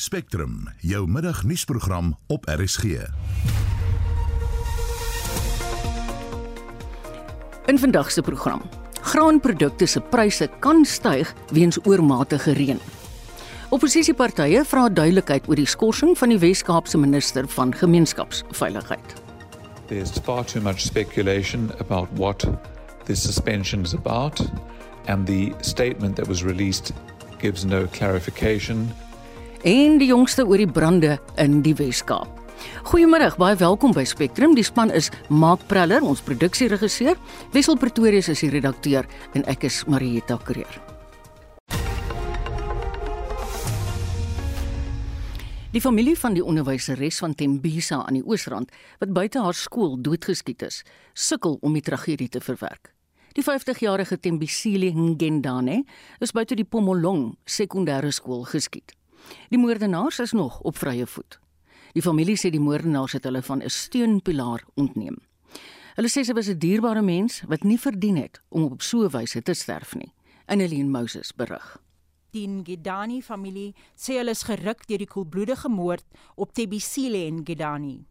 Spectrum, 0.00 0.68
jou 0.80 1.08
middagnuusprogram 1.10 2.18
op 2.26 2.44
RSG. 2.46 2.84
In 7.66 7.78
vandag 7.78 8.10
se 8.10 8.22
program. 8.22 8.62
Graanprodukte 9.00 9.86
se 9.86 10.00
pryse 10.00 10.48
kan 10.58 10.84
styg 10.84 11.34
weens 11.50 11.78
oormatige 11.82 12.52
reën. 12.52 12.78
Opposisiepartye 13.68 14.62
vra 14.64 14.86
duidelikheid 14.88 15.48
oor 15.48 15.58
die 15.58 15.66
skorsing 15.66 16.14
van 16.18 16.30
die 16.30 16.38
Wes-Kaapse 16.38 16.98
minister 16.98 17.48
van 17.48 17.74
gemeenskapsveiligheid. 17.74 19.18
There's 19.88 20.14
far 20.22 20.44
too 20.44 20.62
much 20.62 20.78
speculation 20.86 21.72
about 21.78 22.08
what 22.14 22.46
this 23.04 23.22
suspension 23.22 23.82
is 23.82 23.98
about, 23.98 24.46
and 25.06 25.26
the 25.26 25.50
statement 25.60 26.16
that 26.16 26.28
was 26.28 26.44
released 26.44 26.92
gives 27.42 27.64
no 27.64 27.86
clarification. 27.90 28.92
En 29.66 29.96
die 29.98 30.06
jongste 30.06 30.44
oor 30.46 30.60
die 30.60 30.70
brande 30.70 31.16
in 31.34 31.62
die 31.66 31.72
Wes-Kaap. 31.74 32.30
Goeiemôre, 32.86 33.32
baie 33.42 33.56
welkom 33.58 33.90
by 33.90 34.04
Spectrum. 34.06 34.52
Die 34.54 34.62
span 34.62 34.92
is 34.94 35.08
Mark 35.34 35.64
Preller, 35.66 36.04
ons 36.06 36.22
produksieregisseur, 36.22 37.18
Wessel 37.50 37.74
Pretorius 37.78 38.28
is 38.30 38.44
die 38.44 38.52
redakteur 38.52 39.08
en 39.34 39.42
ek 39.50 39.66
is 39.66 39.80
Marieta 39.90 40.36
Kreer. 40.46 40.78
Die 45.74 45.82
familie 45.82 46.14
van 46.18 46.38
die 46.38 46.44
onderwyseres 46.44 47.18
van 47.18 47.34
Tembisa 47.34 48.04
aan 48.06 48.20
die 48.20 48.22
Oosrand 48.22 48.70
wat 49.02 49.10
buite 49.10 49.42
haar 49.42 49.58
skool 49.58 49.98
doodgeskiet 49.98 50.62
is, 50.62 50.84
sukkel 51.14 51.58
om 51.62 51.74
die 51.74 51.82
tragedie 51.82 52.30
te 52.30 52.40
verwerk. 52.40 52.92
Die 53.34 53.42
50-jarige 53.42 54.20
Tembisile 54.22 54.94
Ngendane 54.94 55.82
is 56.22 56.30
buite 56.30 56.54
die 56.54 56.66
Pomolong 56.66 57.34
sekondêre 57.42 58.14
skool 58.14 58.46
geskiet. 58.46 58.97
Die 59.48 59.58
moordenaars 59.58 60.18
is 60.18 60.32
nog 60.32 60.60
op 60.60 60.76
vrye 60.76 61.06
voet. 61.06 61.38
Die 61.92 62.02
familie 62.02 62.36
sê 62.36 62.50
die 62.50 62.60
moordenaars 62.60 63.12
het 63.12 63.24
hulle 63.24 63.42
van 63.42 63.62
'n 63.62 63.70
steunpilaar 63.70 64.64
ontneem. 64.74 65.16
Hulle 65.96 66.08
sê 66.08 66.22
sy 66.22 66.32
was 66.32 66.48
'n 66.48 66.58
dierbare 66.58 67.02
mens 67.02 67.42
wat 67.48 67.62
nie 67.62 67.78
verdien 67.78 68.16
het 68.16 68.40
om 68.48 68.62
op 68.62 68.82
so 68.82 69.04
'n 69.04 69.10
wyse 69.10 69.42
te 69.42 69.54
sterf 69.54 69.94
nie. 69.94 70.12
Annelien 70.46 70.90
Moses 70.90 71.34
berig. 71.34 71.80
Die 72.30 72.46
Ngedani 72.48 73.22
familie 73.22 73.74
sê 73.96 74.18
hulle 74.20 74.30
is 74.30 74.42
geruk 74.42 74.86
deur 74.86 74.98
die 74.98 75.08
koelbloedige 75.08 75.68
moord 75.68 76.04
op 76.36 76.52
Tebisile 76.52 77.26
en 77.26 77.40
Ngedani. 77.42 78.06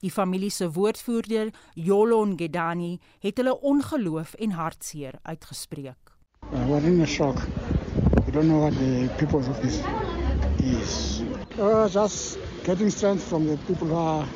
Die 0.00 0.10
familie 0.10 0.50
se 0.50 0.70
woordvoerder, 0.72 1.52
Yolo 1.74 2.24
Ngedani, 2.24 2.98
het 3.20 3.36
hulle 3.36 3.60
ongeloof 3.60 4.34
en 4.34 4.50
hartseer 4.50 5.18
uitgespreek. 5.22 6.16
Uh, 6.52 6.66
we're 6.68 6.86
in 6.86 7.00
a 7.00 7.06
shock. 7.06 7.36
We 8.24 8.32
don't 8.32 8.48
know 8.48 8.60
what 8.60 8.72
the 8.72 9.10
people's 9.18 9.48
office 9.48 9.82
is. 10.64 11.22
Uh, 11.58 11.88
just 11.88 12.38
getting 12.64 12.90
strength 12.90 13.22
from 13.22 13.46
the 13.46 13.56
people 13.66 13.88
who 13.88 13.96
are 13.96 14.26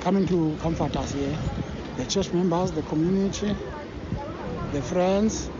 coming 0.00 0.26
to 0.26 0.56
comfort 0.60 0.96
us 0.96 1.12
here. 1.12 1.36
The 1.96 2.06
church 2.06 2.32
members, 2.32 2.72
the 2.72 2.82
community, 2.82 3.54
the 4.72 4.82
friends. 4.82 5.50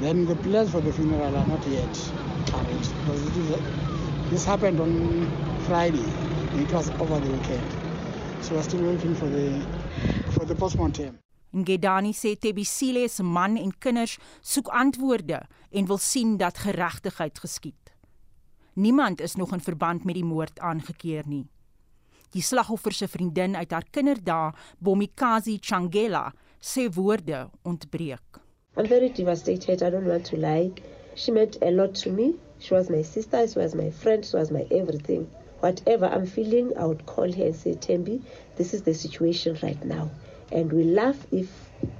Then 0.00 0.26
the 0.26 0.36
plans 0.36 0.70
for 0.70 0.80
the 0.80 0.92
funeral 0.92 1.36
are 1.36 1.46
not 1.46 1.66
yet 1.66 2.12
arranged 2.54 2.92
because 3.00 3.26
it 3.26 3.36
is 3.36 3.50
this 4.30 4.44
happened 4.44 4.80
on 4.80 5.30
Friday. 5.66 6.04
It 6.54 6.72
was 6.72 6.90
over 6.90 7.20
the 7.20 7.30
weekend. 7.30 7.66
So 8.40 8.54
we're 8.54 8.62
still 8.62 8.84
waiting 8.84 9.14
for 9.14 9.26
the 9.26 9.60
for 10.32 10.44
the 10.44 10.54
postmortem. 10.54 11.18
Ngedani 11.54 12.12
sê 12.12 12.36
Tebisile 12.36 13.08
se 13.08 13.22
man 13.22 13.56
en 13.56 13.72
kinders 13.78 14.16
soek 14.40 14.68
antwoorde 14.72 15.42
en 15.70 15.86
wil 15.86 15.98
sien 15.98 16.36
dat 16.36 16.58
geregtigheid 16.58 17.38
geskied. 17.38 17.91
Niemand 18.74 19.20
is 19.20 19.34
nog 19.34 19.52
in 19.52 19.60
verband 19.60 20.04
met 20.04 20.14
die 20.14 20.24
moord 20.24 20.60
aangekeer 20.60 21.26
nie. 21.28 21.44
Die 22.32 22.42
slagoffer 22.42 22.92
se 22.96 23.08
vriendin 23.08 23.56
uit 23.56 23.70
haar 23.70 23.84
kinderdae, 23.90 24.54
Bomikazi 24.78 25.58
Changela, 25.60 26.32
sê 26.60 26.86
woorde 26.94 27.50
ontbreek. 27.68 28.40
I'm 28.76 28.86
very 28.86 29.10
devastated. 29.10 29.82
I 29.82 29.90
don't 29.90 30.06
want 30.06 30.24
to 30.30 30.36
lie. 30.36 30.72
She 31.14 31.32
meant 31.32 31.58
a 31.60 31.70
lot 31.70 31.94
to 32.02 32.10
me. 32.10 32.34
She 32.58 32.72
was 32.72 32.88
my 32.88 33.02
sister, 33.02 33.46
she 33.46 33.58
was 33.58 33.74
my 33.74 33.90
friend, 33.90 34.24
she 34.24 34.36
was 34.36 34.50
my 34.50 34.64
everything. 34.70 35.28
Whatever 35.60 36.06
I'm 36.06 36.24
feeling, 36.26 36.72
I 36.78 36.86
would 36.86 37.04
call 37.04 37.30
her 37.30 37.44
and 37.44 37.54
say, 37.54 37.74
Tembi, 37.74 38.22
this 38.56 38.72
is 38.72 38.82
the 38.82 38.94
situation 38.94 39.58
right 39.62 39.84
now. 39.84 40.10
And 40.50 40.72
we 40.72 40.84
laugh 40.84 41.26
if 41.30 41.50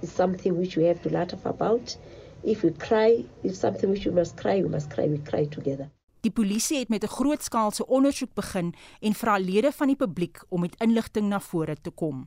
it's 0.00 0.12
something 0.12 0.56
which 0.56 0.76
we 0.76 0.84
have 0.84 1.02
to 1.02 1.10
laugh 1.10 1.44
about. 1.44 1.94
If 2.42 2.62
we 2.62 2.70
cry, 2.70 3.24
if 3.44 3.56
something 3.56 3.90
which 3.90 4.06
we 4.06 4.12
must 4.12 4.38
cry, 4.38 4.62
we 4.62 4.68
must 4.68 4.88
cry, 4.88 5.06
we 5.06 5.18
cry 5.18 5.44
together. 5.44 5.90
Die 6.22 6.30
polisie 6.30 6.78
het 6.78 6.88
met 6.88 7.02
'n 7.02 7.14
grootskaalse 7.18 7.86
ondersoek 7.86 8.34
begin 8.34 8.74
en 9.00 9.14
vra 9.14 9.38
lede 9.38 9.72
van 9.72 9.86
die 9.86 9.96
publiek 9.96 10.44
om 10.48 10.60
met 10.60 10.76
inligting 10.78 11.28
na 11.28 11.40
vore 11.40 11.76
te 11.82 11.90
kom. 11.90 12.26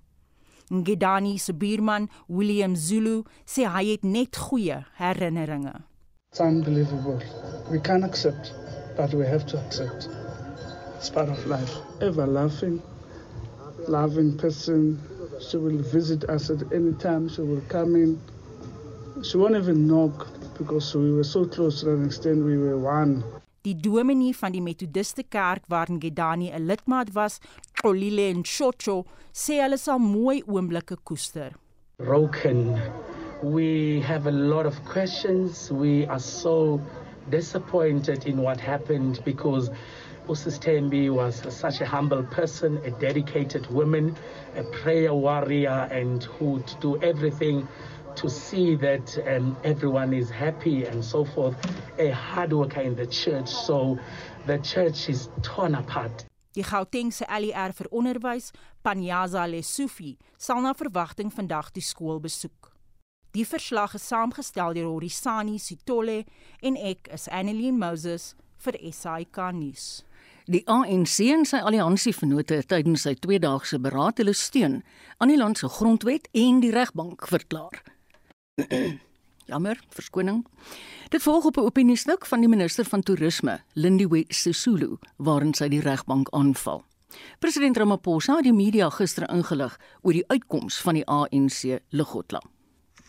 Ngedani 0.67 1.37
se 1.37 1.53
buurman, 1.53 2.09
William 2.27 2.75
Zulu, 2.75 3.23
sê 3.45 3.63
hy 3.63 3.85
het 3.91 4.03
net 4.03 4.37
goeie 4.37 4.85
herinneringe. 4.93 5.73
It's 6.31 6.39
unbelievable. 6.39 7.21
We 7.69 7.79
can't 7.79 8.03
accept, 8.03 8.53
but 8.97 9.13
we 9.13 9.25
have 9.25 9.45
to 9.45 9.57
accept. 9.57 10.09
It's 10.97 11.09
part 11.09 11.29
of 11.29 11.45
life. 11.45 11.81
Ever 11.99 12.27
laughing, 12.27 12.81
loving 13.87 14.35
person. 14.35 14.99
She 15.39 15.57
will 15.57 15.81
visit 15.91 16.29
us 16.29 16.49
at 16.49 16.73
any 16.73 16.93
time. 16.93 17.29
She 17.29 17.41
will 17.41 17.61
come 17.67 18.01
in. 18.03 18.19
She 19.21 19.37
won't 19.37 19.55
even 19.55 19.87
knock 19.87 20.27
because 20.57 20.97
we 20.97 21.11
were 21.13 21.23
so 21.23 21.45
close 21.45 21.85
to 21.85 21.93
an 21.93 22.05
extent 22.05 22.43
we 22.43 22.57
were 22.57 22.77
one. 22.77 23.23
Die 23.65 23.73
dominee 23.73 24.35
van 24.37 24.51
die 24.53 24.61
Methodiste 24.61 25.23
kerk 25.23 25.63
waarin 25.73 25.97
Gedani 26.01 26.51
'n 26.51 26.67
lidmaat 26.69 27.09
was, 27.15 27.39
Xolile 27.81 28.33
Ntshotsho, 28.33 29.05
sê 29.33 29.57
hulle 29.63 29.77
sal 29.77 29.99
mooi 29.99 30.43
oomblikke 30.47 30.97
koester. 31.03 31.51
broken. 31.97 32.79
We 33.41 34.01
have 34.01 34.27
a 34.27 34.31
lot 34.31 34.65
of 34.65 34.75
questions. 34.85 35.71
We 35.71 36.05
are 36.05 36.19
so 36.19 36.81
disappointed 37.29 38.27
in 38.27 38.37
what 38.41 38.59
happened 38.59 39.21
because 39.25 39.69
Usis 40.27 40.59
Tembi 40.59 41.09
was 41.09 41.41
such 41.53 41.81
a 41.81 41.85
humble 41.85 42.23
person, 42.23 42.77
a 42.85 42.91
dedicated 42.91 43.65
woman, 43.71 44.15
a 44.55 44.63
prayer 44.63 45.13
warrior, 45.13 45.87
and 45.91 46.23
who 46.23 46.45
would 46.45 46.71
do 46.81 47.01
everything 47.01 47.67
to 48.15 48.29
see 48.29 48.75
that 48.75 49.17
um, 49.27 49.55
everyone 49.63 50.13
is 50.13 50.29
happy 50.29 50.85
and 50.85 51.03
so 51.03 51.25
forth. 51.25 51.55
A 51.99 52.09
hard 52.09 52.53
worker 52.53 52.81
in 52.81 52.95
the 52.95 53.07
church. 53.07 53.49
So 53.49 53.97
the 54.45 54.57
church 54.59 55.09
is 55.09 55.29
torn 55.41 55.75
apart. 55.75 56.25
Die 56.55 56.63
Gautengse 56.63 57.25
LER 57.27 57.73
vir 57.75 57.89
onderwys, 57.91 58.51
Panyaza 58.83 59.43
Lesufi, 59.43 60.15
sal 60.37 60.61
na 60.63 60.71
verwagting 60.73 61.27
vandag 61.33 61.73
die 61.75 61.83
skool 61.83 62.21
besoek. 62.23 62.71
Die 63.35 63.43
verslag 63.43 63.97
is 63.97 64.05
saamgestel 64.07 64.77
deur 64.77 64.93
Horisani 64.93 65.57
Sitole 65.59 66.21
en 66.63 66.77
ek 66.79 67.09
is 67.11 67.27
Annelien 67.27 67.75
Moses 67.75 68.31
vir 68.63 68.77
SAK 68.79 69.41
nuus. 69.57 70.05
Die 70.47 70.61
ANC 70.69 71.17
en 71.33 71.43
sy 71.49 71.59
alliansievennote 71.59 72.61
het 72.61 72.69
tydens 72.71 73.03
sy 73.03 73.15
tweedaagse 73.19 73.79
beraad 73.81 74.21
hulle 74.21 74.35
steun 74.37 74.79
aan 75.17 75.33
die 75.33 75.39
land 75.41 75.59
se 75.59 75.67
grondwet 75.67 76.29
en 76.37 76.63
die 76.63 76.71
regbank 76.71 77.27
verklaar. 77.27 77.81
Jammer, 79.51 79.79
verskoning. 79.89 80.45
Dit 81.09 81.21
volg 81.21 81.43
op 81.45 81.57
'n 81.57 81.59
opiniestuk 81.59 82.25
van 82.25 82.39
die 82.39 82.49
minister 82.49 82.85
van 82.85 83.01
toerisme, 83.03 83.63
Lindiwe 83.73 84.23
Sisulu, 84.27 84.97
waarin 85.15 85.53
sy 85.53 85.67
die 85.67 85.79
regbank 85.79 86.29
aanval. 86.29 86.85
President 87.39 87.77
Ramaphosa 87.77 88.35
het 88.35 88.43
die 88.43 88.53
media 88.53 88.89
gister 88.89 89.29
ingelig 89.29 89.79
oor 90.01 90.11
die 90.11 90.27
uitkoms 90.27 90.77
van 90.77 90.93
die 90.93 91.05
ANC 91.05 91.79
Ligotla. 91.89 92.41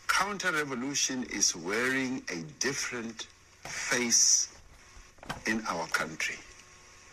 Counter-revolution 0.06 1.24
is 1.28 1.52
wearing 1.52 2.22
a 2.30 2.42
different 2.58 3.26
face 3.62 4.48
in 5.44 5.66
our 5.66 5.88
country. 5.90 6.38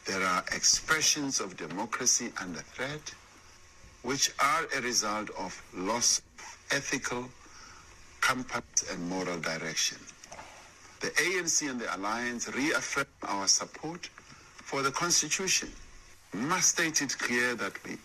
There 0.04 0.26
are 0.26 0.44
expressions 0.56 1.42
of 1.42 1.56
democracy 1.56 2.32
under 2.46 2.64
threat, 2.74 3.16
which 4.02 4.34
are 4.36 4.68
a 4.76 4.80
result 4.80 5.32
of 5.32 5.64
loss 5.72 6.22
of 6.38 6.58
ethical 6.68 7.30
compass 8.24 8.90
and 8.90 9.00
moral 9.10 9.40
direction. 9.40 9.98
The 11.02 11.10
ANC 11.26 11.70
and 11.70 11.80
the 11.80 11.94
Alliance 11.96 12.48
reaffirm 12.56 13.06
our 13.24 13.48
support 13.48 14.10
for 14.70 14.82
the 14.82 14.92
Constitution. 14.92 15.70
Must 16.34 16.70
state 16.70 17.02
it 17.02 17.18
clear 17.20 17.56
that 17.56 17.74
we 17.84 17.98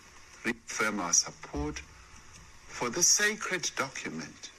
reaffirm 0.43 0.99
our 0.99 1.13
support 1.13 1.81
for 2.67 2.89
the 2.89 3.01
sacred 3.01 3.71
document 3.77 4.51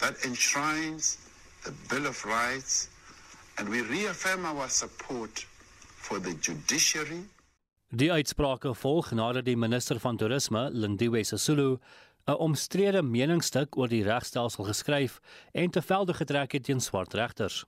that 0.00 0.14
enshrines 0.24 1.18
the 1.64 1.72
Bill 1.90 2.06
of 2.06 2.24
Rights, 2.24 2.88
and 3.58 3.68
we 3.68 3.82
reaffirm 3.82 4.46
our 4.46 4.68
support 4.68 5.44
for 6.06 6.18
the 6.18 6.34
judiciary. 6.40 7.22
Die 7.90 8.10
uitsprake 8.10 8.72
volg 8.74 9.12
nadat 9.14 9.44
die 9.46 9.56
minister 9.56 10.00
van 10.00 10.16
toerisme, 10.16 10.70
Lindiwe 10.72 11.22
Sisulu, 11.24 11.76
'n 12.26 12.34
omstrede 12.42 13.02
meningsstuk 13.02 13.76
oor 13.78 13.88
die 13.88 14.02
regstelsel 14.02 14.64
geskryf 14.64 15.20
en 15.52 15.70
te 15.70 15.82
velde 15.82 16.14
getrek 16.14 16.52
het 16.52 16.64
teen 16.64 16.80
swart 16.80 17.14
regters. 17.14 17.64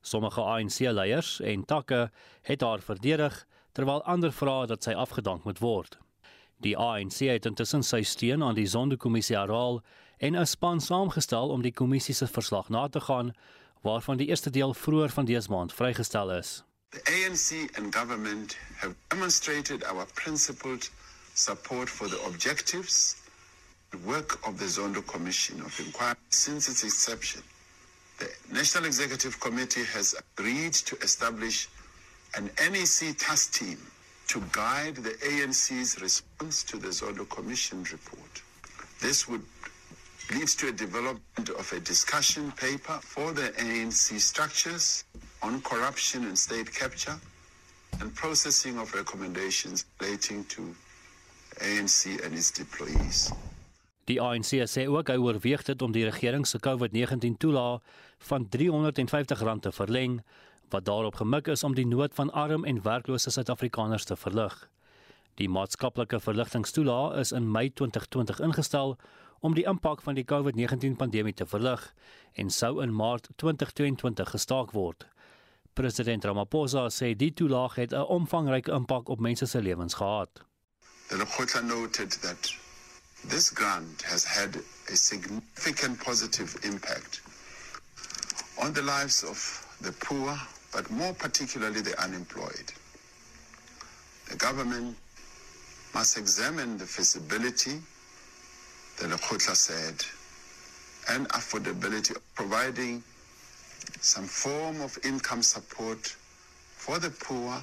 Sommige 0.00 0.40
ANC-leiers 0.40 1.40
en 1.40 1.64
takke 1.64 2.10
het 2.42 2.60
haar 2.60 2.80
verdedig 2.80 3.46
terwyl 3.72 4.02
ander 4.02 4.32
vra 4.32 4.66
dat 4.66 4.82
sy 4.82 4.96
afgedank 4.96 5.44
moet 5.44 5.60
word. 5.60 5.98
Die 6.56 6.76
ANC 6.76 7.18
het 7.28 7.46
intussen 7.46 7.84
sy 7.84 8.02
steun 8.02 8.42
aan 8.42 8.56
die 8.56 8.66
Sonderkommissie 8.66 9.36
herhaal 9.36 9.82
en 10.18 10.36
'n 10.36 10.46
span 10.46 10.80
saamgestel 10.80 11.48
om 11.48 11.62
die 11.62 11.72
kommissie 11.72 12.14
se 12.14 12.26
verslag 12.26 12.68
na 12.68 12.88
te 12.88 13.00
gaan 13.00 13.32
waarvan 13.82 14.16
die 14.16 14.28
eerste 14.28 14.50
deel 14.50 14.74
vroeër 14.74 15.10
van 15.10 15.24
dese 15.24 15.50
maand 15.50 15.72
vrygestel 15.72 16.32
is. 16.32 16.62
The 16.90 17.04
ANC 17.04 17.76
and 17.76 17.94
government 17.94 18.56
have 18.76 18.94
demonstrated 19.08 19.84
our 19.84 20.06
principled 20.14 20.90
support 21.34 21.90
for 21.90 22.08
the 22.08 22.20
objectives 22.26 23.19
and 23.92 24.04
work 24.04 24.46
of 24.46 24.58
the 24.58 24.64
Zondo 24.66 25.06
Commission 25.06 25.60
of 25.60 25.78
Inquiry 25.80 26.16
since 26.30 26.68
its 26.68 26.82
inception. 26.84 27.42
The 28.18 28.28
National 28.52 28.84
Executive 28.84 29.40
Committee 29.40 29.84
has 29.84 30.14
agreed 30.36 30.74
to 30.74 30.96
establish 30.98 31.68
an 32.36 32.50
NEC 32.58 33.16
task 33.18 33.54
team 33.54 33.78
to 34.28 34.42
guide 34.52 34.96
the 34.96 35.10
ANC's 35.10 36.00
response 36.00 36.62
to 36.64 36.76
the 36.76 36.88
Zondo 36.88 37.28
Commission 37.28 37.82
report. 37.90 38.42
This 39.00 39.26
would 39.26 39.42
lead 40.32 40.46
to 40.46 40.68
a 40.68 40.72
development 40.72 41.48
of 41.48 41.72
a 41.72 41.80
discussion 41.80 42.52
paper 42.52 43.00
for 43.02 43.32
the 43.32 43.48
ANC 43.58 44.20
structures 44.20 45.04
on 45.42 45.60
corruption 45.62 46.24
and 46.26 46.38
state 46.38 46.72
capture 46.72 47.18
and 48.00 48.14
processing 48.14 48.78
of 48.78 48.94
recommendations 48.94 49.84
relating 50.00 50.44
to 50.44 50.74
ANC 51.58 52.24
and 52.24 52.34
its 52.34 52.52
deployees. 52.52 53.32
Die 54.10 54.18
ANC 54.18 54.56
sê 54.66 54.88
ook 54.90 55.10
hy 55.12 55.14
oorweeg 55.22 55.62
dit 55.68 55.82
om 55.86 55.92
die 55.94 56.02
regering 56.02 56.42
se 56.48 56.58
COVID-19 56.58 57.36
toelaag 57.38 57.82
van 58.26 58.48
R350 58.50 59.60
te 59.62 59.70
verleng 59.70 60.16
wat 60.72 60.84
daarop 60.88 61.20
gemik 61.20 61.46
is 61.52 61.62
om 61.62 61.74
die 61.78 61.86
nood 61.86 62.14
van 62.14 62.32
arm 62.34 62.64
en 62.64 62.82
werklose 62.82 63.30
Suid-Afrikaners 63.30 64.08
te 64.10 64.16
verlig. 64.16 64.56
Die 65.38 65.48
maatskaplike 65.48 66.18
verligtingstoelaag 66.20 67.20
is 67.22 67.32
in 67.32 67.46
Mei 67.50 67.70
2020 67.70 68.40
ingestel 68.48 68.96
om 69.46 69.54
die 69.54 69.66
impak 69.70 70.02
van 70.02 70.18
die 70.18 70.26
COVID-19 70.26 70.96
pandemie 70.98 71.34
te 71.34 71.46
verlig 71.46 71.84
en 72.34 72.50
sou 72.50 72.80
in 72.82 72.94
Maart 72.94 73.28
2022 73.36 74.34
gestaak 74.34 74.74
word. 74.74 75.06
President 75.74 76.26
Ramaphosa 76.26 76.88
sê 76.90 77.12
die 77.14 77.30
toelaag 77.30 77.78
het 77.78 77.94
'n 77.94 78.10
omvangryke 78.18 78.72
impak 78.72 79.08
op 79.08 79.20
mense 79.20 79.46
se 79.46 79.62
lewens 79.62 79.94
gehad. 79.94 80.42
The 81.08 81.16
Lekgotla 81.16 81.60
noted 81.60 82.10
that 82.22 82.69
this 83.24 83.50
grant 83.50 84.02
has 84.02 84.24
had 84.24 84.56
a 84.90 84.96
significant 84.96 86.00
positive 86.00 86.56
impact 86.64 87.20
on 88.60 88.72
the 88.72 88.82
lives 88.82 89.22
of 89.22 89.66
the 89.80 89.92
poor, 89.92 90.38
but 90.72 90.90
more 90.90 91.12
particularly 91.14 91.80
the 91.80 92.00
unemployed. 92.02 92.72
The 94.28 94.36
government 94.36 94.96
must 95.94 96.16
examine 96.16 96.78
the 96.78 96.86
feasibility, 96.86 97.80
the 98.98 99.06
Lekgotla 99.06 99.56
said, 99.56 100.04
and 101.14 101.28
affordability 101.30 102.16
of 102.16 102.34
providing 102.34 103.02
some 104.00 104.26
form 104.26 104.80
of 104.82 104.98
income 105.04 105.42
support 105.42 106.14
for 106.76 106.98
the 106.98 107.10
poor 107.10 107.62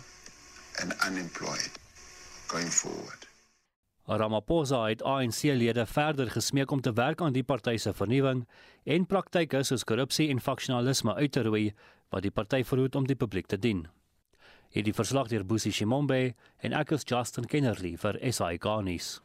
and 0.82 0.94
unemployed 1.06 1.72
going 2.48 2.68
forward. 2.68 3.27
Ramaphosa 4.08 4.86
het 4.88 5.04
ANC-lede 5.04 5.86
verder 5.86 6.30
gesmeek 6.32 6.72
om 6.72 6.82
te 6.82 6.94
werk 6.94 7.22
aan 7.22 7.34
die 7.36 7.44
party 7.44 7.76
se 7.78 7.92
vernuwing 7.94 8.46
en 8.84 9.06
praktyke 9.06 9.64
soos 9.68 9.84
korrupsie 9.84 10.30
en 10.32 10.40
faksionalisme 10.40 11.16
uit 11.16 11.32
te 11.36 11.44
roei 11.44 11.74
wat 12.16 12.24
die 12.24 12.32
party 12.32 12.64
verhoed 12.64 12.96
om 12.96 13.08
die 13.08 13.20
publiek 13.20 13.52
te 13.52 13.60
dien. 13.60 13.84
Hierdie 14.72 14.96
verslag 14.96 15.28
deur 15.28 15.44
Busi 15.44 15.72
Shimombe 15.76 16.22
en 16.64 16.74
ek 16.74 16.96
is 16.96 17.04
Justin 17.04 17.52
Kennerly 17.52 17.98
vir 18.00 18.20
SI 18.32 18.56
Garnis. 18.64 19.18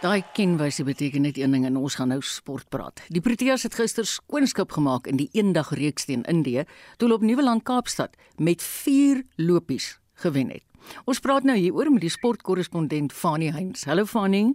Daai 0.00 0.22
kenwyse 0.32 0.80
beteken 0.80 1.26
net 1.26 1.36
een 1.36 1.52
ding 1.52 1.66
en 1.68 1.74
ons 1.76 1.94
gaan 2.00 2.08
nou 2.08 2.22
sport 2.24 2.70
praat. 2.72 3.02
Die 3.12 3.20
Proteas 3.20 3.66
het 3.66 3.74
gister 3.76 4.06
skoonskip 4.08 4.72
gemaak 4.72 5.04
in 5.10 5.18
die 5.20 5.28
eendag 5.36 5.74
reeks 5.76 6.08
teen 6.08 6.22
Indië, 6.24 6.64
toe 6.96 7.04
hulle 7.04 7.18
op 7.18 7.26
Nieuweland 7.28 7.66
Kaapstad 7.68 8.16
met 8.40 8.64
4 8.64 9.20
lopies 9.36 9.98
gewen 10.24 10.48
het. 10.54 10.64
Ons 11.04 11.20
praat 11.20 11.44
nou 11.44 11.58
hieroor 11.58 11.92
met 11.92 12.00
die 12.00 12.14
sportkorrespondent 12.16 13.12
Fanie 13.12 13.52
Heinz. 13.52 13.84
Hallo 13.84 14.08
Fanie. 14.08 14.54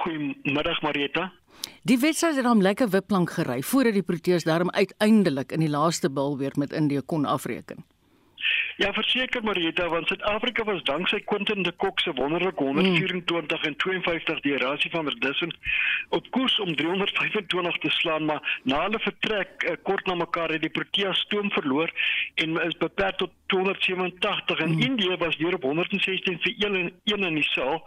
Goeiemiddag 0.00 0.80
Marieta. 0.80 1.28
Die 1.84 2.00
wedstryd 2.00 2.40
het 2.40 2.48
hom 2.48 2.64
lekker 2.64 2.88
wipplank 2.96 3.36
gery 3.36 3.60
voordat 3.60 3.92
die 3.92 4.08
Proteas 4.08 4.48
daarom 4.48 4.72
uiteindelik 4.72 5.52
in 5.52 5.60
die 5.60 5.68
laaste 5.68 6.08
bil 6.08 6.38
weer 6.40 6.56
met 6.56 6.72
Indië 6.72 7.04
kon 7.04 7.28
afreken. 7.28 7.84
Ja, 8.76 8.92
verseker 8.92 9.42
Marieta, 9.44 9.88
want 9.88 10.08
Suid-Afrika 10.08 10.64
was 10.64 10.82
danksy 10.82 11.20
Quentin 11.24 11.62
de 11.62 11.72
Kock 11.72 12.00
se 12.00 12.12
wonderlike 12.12 12.62
124 12.62 13.58
mm. 13.60 13.66
en 13.66 13.76
52 13.76 14.40
die 14.40 14.56
Rasie 14.56 14.90
van 14.90 15.04
der 15.04 15.18
Dussen 15.18 15.56
op 16.08 16.30
koers 16.30 16.60
om 16.60 16.74
325 16.76 17.78
te 17.78 17.90
slaan, 17.90 18.24
maar 18.24 18.60
na 18.62 18.82
hulle 18.82 18.98
vertrek 18.98 19.62
uh, 19.62 19.76
kort 19.82 20.06
na 20.06 20.14
mekaar 20.14 20.50
het 20.50 20.60
die 20.60 20.70
Proteas 20.70 21.18
stoom 21.18 21.50
verloor 21.50 21.92
en 22.34 22.60
is 22.66 22.76
beperk 22.76 23.16
tot 23.16 23.30
287 23.46 24.58
en 24.58 24.74
mm. 24.74 24.80
Indië 24.80 25.16
was 25.16 25.36
deur 25.36 25.54
op 25.54 25.62
116 25.62 26.38
vir 26.42 26.54
1 26.58 26.92
1 27.04 27.24
in 27.30 27.34
die 27.34 27.48
saal 27.52 27.82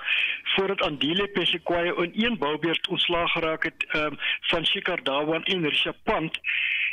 voordat 0.56 0.82
Andile 0.82 1.28
Pesekwaye 1.28 1.96
in 1.96 2.12
een 2.16 2.38
boubeurt 2.38 2.88
ontslaag 2.88 3.32
geraak 3.32 3.64
het 3.64 3.86
um, 3.96 4.18
van 4.42 4.66
Shikhar 4.66 5.00
Dhawan 5.04 5.44
en 5.44 5.70
Rishabh 5.70 6.00
Pant. 6.04 6.40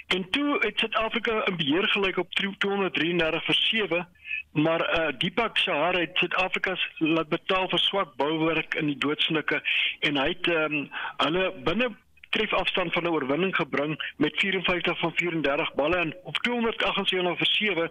En 0.06 0.30
toe 0.30 0.58
het 0.60 0.78
Suid-Afrika 0.78 1.46
in 1.46 1.56
beheer 1.56 1.88
gelyk 1.88 2.16
op 2.16 2.32
233 2.34 3.44
vir 3.44 3.54
7, 3.54 4.08
maar 4.52 4.82
uh 4.98 5.18
Deepak 5.18 5.56
Sahar 5.58 5.98
het 5.98 6.16
Suid-Afrika 6.18 6.76
laat 6.98 7.28
betaal 7.28 7.68
vir 7.68 7.78
swak 7.78 8.16
bouwerk 8.16 8.74
in 8.74 8.86
die 8.86 8.98
doodsnike 8.98 9.62
en 10.00 10.16
hy 10.16 10.28
het 10.28 10.46
um, 10.46 10.90
hulle 11.16 11.52
binne 11.64 11.90
trefafstand 12.34 12.92
van 12.92 13.04
'n 13.04 13.14
oorwinning 13.16 13.54
gebring 13.56 13.92
met 14.16 14.36
54 14.36 14.98
van 14.98 15.12
34 15.14 15.74
balle 15.74 15.96
en 15.96 16.14
op 16.22 16.36
278 16.36 17.38
vir 17.38 17.46
7 17.46 17.90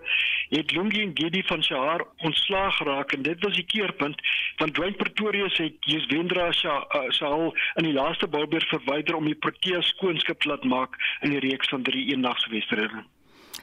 het 0.49 0.71
Lungi 0.71 1.05
Ngidi 1.05 1.43
van 1.43 1.63
Shahar 1.63 2.05
ontslaag 2.17 2.75
geraak 2.77 3.11
en 3.11 3.21
dit 3.21 3.43
was 3.43 3.55
die 3.55 3.65
keerpunt 3.65 4.21
want 4.57 4.73
Dwayne 4.73 4.95
Pretorius 4.95 5.57
het 5.57 5.73
Jeswendra 5.79 6.51
Shahal 6.51 7.45
uh, 7.45 7.59
in 7.75 7.83
die 7.83 7.93
laaste 7.93 8.27
balbeer 8.27 8.65
verwyder 8.69 9.15
om 9.15 9.25
die 9.25 9.35
Proteas 9.45 9.87
skoonskip 9.87 10.39
te 10.39 10.47
laat 10.47 10.63
maak 10.63 10.97
in 11.21 11.29
die 11.29 11.39
reeks 11.39 11.69
van 11.69 11.83
3 11.83 12.05
eendags 12.11 12.47
wedstryde. 12.47 13.03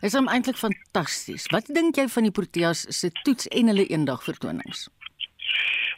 Is 0.00 0.14
hom 0.16 0.28
eintlik 0.28 0.56
fantasties. 0.56 1.46
Wat 1.52 1.68
dink 1.75 1.99
jy 2.00 2.06
van 2.08 2.28
die 2.28 2.32
Proteas 2.32 2.87
se 3.00 3.10
toets 3.22 3.49
en 3.49 3.68
hulle 3.72 3.87
eendag 3.87 4.25
vertonings? 4.25 4.88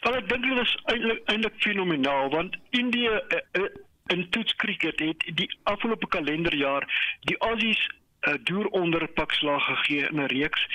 Wel 0.03 0.19
ek 0.19 0.29
dink 0.29 0.43
dit 0.43 0.59
is 0.65 0.75
eintlik 0.91 1.21
eintlik 1.31 1.57
fenomenaal 1.63 2.29
want 2.33 2.57
Indië 2.75 3.13
uh, 3.21 3.41
uh, 3.61 3.69
in 4.13 4.29
toets 4.29 4.55
cricket 4.55 4.99
het 4.99 5.25
die 5.41 5.49
afgelope 5.63 6.07
kalenderjaar 6.07 6.85
die 7.29 7.37
Aussies 7.37 7.81
'n 7.87 8.29
uh, 8.29 8.35
deur 8.49 8.67
onder 8.67 9.07
pakslag 9.07 9.65
gegee 9.65 10.07
in 10.09 10.19
'n 10.21 10.31
reeks 10.35 10.67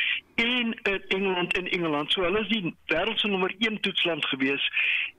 en 0.44 0.74
in 0.82 1.02
Engeland 1.08 1.56
en 1.56 1.68
Engeland. 1.70 2.12
So 2.12 2.22
hulle 2.22 2.40
is 2.40 2.48
die 2.48 2.74
wêreld 2.86 3.18
se 3.18 3.28
nommer 3.28 3.54
1 3.58 3.80
toetsland 3.80 4.24
gewees 4.24 4.70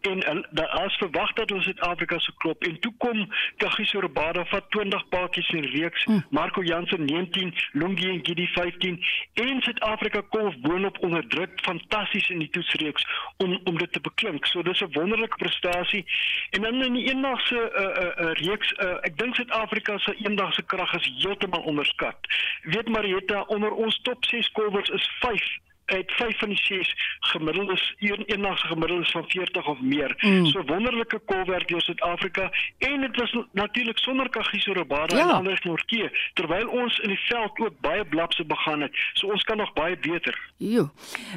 en 0.01 0.47
daar 0.49 0.67
as 0.67 0.95
verwag 0.95 1.33
dat 1.33 1.51
ons 1.51 1.63
Suid-Afrika 1.63 2.19
se 2.19 2.33
klop 2.37 2.63
en 2.63 2.79
toe 2.79 2.93
kom 2.97 3.33
Kagiso 3.57 3.99
Rabada 3.99 4.45
vat 4.45 4.69
20 4.69 5.07
paadjies 5.09 5.49
in 5.49 5.63
reeks, 5.63 6.03
hm. 6.03 6.19
Marco 6.29 6.63
Jansen 6.63 7.05
19, 7.05 7.53
Lungi 7.71 8.07
en 8.09 8.19
Gidi 8.23 8.47
15 8.47 9.03
en 9.33 9.61
Suid-Afrika 9.61 10.21
kom 10.29 10.61
boonop 10.61 10.97
onder 10.99 11.27
druk 11.27 11.59
fantasties 11.61 12.29
in 12.29 12.39
die 12.39 12.49
toetsreeks 12.49 13.07
om 13.37 13.59
om 13.63 13.77
dit 13.77 13.91
te 13.91 13.99
beklink. 13.99 14.45
So 14.45 14.61
dis 14.61 14.81
'n 14.81 14.91
wonderlike 14.91 15.35
prestasie. 15.35 16.05
En 16.49 16.61
dan 16.61 16.83
in 16.83 16.93
die 16.93 17.07
eendagse 17.09 17.55
uh, 17.55 17.83
uh, 17.83 18.25
uh, 18.25 18.33
reeks, 18.33 18.71
uh, 18.71 18.95
ek 19.01 19.17
dink 19.17 19.35
Suid-Afrika 19.35 19.97
se 19.97 20.15
eendagse 20.15 20.63
krag 20.65 20.93
is 20.93 21.11
heeltemal 21.17 21.61
onderskat. 21.61 22.17
Weet 22.63 22.87
Marietta, 22.87 23.41
onder 23.41 23.71
ons 23.71 23.99
top 24.01 24.25
6 24.25 24.51
kolwers 24.51 24.89
is 24.89 25.08
5 25.19 25.57
het 25.89 26.11
5 26.11 26.37
van 26.37 26.49
die 26.49 26.57
6 26.63 26.95
gemiddeld 27.19 27.71
is 27.71 27.95
een 27.97 28.23
eendag 28.25 28.59
gemiddeld 28.59 29.05
is 29.05 29.11
van 29.11 29.23
40 29.27 29.67
of 29.67 29.79
meer. 29.81 30.13
Mm. 30.17 30.45
So 30.45 30.63
wonderlike 30.65 31.19
kolwerk 31.25 31.67
deur 31.67 31.81
Suid-Afrika 31.81 32.51
en 32.77 33.01
dit 33.01 33.15
was 33.15 33.37
natuurlik 33.51 33.97
sonder 33.97 34.29
Kagiso 34.29 34.73
Rabada 34.73 35.17
ja. 35.17 35.29
en 35.29 35.35
Anders 35.35 35.61
Norke 35.61 36.11
terwyl 36.33 36.67
ons 36.67 36.99
in 36.99 37.07
die 37.07 37.19
veld 37.19 37.59
ook 37.59 37.79
baie 37.79 38.05
blapse 38.05 38.45
begaan 38.45 38.81
het. 38.81 38.95
So 39.13 39.27
ons 39.27 39.43
kan 39.43 39.57
nog 39.57 39.73
baie 39.73 39.97
beter. 39.97 40.51
Jo. 40.57 40.91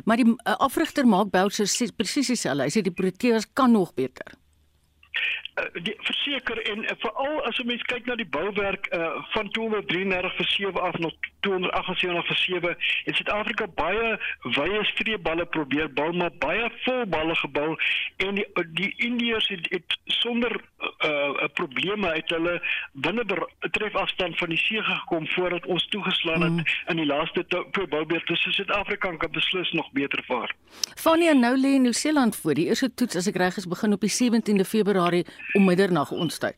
Maar 0.05 0.17
die 0.17 0.27
uh, 0.27 0.57
afrigter 0.57 1.07
maak 1.07 1.31
Boucher 1.31 1.91
presies 1.97 2.27
dieselfde. 2.27 2.63
Hy 2.63 2.71
sê 2.71 2.83
die 2.83 2.95
Proteas 2.95 3.53
kan 3.53 3.73
nog 3.73 3.95
beter. 3.95 4.41
Uh, 5.55 5.83
die 5.83 5.95
verseker 6.07 6.59
en 6.73 6.85
uh, 6.85 6.97
veral 6.99 7.43
as 7.49 7.59
'n 7.59 7.67
mens 7.67 7.83
kyk 7.83 8.07
na 8.07 8.15
die 8.15 8.29
bouwerk 8.37 8.89
uh, 8.95 9.23
van 9.35 9.51
233 9.51 10.37
vir 10.37 10.49
7 10.49 10.83
af 10.83 10.99
na 10.99 11.11
278 11.41 12.27
vir 12.27 12.37
7 12.37 12.77
in 13.05 13.15
Suid-Afrika 13.15 13.67
baie 13.67 14.19
wye 14.43 14.85
streepballe 14.85 15.47
probeer 15.47 15.93
bou 15.93 16.13
maar 16.13 16.33
baie 16.39 16.71
vol 16.85 17.07
balle 17.07 17.35
gebou 17.35 17.77
en 18.17 18.35
die 18.35 18.47
die 18.79 18.95
Indiërs 18.97 19.49
het, 19.49 19.67
het 19.71 19.99
sonder 20.05 20.53
'n 20.53 21.09
uh, 21.09 21.49
probleme 21.55 22.09
uit 22.11 22.29
hulle 22.31 22.63
binne 22.93 23.25
betref 23.61 23.95
afstand 23.95 24.39
van 24.39 24.49
die 24.49 24.59
see 24.59 24.83
gekom 24.83 25.29
voordat 25.29 25.67
ons 25.67 25.87
toegeslaan 25.89 26.43
het 26.43 26.53
mm. 26.53 26.65
in 26.87 26.97
die 26.97 27.07
laaste 27.07 27.45
twee 27.47 27.87
boubeurte 27.87 28.37
so 28.37 28.51
Suid-Afrika 28.51 29.17
kan 29.17 29.31
beslis 29.31 29.73
nog 29.73 29.91
beter 29.93 30.23
vaar. 30.27 30.55
Fania 30.97 31.33
nou 31.33 31.57
lê 31.57 31.75
in 31.75 31.83
Nieu-Seeland 31.83 32.37
voor 32.37 32.55
die 32.55 32.67
eerste 32.67 32.95
toets 32.95 33.17
as 33.17 33.27
ek 33.27 33.37
reg 33.37 33.57
is 33.57 33.69
begin 33.69 33.93
op 33.93 34.01
die 34.01 34.13
17de 34.13 34.67
Februarie 34.69 35.25
om 35.53 35.65
middernag 35.65 36.11
ons 36.11 36.39
tyd. 36.39 36.57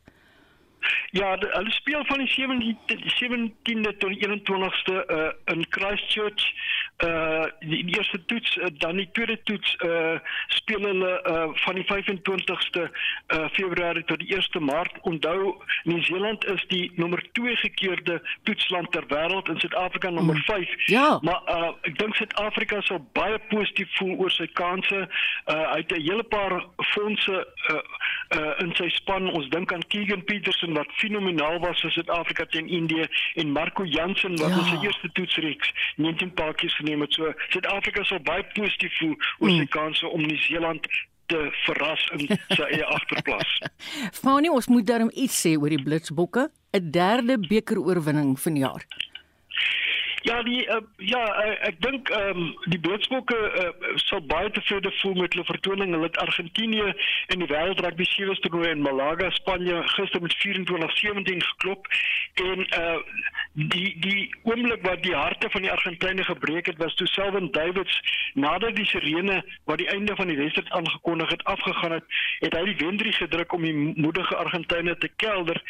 Ja, 1.11 1.37
de, 1.37 1.49
hulle 1.53 1.71
speel 1.71 2.05
van 2.05 2.19
die 2.19 2.29
17de 2.29 2.97
17de 3.17 3.97
tot 3.99 4.11
die 4.11 4.29
21ste 4.29 4.97
uh, 5.07 5.31
in 5.45 5.67
Christchurch. 5.69 6.53
Uh 6.99 7.45
die, 7.59 7.85
die 7.85 7.97
eerste 7.97 8.25
toets, 8.25 8.57
uh, 8.57 8.67
dan 8.79 8.97
die 8.97 9.09
tweede 9.13 9.43
toets 9.43 9.77
uh 9.85 10.19
speel 10.47 10.81
hulle 10.81 11.23
uh 11.27 11.49
van 11.65 11.75
die 11.75 11.85
25ste 11.85 12.85
uh 13.35 13.49
Februarie 13.53 14.05
tot 14.05 14.19
die 14.19 14.37
1ste 14.37 14.61
Maart. 14.61 15.01
Onthou, 15.01 15.57
Nieu-Seeland 15.85 16.45
is 16.45 16.65
die 16.69 16.93
nommer 16.95 17.23
2 17.33 17.57
gekeerde 17.57 18.23
toetsland 18.43 18.93
ter 18.93 19.07
wêreld 19.09 19.49
en 19.49 19.59
Suid-Afrika 19.61 20.11
nommer 20.11 20.39
5. 20.47 20.59
Mm. 20.59 20.83
Ja. 20.87 21.19
Maar 21.23 21.43
uh 21.47 21.73
ek 21.83 21.99
dink 21.99 22.15
Suid-Afrika 22.15 22.81
sal 22.81 23.03
baie 23.13 23.39
positief 23.49 23.91
voel 23.99 24.15
oor 24.19 24.31
sy 24.31 24.47
kansse. 24.53 25.09
Uh 25.51 25.67
hy 25.73 25.83
het 25.83 25.97
'n 25.99 26.01
hele 26.01 26.23
paar 26.23 26.63
fondse 26.95 27.47
uh 27.71 27.83
uh 28.39 28.55
in 28.63 28.71
sy 28.79 28.89
span. 28.89 29.33
Ons 29.35 29.49
dink 29.49 29.73
aan 29.73 29.87
Keegan 29.89 30.25
Petersen 30.25 30.79
wat 30.79 30.95
fenomenaal 31.03 31.59
was 31.59 31.81
vir 31.81 31.91
Suid-Afrika 31.91 32.45
teen 32.45 32.69
Indië 32.69 33.09
en 33.35 33.51
Marco 33.51 33.85
Jansen 33.85 34.39
wat 34.39 34.55
ja. 34.55 34.63
in 34.63 34.65
sy 34.65 34.79
eerste 34.87 35.13
toetsreeks 35.13 35.75
19 35.97 36.35
paadjies 36.35 36.83
geneem 36.85 37.05
het. 37.07 37.17
So 37.17 37.33
Suid-Afrika 37.49 38.05
sal 38.05 38.23
baie 38.29 38.45
positief 38.55 38.95
voel 39.01 39.17
oor 39.41 39.57
sy 39.57 39.67
kanse 39.73 40.09
om 40.13 40.25
Nieu-Seeland 40.25 40.89
te 41.33 41.41
verras 41.65 42.05
in 42.13 42.27
sy 42.29 42.69
eie 42.75 42.85
agterplas. 42.85 43.57
Fanie, 44.13 44.53
ons 44.53 44.69
moet 44.69 44.87
darm 44.87 45.11
iets 45.15 45.41
sê 45.47 45.57
oor 45.57 45.73
die 45.73 45.81
Blitsbokke, 45.81 46.51
'n 46.77 46.91
derde 46.93 47.39
bekeroorwinning 47.49 48.37
vanjaar. 48.41 48.85
Ja, 50.25 50.43
die 50.43 50.63
uh, 50.67 50.77
ja, 50.97 51.21
uh, 51.45 51.57
ek 51.69 51.83
dink 51.85 52.09
ehm 52.09 52.39
um, 52.41 52.45
die 52.73 52.79
Blitsbokke 52.81 53.37
uh, 53.37 53.97
sal 54.07 54.23
baie 54.25 54.49
tevrede 54.57 54.89
voel 55.03 55.19
met 55.21 55.35
hulle 55.37 55.45
vertoning. 55.45 55.93
Hulle 55.93 56.09
het 56.09 56.17
Argentinië 56.23 56.95
in 57.35 57.43
die 57.43 57.49
wêreld 57.51 57.83
rugby 57.85 58.07
sewe 58.09 58.37
toernooi 58.41 58.71
in 58.71 58.81
Malaga, 58.87 59.29
Spanje 59.37 59.83
gister 59.93 60.25
met 60.25 60.37
24-17 60.41 61.45
geklop 61.51 61.93
en 62.47 62.65
uh 62.81 62.97
die 63.55 63.93
die 64.03 64.35
oomblik 64.43 64.83
wat 64.83 65.03
die 65.03 65.15
harte 65.15 65.51
van 65.51 65.63
die 65.63 65.71
Argentynë 65.71 66.25
gebreek 66.27 66.67
het 66.67 66.81
was 66.83 66.95
toe 66.99 67.07
Selwyn 67.07 67.53
Davids 67.55 68.01
nadat 68.35 68.75
die 68.75 68.87
sirene 68.91 69.37
wat 69.71 69.79
die 69.79 69.87
einde 69.93 70.17
van 70.17 70.27
die 70.27 70.37
wedstryd 70.41 70.71
aangekondig 70.75 71.31
het 71.31 71.45
afgegaan 71.45 71.93
het, 71.93 72.09
het 72.41 72.57
hy 72.59 72.65
die 72.73 72.81
wendrie 72.81 73.13
gedruk 73.13 73.53
om 73.53 73.63
die 73.63 73.77
moedige 73.77 74.37
Argentynë 74.37 74.97
te 74.99 75.11
kelder 75.23 75.63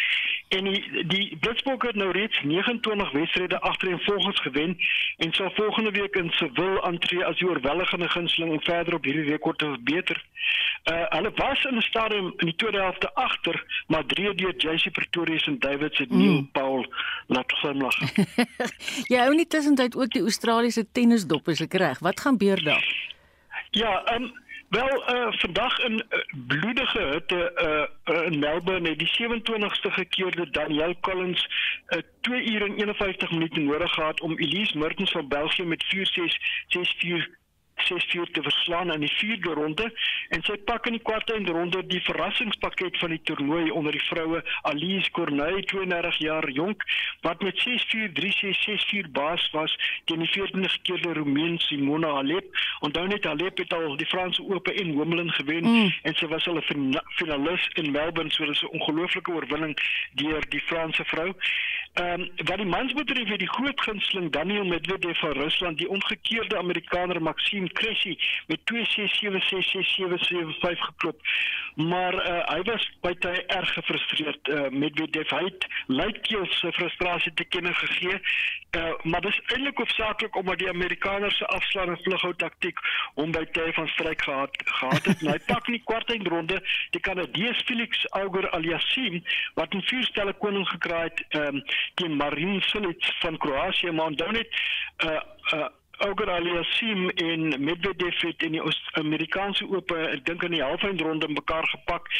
en 0.56 0.70
die 0.70 1.04
die 1.12 1.36
Blitsbokke 1.44 1.92
het 1.92 2.00
nou 2.00 2.10
reeds 2.16 2.40
29 2.42 3.12
wedstryde 3.18 3.60
agtereenvolgens 3.60 4.40
gewen 4.44 4.76
en 5.16 5.32
sal 5.32 5.50
volgende 5.54 5.90
week 5.90 6.16
in 6.20 6.30
Seville 6.36 6.82
aantree 6.82 7.24
as 7.24 7.38
die 7.38 7.48
oorweldigende 7.48 8.08
gunsteling 8.08 8.52
en 8.52 8.62
verder 8.68 8.94
op 8.94 9.04
hierdie 9.08 9.30
rekord 9.30 9.58
te 9.58 9.72
verbeter. 9.72 10.22
Uh 10.92 11.04
hulle 11.16 11.32
was 11.34 11.64
in 11.64 11.76
'n 11.76 11.88
stadium 11.88 12.32
in 12.36 12.52
die 12.52 12.56
tweede 12.60 12.80
helfte 12.80 13.14
agter, 13.14 13.56
maar 13.86 14.06
drie 14.06 14.34
deur 14.34 14.54
JC 14.56 14.92
Pretorius 14.92 15.46
en 15.46 15.58
David 15.58 15.94
se 15.94 16.06
mm. 16.08 16.18
Neil 16.18 16.48
Paul 16.52 16.86
laat 17.26 17.52
glimlag. 17.52 17.98
Jy 19.12 19.18
hou 19.18 19.34
nie 19.34 19.46
tussentyd 19.46 19.96
ook 19.96 20.12
die 20.12 20.22
Australiese 20.22 20.86
tennisdop 20.92 21.48
is 21.48 21.60
ek 21.60 21.74
reg? 21.80 21.98
Wat 21.98 22.20
gaan 22.20 22.38
gebeur 22.38 22.64
daar? 22.64 23.12
Ja, 23.70 24.14
um, 24.14 24.32
Wel, 24.74 25.14
uh, 25.14 25.32
vandag 25.32 25.78
in 25.78 25.92
uh, 25.92 26.18
bloedige 26.46 27.02
hitte 27.02 27.52
uh, 28.06 28.16
uh, 28.16 28.26
in 28.26 28.38
Melbourne. 28.38 28.88
Het 28.88 28.98
die 28.98 29.12
27ste 29.22 29.90
gekeerde 29.92 30.50
Danielle 30.50 30.96
Collins 31.00 31.48
uh, 31.88 31.98
2 32.20 32.52
ure 32.52 32.64
en 32.64 32.76
51 32.76 33.30
minute 33.30 33.60
nodig 33.60 33.92
gehad 33.92 34.20
om 34.20 34.38
Elise 34.38 34.78
Mertens 34.78 35.10
van 35.10 35.28
België 35.28 35.62
met 35.62 35.84
4-6 35.84 35.98
6-4 37.26 37.43
6-4 37.76 38.30
te 38.32 38.42
verslaan 38.42 38.92
in 38.92 39.00
die 39.00 39.14
vierde 39.16 39.54
ronde 39.54 39.92
en 40.28 40.42
sy 40.42 40.56
pak 40.56 40.86
in 40.86 40.92
die 40.98 41.02
kwarte 41.02 41.38
ronde 41.44 41.86
die 41.86 42.02
verrassingspakket 42.02 42.98
van 42.98 43.10
die 43.10 43.22
toernooi 43.22 43.70
onder 43.70 43.92
die 43.92 44.04
vroue 44.08 44.44
Alice 44.62 45.10
Corney 45.10 45.62
32 45.62 46.18
jaar 46.18 46.50
jonk 46.50 46.82
wat 47.20 47.42
met 47.42 47.58
6-4 47.68 48.12
3-6 48.12 48.64
6-4 48.64 49.10
baas 49.10 49.50
was 49.50 49.76
teen 50.04 50.18
die 50.18 50.30
14de 50.30 50.68
gekeerde 50.68 51.12
Roemeen 51.12 51.58
Simona 51.58 52.14
Halep. 52.14 52.44
Onthou 52.80 53.06
net 53.06 53.24
Halep 53.24 53.58
het 53.58 53.72
al 53.72 53.96
die 53.96 54.06
Franse 54.06 54.42
Ope 54.42 54.72
en 54.72 54.96
Wimbledon 54.98 55.32
gewen 55.32 55.64
mm. 55.64 55.92
en 56.02 56.14
sy 56.14 56.26
was 56.26 56.48
al 56.48 56.60
'n 56.60 56.98
finalis 57.18 57.68
in 57.74 57.90
Melbourne 57.90 58.30
so 58.30 58.44
dis 58.44 58.62
'n 58.62 58.72
ongelooflike 58.78 59.30
oorwinning 59.30 59.76
deur 60.12 60.42
die 60.48 60.60
Franse 60.60 61.04
vrou. 61.04 61.34
Ehm 61.94 62.20
um, 62.20 62.30
wat 62.44 62.56
die 62.56 62.66
mans 62.66 62.92
betref 62.92 63.28
het 63.28 63.38
die 63.38 63.48
groot 63.48 63.80
gunsteling 63.80 64.30
Daniel 64.32 64.64
Medvedev 64.64 65.18
van 65.18 65.32
Rusland 65.32 65.78
die 65.78 65.88
omgekeerde 65.88 66.58
Amerikaner 66.58 67.22
Maxime 67.64 67.72
Cressy 67.72 68.18
met 68.46 68.60
2-6-7-6-6-7-7-5 68.72 70.78
geklop. 70.78 71.20
Maar 71.74 72.14
uh, 72.14 72.48
hy 72.48 72.62
was 72.62 72.92
baie 73.00 73.44
erg 73.46 73.72
gefrustreerd 73.72 74.48
uh, 74.48 74.68
Medvedev 74.70 75.30
het 75.30 75.66
luidkeels 75.86 76.58
sy 76.60 76.70
frustrasie 76.72 77.34
te 77.34 77.44
kenne 77.44 77.74
gegee. 77.74 78.20
Uh, 78.76 78.92
maar 79.02 79.20
dis 79.20 79.40
eintlik 79.46 79.78
hoofsaaklik 79.78 80.36
omdat 80.36 80.58
die 80.58 80.68
Amerikaners 80.68 81.36
se 81.36 81.46
afslag 81.46 81.86
en 81.86 81.98
vlughou 82.02 82.34
taktiek 82.36 82.78
hom 83.14 83.32
by 83.34 83.44
tye 83.54 83.72
van 83.74 83.88
stryk 83.88 84.22
gehad 84.22 84.56
gehad 84.64 85.04
het. 85.10 85.22
hy 85.34 85.38
pak 85.46 85.68
in 85.70 85.78
die 85.78 85.84
kwartfinale 85.86 86.60
die 86.94 87.02
Kanadees 87.02 87.62
Felix 87.66 88.02
Auger 88.18 88.50
Aliassime 88.50 89.22
wat 89.54 89.74
'n 89.74 89.86
vierstelle 89.90 90.34
koning 90.42 90.66
gekry 90.68 91.06
het 91.06 91.22
um, 91.38 91.62
teen 91.94 92.16
Marin 92.16 92.62
Cilic 92.62 93.02
van 93.22 93.38
Kroasie 93.38 93.92
maar 93.92 94.14
onthou 94.14 94.32
net 94.32 94.50
uh 95.06 95.22
uh 95.54 95.70
Auger 96.04 96.30
Aliassime 96.30 97.12
en 97.12 97.64
Medvedev 97.64 98.20
het 98.20 98.42
in 98.42 98.52
die 98.52 98.62
Amerikaanse 99.00 99.64
Ope 99.72 99.96
ek 100.10 100.26
dink 100.28 100.44
in 100.44 100.52
die 100.52 100.62
halffinale 100.62 101.08
ronde 101.08 101.30
mekaar 101.32 101.66
gepak 101.72 102.10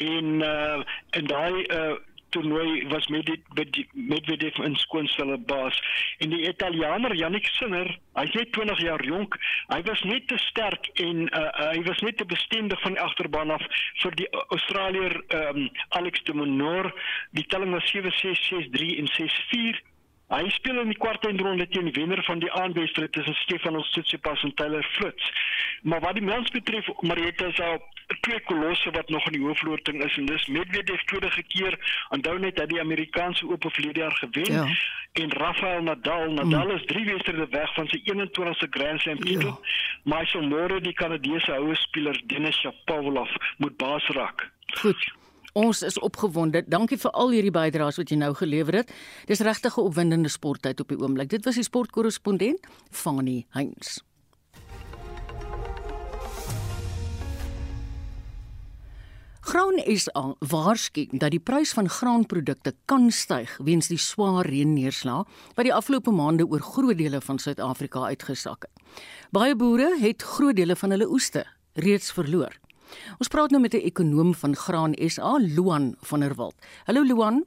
en 0.00 0.40
uh 0.40 0.80
in 1.18 1.28
daai 1.28 1.64
uh 1.68 1.94
toernooi 2.34 2.86
was 2.90 3.06
met 3.14 3.28
die 3.70 3.84
Medvedev 3.92 4.56
in 4.58 4.76
skoonstelle 4.76 5.36
baas. 5.38 5.76
En 6.18 6.32
die 6.32 6.48
Italianer 6.48 7.14
Yannick 7.14 7.46
Sinner 7.46 7.92
hy's 8.18 8.34
net 8.34 8.50
20 8.56 8.82
jaar 8.82 9.04
jonk 9.06 9.36
hy 9.70 9.80
was 9.86 10.02
net 10.08 10.26
te 10.32 10.40
sterk 10.48 10.88
en 11.04 11.28
uh, 11.28 11.46
hy 11.70 11.84
was 11.86 12.02
net 12.06 12.18
te 12.18 12.26
bestendig 12.34 12.80
van 12.82 12.96
die 12.96 13.04
agterbaan 13.04 13.54
af 13.54 13.64
vir 14.02 14.18
die 14.18 14.28
Australier 14.48 15.20
um, 15.38 15.68
Alex 16.00 16.24
de 16.26 16.34
Minaur 16.34 16.90
die 17.38 17.46
telling 17.54 17.76
was 17.76 17.92
7-6 17.94 18.48
6-3 18.50 18.94
en 19.04 19.12
6-4 19.20 19.82
Hy 20.32 20.48
speel 20.48 20.80
in 20.80 20.88
die 20.88 20.98
kwartfinale 20.98 21.66
teen 21.68 21.90
die 21.90 21.96
wenner 21.98 22.22
van 22.24 22.40
die 22.40 22.52
aanwedstryd 22.52 23.12
tussen 23.12 23.34
Stefanos 23.34 23.90
Tsitsipas 23.92 24.42
en 24.42 24.54
Taylor 24.54 24.86
Fritz. 24.96 25.30
Maar 25.82 26.00
wat 26.00 26.16
die 26.16 26.24
mens 26.24 26.50
betref, 26.50 26.88
Marietta 27.00 27.46
is 27.46 27.60
al 27.60 27.82
twee 28.20 28.40
kolosse 28.40 28.90
wat 28.90 29.08
nog 29.08 29.26
in 29.26 29.32
die 29.32 29.42
hoofloting 29.44 30.02
is 30.04 30.16
en 30.16 30.26
dis 30.26 30.46
Medvedev 30.46 31.02
tweede 31.04 31.42
keer. 31.48 31.76
Onthou 32.08 32.38
net 32.38 32.56
dat 32.56 32.68
die 32.68 32.80
Amerikaanse 32.80 33.48
Ope 33.48 33.70
verlede 33.70 34.00
jaar 34.00 34.16
gewen 34.16 34.52
ja. 34.52 34.66
en 35.12 35.32
Rafael 35.32 35.82
Nadal, 35.82 36.32
Nadal 36.32 36.66
mm. 36.66 36.76
is 36.76 36.86
3 36.86 37.04
wedstryde 37.04 37.46
weg 37.50 37.74
van 37.74 37.88
sy 37.88 38.00
21ste 38.04 38.70
Grand 38.70 39.00
Slam 39.00 39.18
titel. 39.18 39.52
Ja. 39.60 39.74
Maar 40.02 40.24
hy 40.24 40.30
sal 40.32 40.48
môre 40.48 40.80
die 40.80 40.96
Kanadese 40.96 41.52
houe 41.52 41.76
speler 41.76 42.20
Denis 42.26 42.56
Shapovalov 42.60 43.36
moet 43.56 43.76
baas 43.76 44.08
raak. 44.16 44.48
Goed. 44.80 45.12
Ons 45.54 45.84
is 45.86 45.98
opgewonde. 46.02 46.64
Dankie 46.66 46.96
vir 46.98 47.12
al 47.14 47.30
hierdie 47.30 47.52
bydraes 47.54 48.00
wat 48.00 48.10
jy 48.10 48.16
nou 48.18 48.32
gelewer 48.34 48.80
het. 48.80 48.88
Dis 49.30 49.38
regtig 49.38 49.76
'n 49.78 49.86
opwindende 49.86 50.28
sporttyd 50.28 50.80
op 50.80 50.88
die 50.88 50.98
oomblik. 50.98 51.28
Dit 51.30 51.44
was 51.44 51.54
die 51.54 51.62
sportkorrespondent 51.62 52.58
Fani 52.90 53.46
Heinz. 53.50 54.02
Graan 59.40 59.78
SA 59.96 60.34
waarsku 60.40 61.06
dat 61.12 61.30
die 61.30 61.40
prys 61.40 61.72
van 61.72 61.88
graanprodukte 61.88 62.72
kan 62.84 63.10
styg 63.10 63.58
weens 63.60 63.88
die 63.88 63.98
swaar 63.98 64.46
reënneerslae 64.46 65.24
wat 65.54 65.64
die 65.64 65.74
afgelope 65.74 66.10
maande 66.10 66.46
oor 66.48 66.60
groot 66.60 66.98
dele 66.98 67.20
van 67.20 67.38
Suid-Afrika 67.38 68.08
uitgesak 68.08 68.66
het. 68.66 68.72
Baie 69.30 69.54
boere 69.54 69.98
het 70.00 70.22
groot 70.22 70.56
dele 70.56 70.76
van 70.76 70.90
hulle 70.90 71.06
oeste 71.06 71.44
reeds 71.74 72.12
verloor. 72.12 72.63
Ons 73.18 73.28
praat 73.28 73.50
nou 73.50 73.60
met 73.60 73.74
'n 73.74 73.86
ekonom 73.86 74.34
van 74.34 74.56
Graan 74.56 74.94
SA, 74.94 75.38
Luan 75.38 75.94
van 76.00 76.20
der 76.20 76.34
Walt. 76.34 76.56
Hallo 76.86 77.02
Luan. 77.02 77.44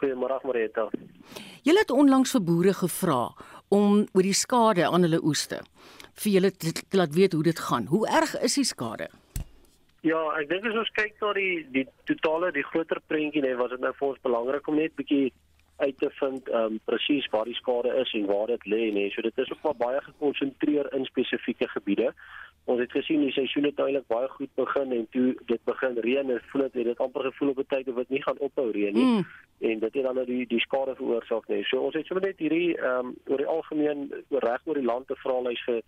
Goeiemôre 0.00 0.40
Marita. 0.44 0.88
Jy 1.62 1.74
het 1.78 1.90
onlangs 1.90 2.30
vir 2.30 2.42
boere 2.42 2.74
gevra 2.74 3.34
om 3.68 4.06
oor 4.12 4.22
die 4.22 4.34
skade 4.34 4.86
aan 4.86 5.02
hulle 5.02 5.22
oeste 5.22 5.60
vir 6.14 6.32
julle 6.32 6.50
te 6.50 6.96
laat 6.96 7.14
weet 7.14 7.32
hoe 7.32 7.42
dit 7.42 7.58
gaan. 7.58 7.86
Hoe 7.86 8.08
erg 8.08 8.34
is 8.40 8.54
die 8.54 8.64
skade? 8.64 9.08
Ja, 10.02 10.18
ek 10.40 10.48
dink 10.50 10.64
as 10.66 10.74
ons 10.74 10.90
kyk 10.96 11.14
na 11.22 11.32
die 11.32 11.62
die 11.70 11.86
totale 12.10 12.50
die 12.52 12.64
groter 12.66 12.98
prentjie 13.06 13.42
net 13.44 13.56
was 13.60 13.70
dit 13.70 13.80
nou 13.80 13.92
vir 13.98 14.08
ons 14.08 14.22
belangrik 14.26 14.68
om 14.68 14.80
net 14.80 14.96
bietjie 14.98 15.32
uit 15.82 15.98
te 15.98 16.10
vind 16.20 16.48
um 16.60 16.78
presies 16.84 17.28
waar 17.34 17.44
die 17.44 17.58
skade 17.58 17.90
is 18.02 18.12
en 18.18 18.26
waar 18.30 18.46
dit 18.46 18.66
lê 18.72 18.82
nê. 18.94 19.08
So 19.10 19.22
dit 19.22 19.38
is 19.38 19.50
ook 19.52 19.62
maar 19.62 19.78
baie 19.86 20.00
gekonsentreer 20.02 20.92
in 20.94 21.04
spesifieke 21.04 21.68
gebiede. 21.68 22.12
Ons 22.70 22.80
het 22.80 22.92
gesien 22.94 23.24
die 23.24 23.32
seisoen 23.34 23.66
het 23.66 23.80
eintlik 23.82 24.06
baie 24.06 24.28
goed 24.36 24.52
begin 24.54 24.92
en 24.98 25.06
toe 25.10 25.26
dit 25.50 25.64
begin 25.64 25.98
reën 26.06 26.30
en 26.30 26.44
voel 26.52 26.62
dit 26.68 26.78
het 26.80 26.90
dit 26.92 27.02
amper 27.06 27.26
gevoel 27.30 27.50
op 27.54 27.58
'n 27.58 27.70
tyd 27.74 27.88
of 27.88 27.96
dit 28.02 28.14
nie 28.16 28.22
gaan 28.22 28.38
ophou 28.38 28.70
reën 28.70 28.94
nie. 28.94 29.04
Mm. 29.04 29.26
En 29.70 29.78
dit 29.78 29.94
het 29.94 30.02
dan 30.02 30.14
nou 30.14 30.26
die 30.26 30.46
die 30.46 30.60
skade 30.60 30.94
veroorsaak 30.94 31.48
nê. 31.48 31.62
So 31.62 31.80
ons 31.80 31.94
het 31.94 32.06
sommer 32.06 32.26
net 32.26 32.38
hierdie 32.38 32.78
um 32.78 33.14
oor 33.26 33.42
die 33.42 33.52
algemeen 33.56 34.10
reg 34.30 34.60
oor 34.64 34.74
die 34.74 34.90
land 34.92 35.06
te 35.06 35.16
vra 35.16 35.40
lys 35.40 35.64
ge 35.64 35.82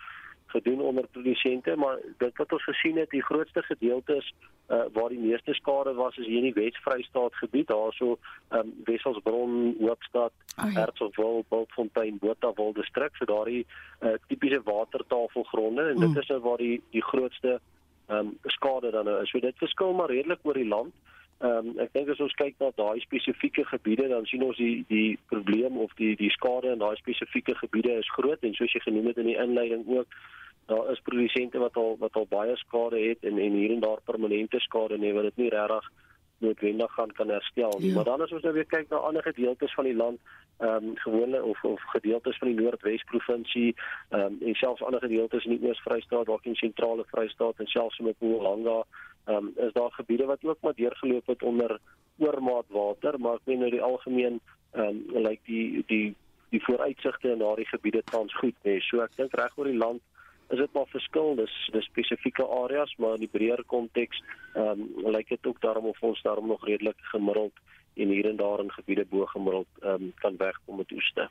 gedoen 0.54 0.80
onder 0.80 1.06
produsente, 1.16 1.76
maar 1.76 1.98
dit 2.22 2.40
wat 2.40 2.52
ons 2.52 2.64
gesien 2.70 2.98
het, 3.00 3.10
die 3.10 3.22
grootste 3.22 3.62
gedeelte 3.62 4.16
is 4.22 4.28
uh, 4.68 4.84
waar 4.92 5.12
die 5.12 5.18
meeste 5.18 5.54
skade 5.54 5.94
was 5.98 6.16
is 6.16 6.26
hier 6.26 6.42
in 6.42 6.48
die 6.50 6.58
Wes-Vrystaat 6.60 7.34
gebied, 7.42 7.68
daarso 7.72 8.16
ehm 8.48 8.60
um, 8.60 8.72
Wesselsbron, 8.84 9.76
Hoopstad. 9.80 10.32
Hertsgwil, 10.56 11.44
Bultfontein, 11.48 12.18
Botawil 12.18 12.72
distrik, 12.72 13.16
so 13.18 13.26
daardie 13.26 13.64
uh, 14.00 14.14
tipiese 14.28 14.60
watertafelgronde 14.64 15.88
en 15.88 15.98
dit 15.98 16.08
mm. 16.08 16.18
is 16.18 16.30
nou 16.30 16.40
waar 16.40 16.62
die 16.62 16.76
die 16.90 17.02
grootste 17.02 17.58
ehm 18.06 18.18
um, 18.18 18.38
skade 18.56 18.90
dan 18.90 19.04
nou 19.04 19.22
is. 19.22 19.30
So 19.30 19.40
dit 19.40 19.58
verskil 19.58 19.92
maar 19.92 20.10
redelik 20.10 20.38
oor 20.42 20.60
die 20.60 20.68
land. 20.68 20.94
Ehm 21.38 21.74
um, 21.74 21.78
ek 21.82 21.92
dink 21.96 22.08
as 22.12 22.22
ons 22.22 22.36
kyk 22.38 22.54
na 22.62 22.70
daai 22.78 23.00
spesifieke 23.02 23.64
gebiede 23.72 24.08
dan 24.08 24.26
sien 24.30 24.44
ons 24.46 24.56
die 24.60 24.84
die 24.88 25.18
probleem 25.32 25.78
of 25.82 25.92
die 26.00 26.14
die 26.20 26.30
skade 26.30 26.70
in 26.72 26.82
daai 26.82 26.96
spesifieke 27.00 27.56
gebiede 27.58 27.98
is 27.98 28.14
groot 28.16 28.46
en 28.46 28.54
soos 28.54 28.72
jy 28.72 28.80
genoem 28.86 29.10
het 29.10 29.18
in 29.22 29.32
die 29.32 29.40
inleiding 29.46 29.82
ook 29.98 30.18
daar 30.66 30.90
is 30.90 31.00
produsente 31.00 31.58
wat 31.58 31.76
al 31.76 31.96
wat 31.98 32.14
al 32.14 32.26
baie 32.28 32.56
skade 32.56 33.00
het 33.08 33.24
en 33.24 33.38
en 33.38 33.52
hier 33.52 33.70
en 33.70 33.80
daar 33.80 34.00
permanente 34.04 34.60
skade 34.60 34.98
nee 34.98 35.12
wat 35.12 35.22
dit 35.30 35.36
nie 35.36 35.48
regtig 35.48 35.90
noodwendig 36.38 36.92
gaan 36.92 37.12
kan 37.12 37.28
herstel 37.28 37.78
nie. 37.78 37.88
Ja. 37.88 37.94
Maar 37.94 38.04
dan 38.04 38.20
as 38.20 38.32
ons 38.32 38.42
nou 38.42 38.54
weer 38.54 38.66
kyk 38.66 38.88
na 38.88 38.96
ander 38.96 39.22
gedeeltes 39.22 39.74
van 39.74 39.84
die 39.84 39.96
land, 39.96 40.20
ehm 40.58 40.88
um, 40.88 40.96
gewone 40.96 41.42
of 41.42 41.64
of 41.64 41.82
gedeeltes 41.96 42.38
van 42.38 42.48
die 42.48 42.60
Noordwes 42.60 43.04
provinsie, 43.04 43.74
ehm 44.08 44.20
um, 44.20 44.38
en 44.40 44.54
selfs 44.54 44.82
ander 44.82 45.00
gedeeltes 45.00 45.44
in 45.44 45.56
die 45.56 45.68
Oos-Vrystaat, 45.68 46.26
dalk 46.26 46.44
in 46.44 46.54
sentrale 46.54 47.04
Vrystaat 47.12 47.58
en 47.58 47.66
selfs 47.66 47.98
in 47.98 48.08
Mpumalanga, 48.08 48.82
ehm 49.24 49.36
um, 49.36 49.52
is 49.66 49.72
daar 49.72 49.92
gebiede 49.92 50.24
wat 50.24 50.44
ook 50.44 50.60
maar 50.60 50.74
deurgeloop 50.74 51.26
het 51.26 51.42
onder 51.42 51.78
oormaat 52.18 52.68
water, 52.68 53.20
maar 53.20 53.34
ek 53.34 53.48
meen 53.50 53.58
nou 53.58 53.70
die 53.70 53.82
algemeen 53.82 54.40
ehm 54.72 54.86
um, 54.86 55.02
lyk 55.14 55.26
like 55.28 55.42
die 55.44 55.84
die 55.86 56.14
die 56.50 56.62
vooruitsigte 56.62 57.30
in 57.30 57.38
daardie 57.38 57.66
gebiede 57.66 58.02
tans 58.04 58.34
goed, 58.34 58.54
nee. 58.62 58.80
So 58.80 59.02
ek 59.02 59.16
dink 59.16 59.34
reg 59.34 59.56
oor 59.58 59.70
die 59.70 59.78
land 59.78 60.02
is 60.48 60.58
dit 60.58 60.72
maar 60.72 60.88
verskil 60.92 61.34
dis 61.36 61.54
dis 61.72 61.84
spesifieke 61.84 62.46
areas 62.46 62.94
maar 62.96 63.14
in 63.14 63.26
die 63.26 63.34
breër 63.36 63.64
konteks 63.66 64.22
ehm 64.54 64.84
um, 64.84 65.12
lyk 65.16 65.28
dit 65.28 65.46
ook 65.46 65.60
daarom 65.60 65.86
of 65.92 66.02
ons 66.02 66.22
daarom 66.22 66.46
nog 66.46 66.66
redelik 66.66 67.00
gemiddeld 67.12 67.56
en 67.94 68.08
hier 68.08 68.28
en 68.28 68.36
daar 68.36 68.60
in 68.60 68.72
gebiede 68.72 69.06
bo 69.10 69.26
gemiddeld 69.26 69.66
ehm 69.80 70.02
um, 70.02 70.12
kan 70.14 70.36
wegkom 70.36 70.76
met 70.76 70.92
oeste. 70.92 71.28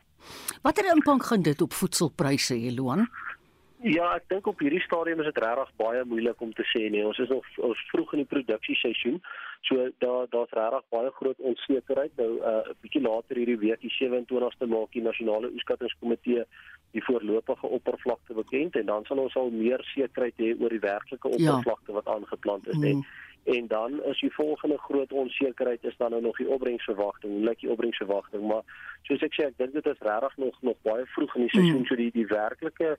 Watter 0.62 0.92
impak 0.96 1.24
gaan 1.24 1.42
dit 1.42 1.62
op 1.62 1.74
voedselpryse 1.74 2.60
Jeloan? 2.60 3.08
Ja, 3.84 4.14
ek 4.16 4.30
dink 4.32 4.46
op 4.48 4.62
hierdie 4.64 4.82
stadium 4.86 5.20
is 5.20 5.28
dit 5.28 5.40
regtig 5.44 5.72
baie 5.76 6.04
moeilik 6.08 6.42
om 6.42 6.54
te 6.56 6.64
sê 6.72 6.86
nee. 6.90 7.04
Ons 7.04 7.20
is 7.20 7.32
nog 7.32 7.48
ons 7.68 7.82
vroeg 7.92 8.14
in 8.16 8.24
die 8.24 8.30
produksieseisoen. 8.32 9.18
So 9.68 9.90
daar 10.04 10.30
daar's 10.32 10.56
regtig 10.56 10.86
baie 10.96 11.12
groot 11.18 11.40
onsekerheid. 11.52 12.16
Nou 12.16 12.30
'n 12.40 12.54
uh, 12.54 12.78
bietjie 12.86 13.04
later 13.04 13.36
hierdie 13.36 13.60
week, 13.66 13.82
die 13.82 13.96
27ste 13.98 14.70
maak 14.72 14.92
die 14.96 15.04
nasionale 15.04 15.52
oeskattingskomitee 15.52 16.46
die 16.94 17.04
voorlopige 17.04 17.68
oppervlakte 17.68 18.34
bekend 18.34 18.76
en 18.76 18.86
dan 18.86 19.06
sal 19.06 19.22
ons 19.26 19.36
al 19.36 19.50
meer 19.50 19.82
sekerheid 19.92 20.38
hê 20.38 20.54
oor 20.60 20.74
die 20.74 20.84
werklike 20.84 21.30
ja. 21.30 21.36
oppervlakte 21.36 21.92
ja. 21.92 21.98
wat 22.00 22.12
aangeplant 22.16 22.68
is 22.68 22.78
mm. 22.78 23.02
en 23.56 23.68
dan 23.68 23.98
is 24.12 24.20
die 24.22 24.34
volgende 24.36 24.78
groot 24.78 25.16
onsekerheid 25.24 25.84
is 25.90 25.98
dan 25.98 26.14
nou 26.14 26.22
nog 26.22 26.38
die 26.38 26.50
opbrengsverwagting 26.58 27.34
hoe 27.34 27.48
lyk 27.50 27.64
die 27.66 27.72
opbrengsverwagting 27.74 28.46
maar 28.52 28.78
soos 29.10 29.26
ek 29.26 29.34
sê 29.38 29.50
ek 29.50 29.58
dink 29.64 29.74
dit 29.80 29.90
is 29.94 30.06
regtig 30.10 30.38
nog 30.46 30.62
nog 30.70 30.78
baie 30.90 31.10
vroeg 31.16 31.36
in 31.40 31.48
die 31.48 31.54
seisoen 31.56 31.82
mm. 31.82 31.90
so 31.90 32.00
die 32.04 32.12
die 32.20 32.30
werklike 32.30 32.94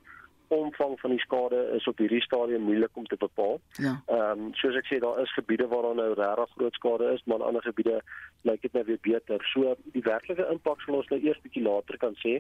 omvang 0.57 1.01
van 1.01 1.11
die 1.11 1.21
skade 1.21 1.61
is 1.77 1.87
op 1.91 1.99
hierdie 1.99 2.23
stadium 2.23 2.63
moeilik 2.69 2.91
om 2.93 3.07
te 3.07 3.17
bepaal. 3.17 3.61
Ja. 3.83 3.95
Ehm 4.07 4.45
um, 4.47 4.55
soos 4.61 4.77
ek 4.81 4.89
sê 4.91 5.01
daar 5.03 5.21
is 5.23 5.35
gebiede 5.35 5.67
waar 5.69 5.83
daar 5.83 5.99
nou 6.01 6.13
regtig 6.15 6.55
groot 6.57 6.79
skade 6.79 7.11
is, 7.15 7.23
maar 7.25 7.41
in 7.41 7.47
ander 7.49 7.63
gebiede 7.63 8.01
lyk 8.43 8.63
dit 8.63 8.73
nou 8.73 8.85
weer 8.85 8.99
beter. 9.01 9.45
So 9.53 9.75
die 9.97 10.03
werklike 10.03 10.49
impak 10.53 10.81
sal 10.81 11.01
ons 11.01 11.11
nou 11.13 11.21
eers 11.21 11.41
bietjie 11.43 11.65
later 11.67 11.99
kan 11.99 12.17
sê. 12.25 12.39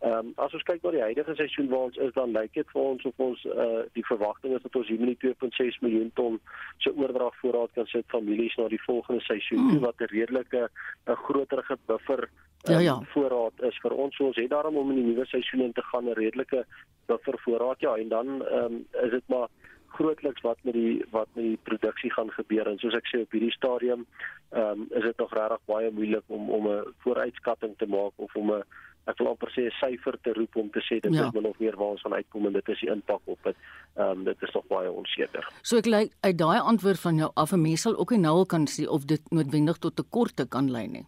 Ehm 0.00 0.18
um, 0.18 0.32
as 0.46 0.54
ons 0.54 0.66
kyk 0.68 0.82
na 0.82 0.94
die 0.96 1.04
huidige 1.08 1.34
seisoen 1.34 1.68
waar 1.72 1.86
ons 1.90 2.00
is, 2.08 2.14
dan 2.14 2.34
lyk 2.36 2.52
dit 2.54 2.72
vir 2.72 2.82
ons 2.82 3.04
of 3.10 3.22
ons 3.28 3.44
uh, 3.44 3.84
die 3.98 4.06
verwagting 4.06 4.56
is 4.56 4.62
dat 4.62 4.76
ons 4.76 4.88
hier 4.88 5.00
met 5.00 5.22
2.6 5.24 5.80
miljoen 5.84 6.10
ton 6.14 6.40
se 6.84 6.92
oordragvoorraad 6.94 7.72
kan 7.78 7.86
sit 7.92 8.06
families 8.12 8.56
na 8.56 8.68
die 8.68 8.82
volgende 8.84 9.22
seisoen 9.24 9.70
hmm. 9.70 9.80
wat 9.86 10.00
'n 10.00 10.12
redelike 10.12 10.68
'n 11.06 11.22
groterige 11.26 11.78
buffer 11.86 12.28
ja 12.62 12.78
ja 12.78 12.96
um, 12.96 13.06
voorraad 13.06 13.62
is 13.62 13.78
vir 13.82 13.92
ons 13.92 14.16
so 14.16 14.26
ons 14.26 14.36
het 14.36 14.50
daarom 14.50 14.76
om 14.76 14.90
in 14.90 14.96
die 14.96 15.06
nuwe 15.12 15.26
seisoen 15.26 15.60
in 15.60 15.72
te 15.72 15.82
gaan 15.82 16.08
'n 16.08 16.18
redelike 16.18 16.64
buffer 17.06 17.38
voorraad 17.44 17.80
ja 17.80 17.96
en 17.96 18.08
dan 18.08 18.46
ehm 18.46 18.64
um, 18.64 18.86
is 19.04 19.10
dit 19.10 19.28
maar 19.28 19.48
grootliks 19.86 20.40
wat 20.40 20.58
met 20.62 20.74
die 20.74 21.04
wat 21.10 21.28
met 21.32 21.44
die 21.44 21.58
produksie 21.62 22.12
gaan 22.12 22.30
gebeur 22.30 22.66
en 22.66 22.78
soos 22.78 22.94
ek 22.94 23.06
sê 23.12 23.20
op 23.20 23.30
hierdie 23.30 23.52
stadium 23.52 24.06
ehm 24.50 24.80
um, 24.80 24.86
is 24.90 25.02
dit 25.02 25.16
nog 25.18 25.32
regtig 25.34 25.62
baie 25.64 25.90
moeilik 25.90 26.24
om 26.26 26.50
om 26.50 26.68
'n 26.68 26.94
vooruitskatting 26.98 27.74
te 27.78 27.86
maak 27.86 28.12
of 28.16 28.36
om 28.36 28.52
'n 28.52 28.62
ek 29.10 29.18
wil 29.18 29.30
amper 29.32 29.50
sê 29.54 29.66
'n 29.66 29.76
syfer 29.80 30.18
te 30.22 30.32
roep 30.32 30.56
om 30.56 30.70
te 30.70 30.82
sê 30.88 31.00
dit 31.00 31.14
ja. 31.14 31.26
is 31.26 31.32
min 31.32 31.46
of 31.46 31.58
meer 31.58 31.76
waar 31.76 31.94
ons 31.94 32.00
van 32.06 32.14
uitkom 32.14 32.46
en 32.46 32.52
dit 32.52 32.68
is 32.68 32.80
die 32.80 32.90
impak 32.90 33.22
op 33.24 33.38
dit. 33.42 33.56
Ehm 33.94 34.10
um, 34.10 34.24
dit 34.24 34.42
is 34.42 34.54
nog 34.54 34.66
baie 34.66 34.90
onseker. 34.90 35.48
So 35.62 35.76
ek 35.76 35.86
lê 35.86 36.00
uit 36.20 36.38
daai 36.38 36.60
antwoord 36.60 37.00
van 37.00 37.16
jou 37.16 37.30
af 37.34 37.52
'n 37.52 37.62
mens 37.62 37.82
sal 37.82 37.96
ook 37.96 38.10
nie 38.10 38.20
nou 38.20 38.46
kan 38.46 38.66
sê 38.66 38.88
of 38.88 39.04
dit 39.04 39.22
noodwendig 39.30 39.78
tot 39.78 39.96
tekorte 39.96 40.48
kan 40.48 40.70
lei 40.70 40.86
nie. 40.88 41.06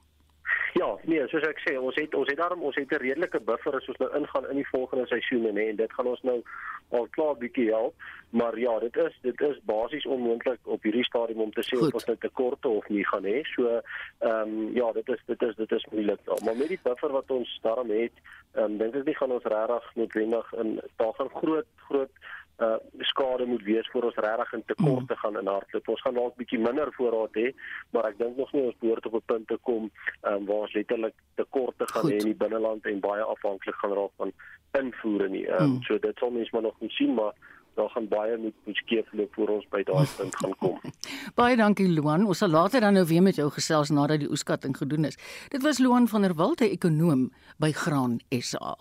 Nee, 1.08 1.24
soos 1.32 1.44
ek 1.48 1.60
sê, 1.64 1.72
ons 1.80 1.96
het 1.96 2.12
ons 2.18 2.28
het 2.28 2.36
daarom 2.36 2.66
ons 2.68 2.76
het 2.76 2.90
'n 2.92 3.00
redelike 3.00 3.40
buffer 3.40 3.76
as 3.76 3.88
ons 3.88 3.96
nou 3.98 4.10
ingaan 4.18 4.48
in 4.50 4.56
die 4.60 4.68
volgende 4.68 5.06
seisoene 5.06 5.52
nê 5.52 5.68
en 5.70 5.76
dit 5.76 5.92
gaan 5.92 6.06
ons 6.06 6.22
nou 6.22 6.42
al 6.90 7.06
klaar 7.10 7.36
bietjie 7.36 7.68
help, 7.70 7.94
maar 8.30 8.58
ja, 8.58 8.78
dit 8.78 8.96
is 8.96 9.14
dit 9.22 9.40
is 9.40 9.58
basies 9.64 10.06
onmoontlik 10.06 10.58
op 10.64 10.82
hierdie 10.82 11.04
stadium 11.04 11.40
om 11.40 11.52
te 11.52 11.64
sê 11.64 11.78
of 11.78 11.94
ons 11.94 12.04
nou 12.04 12.16
tekorte 12.16 12.68
of 12.68 12.88
nie 12.88 13.06
gaan 13.06 13.24
hê. 13.24 13.42
So, 13.54 13.80
ehm 14.18 14.32
um, 14.42 14.74
ja, 14.74 14.92
dit 14.92 15.08
is 15.08 15.22
dit 15.26 15.42
is 15.42 15.56
dit 15.56 15.72
is 15.72 15.86
moeilik. 15.90 16.20
Ja. 16.24 16.36
Maar 16.44 16.56
met 16.56 16.68
die 16.68 16.80
buffer 16.82 17.12
wat 17.12 17.30
ons 17.30 17.58
daarom 17.62 17.90
het, 17.90 18.12
ehm 18.54 18.64
um, 18.64 18.78
dink 18.78 18.94
ek 18.94 19.04
nie 19.04 19.16
gaan 19.16 19.32
ons 19.32 19.44
regtig 19.44 19.94
noodwendig 19.94 20.52
in 20.52 20.80
daar 20.96 21.14
gaan 21.14 21.30
groot 21.40 21.66
groot 21.88 22.12
uh 22.58 22.76
skade 22.98 23.46
moet 23.46 23.62
wees 23.62 23.88
voor 23.92 24.02
ons 24.02 24.14
regtig 24.14 24.52
in 24.52 24.62
tekort 24.66 25.08
te 25.08 25.16
gaan 25.16 25.38
in 25.38 25.46
hardloop. 25.46 25.88
Ons 25.88 26.00
gaan 26.02 26.14
dalk 26.14 26.36
bietjie 26.36 26.58
minder 26.58 26.90
voorraad 26.96 27.36
hê, 27.38 27.52
maar 27.94 28.08
ek 28.10 28.18
dink 28.18 28.36
nog 28.36 28.52
nie 28.52 28.64
ons 28.66 28.80
behoort 28.82 29.06
op 29.06 29.14
'n 29.14 29.26
punt 29.26 29.46
te 29.48 29.58
kom 29.62 29.90
um, 30.22 30.46
waar 30.46 30.64
ons 30.66 30.74
letterlik 30.74 31.14
tekort 31.34 31.78
te 31.78 31.86
gaan 31.92 32.10
hê 32.10 32.18
in 32.18 32.30
die 32.32 32.40
binneland 32.42 32.86
en 32.86 33.00
baie 33.00 33.22
afhanklik 33.22 33.78
gaan 33.78 33.94
raak 34.00 34.14
van 34.16 34.32
invoere 34.80 35.28
nie. 35.28 35.46
Um, 35.46 35.70
mm. 35.70 35.82
So 35.86 35.98
dit 35.98 36.18
sal 36.18 36.30
mens 36.30 36.50
maar 36.50 36.62
nog 36.62 36.74
moet 36.80 36.92
sien, 36.92 37.14
maar 37.14 37.32
daar 37.78 37.90
gaan 37.90 38.08
baie 38.08 38.36
moet 38.36 38.54
moet 38.64 38.76
skeefloop 38.76 39.34
voor 39.34 39.48
ons 39.48 39.66
by 39.70 39.82
daai 39.82 40.06
punt 40.16 40.36
gaan 40.36 40.54
kom. 40.58 40.80
baie 41.40 41.56
dankie 41.56 41.88
Luan. 41.88 42.26
Ons 42.26 42.42
sal 42.42 42.50
later 42.50 42.80
dan 42.80 42.98
nou 42.98 43.06
weer 43.06 43.22
met 43.22 43.38
jou 43.38 43.50
gesels 43.54 43.94
nadat 43.94 44.18
die 44.26 44.30
oeskatting 44.30 44.76
gedoen 44.76 45.04
is. 45.04 45.18
Dit 45.54 45.62
was 45.62 45.78
Luan 45.78 46.08
van 46.08 46.26
der 46.26 46.34
Walt, 46.34 46.60
'n 46.60 46.74
ekonoom 46.74 47.30
by 47.58 47.72
Graan 47.72 48.18
SA. 48.28 48.74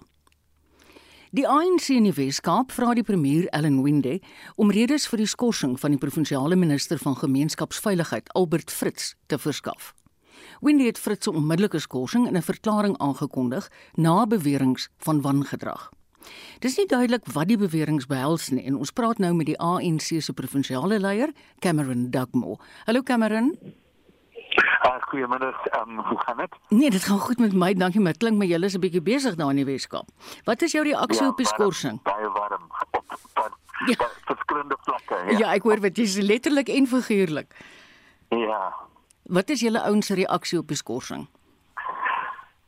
Die 1.36 1.44
ANC 1.44 1.90
in 1.92 2.06
die 2.08 2.14
Wes-Kaap 2.16 2.72
vra 2.72 2.94
die 2.96 3.04
premier 3.04 3.50
Ellen 3.52 3.82
Winde 3.84 4.22
om 4.56 4.70
redes 4.72 5.10
vir 5.12 5.20
die 5.20 5.28
skorsing 5.28 5.74
van 5.76 5.92
die 5.92 6.00
provinsiale 6.00 6.56
minister 6.56 7.02
van 7.02 7.18
gemeenskapsveiligheid 7.20 8.30
Albert 8.32 8.72
Fritz 8.72 9.10
te 9.28 9.36
verskaf. 9.36 9.92
Winde 10.64 10.86
het 10.88 10.98
Fritz 10.98 11.28
se 11.28 11.34
onmiddellike 11.36 11.82
skorsing 11.84 12.30
in 12.30 12.38
'n 12.38 12.42
verklaring 12.42 12.98
aangekondig 12.98 13.68
na 13.96 14.26
beweringe 14.26 14.88
van 14.98 15.22
wangedrag. 15.22 15.92
Dis 16.60 16.78
nie 16.78 16.88
duidelik 16.88 17.26
wat 17.34 17.48
die 17.48 17.58
beweringe 17.58 18.08
behels 18.08 18.50
nie 18.50 18.64
en 18.64 18.76
ons 18.76 18.92
praat 18.92 19.18
nou 19.18 19.34
met 19.34 19.46
die 19.46 19.60
ANC 19.60 20.22
se 20.22 20.34
provinsiale 20.34 21.00
leier, 21.00 21.34
Cameron 21.60 22.10
Dugmore. 22.10 22.58
Hallo 22.86 23.04
Cameron. 23.04 23.58
Uh, 24.86 25.02
Goeiemiddag, 25.10 25.66
um, 25.80 26.00
hoe 26.00 26.20
gaan 26.20 26.38
dit? 26.38 26.56
Nee, 26.70 26.90
dit 26.90 27.04
gaan 27.04 27.20
goed 27.20 27.40
met 27.40 27.54
my, 27.54 27.74
dankie. 27.74 28.02
Maar 28.02 28.18
klink 28.18 28.38
my 28.38 28.46
julle 28.46 28.66
is 28.66 28.76
'n 28.76 28.80
bietjie 28.80 29.02
besig 29.02 29.36
daar 29.36 29.50
in 29.50 29.56
die 29.56 29.66
Weskaap. 29.66 30.08
Wat 30.44 30.62
is 30.62 30.72
jou 30.72 30.84
reaksie 30.84 31.24
ja, 31.24 31.30
op 31.30 31.38
die 31.38 31.46
skorsing? 31.46 32.02
Baie 32.02 32.30
warm 32.30 32.72
op 32.92 33.18
op 33.34 33.58
ja. 33.86 34.08
verskillende 34.26 34.78
vlakke. 34.82 35.16
Ja. 35.32 35.38
ja, 35.38 35.54
ek 35.54 35.64
hoor 35.64 35.80
wat 35.80 35.98
jy 35.98 36.06
sê 36.06 36.24
letterlik 36.26 36.70
en 36.70 36.88
figuurlik. 36.88 37.54
Ja. 38.30 38.74
Wat 39.24 39.50
is 39.50 39.62
julle 39.62 39.82
ouens 39.82 40.10
reaksie 40.10 40.60
op 40.60 40.68
die 40.68 40.80
skorsing? 40.80 41.28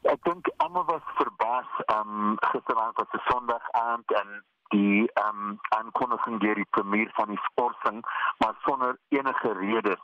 Ek 0.01 0.23
dink 0.23 0.47
almal 0.57 0.85
was 0.85 1.05
verbaas 1.17 1.71
um 1.95 2.37
gisteraand 2.51 2.99
op 2.99 3.13
'n 3.13 3.23
Sondag 3.27 3.71
aand 3.71 4.11
en 4.21 4.43
die 4.69 5.09
um 5.27 5.59
aankondiging 5.77 6.39
deur 6.39 6.55
die 6.55 6.69
premier 6.69 7.09
van 7.13 7.27
die 7.27 7.41
skorsing, 7.49 8.03
maar 8.37 8.55
sonder 8.65 8.97
enige 9.09 9.53
redes. 9.53 10.03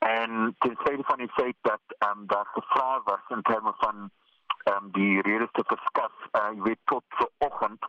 En 0.00 0.54
ten 0.58 0.76
spijt 0.80 1.06
van 1.06 1.20
het 1.20 1.32
feit 1.32 1.56
dat 1.60 1.80
um, 1.98 2.26
daar 2.26 2.46
gevraagd 2.52 3.04
was 3.04 3.20
in 3.28 3.42
termen 3.42 3.74
van 3.76 4.10
um, 4.64 4.88
die 4.92 5.22
redes 5.22 5.48
te 5.52 5.64
verskaf, 5.66 6.12
uh, 6.32 6.54
je 6.54 6.62
weet 6.62 6.78
tot 6.84 7.04
vanochtend 7.08 7.84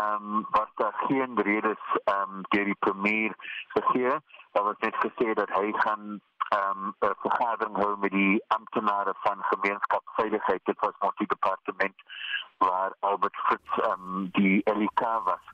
um, 0.00 0.46
was 0.50 0.68
daar 0.74 0.94
geen 0.94 1.40
redes 1.40 1.78
ehm 2.04 2.30
um, 2.30 2.40
deur 2.48 2.64
die 2.64 2.76
premier 2.78 3.34
gegee. 3.68 4.14
Daar 4.52 4.62
was 4.62 4.78
net 4.78 4.94
gesê 4.94 5.32
dat 5.32 5.48
hy 5.48 5.72
gaan 5.72 6.20
ehm 6.48 6.78
um, 6.78 6.94
'n 6.98 7.14
vergadering 7.20 7.76
hou 7.76 7.98
met 7.98 8.10
die 8.10 8.44
amptenare 8.46 9.14
van 9.20 9.42
gemeenskapsveiligheid. 9.42 10.60
Dit 10.64 10.80
was 10.80 10.94
mos 10.98 11.16
die 11.16 11.26
departement 11.26 12.02
waar 12.58 12.92
Albert 13.00 13.36
Fritz 13.36 13.78
ehm 13.78 14.16
um, 14.16 14.28
die 14.32 14.70
LK 14.70 15.00
was. 15.24 15.44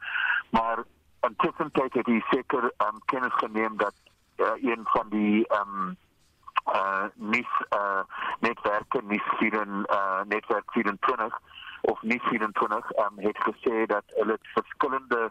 Maar 0.51 0.85
intussen 1.21 1.71
het 1.73 2.07
hy 2.07 2.25
seker 2.31 2.73
ehm 2.77 2.95
um, 2.95 3.05
kennis 3.05 3.35
geneem 3.35 3.77
dat 3.77 3.95
uh, 4.39 4.71
een 4.73 4.81
van 4.85 5.07
die 5.09 5.47
ehm 5.47 5.69
um, 5.69 5.97
uh 6.75 7.05
NIS 7.15 7.53
uh 7.77 8.01
netwerke 8.41 9.03
NIS 9.03 9.23
4 9.39 9.55
uh 9.55 10.21
netwerk 10.29 10.73
24 10.73 11.39
of 11.81 12.03
NIS 12.03 12.23
24 12.23 12.97
um, 12.97 13.13
het 13.17 13.39
gesê 13.39 13.87
dat 13.87 14.05
hulle 14.07 14.39
verskillende 14.43 15.31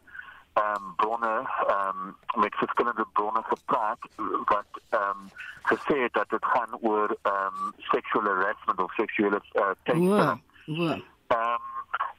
ehm 0.54 0.84
um, 0.84 0.96
bronne 0.96 1.50
ehm 1.68 2.08
um, 2.08 2.42
met 2.42 2.56
verskillende 2.56 3.06
bronne 3.14 3.44
gepraat 3.44 4.00
wat 4.46 4.72
ehm 4.90 5.10
um, 5.10 5.30
gesê 5.62 6.02
het 6.02 6.14
dat 6.14 6.30
dit 6.30 6.46
gaan 6.46 6.78
oor 6.82 7.18
ehm 7.22 7.56
um, 7.64 7.74
sexual 7.78 8.24
harassment 8.24 8.80
of 8.80 8.94
seksuele 8.94 9.42
uh, 9.54 9.62
teistering. 9.84 10.42
Wow. 10.66 11.00
Ehm 11.28 11.68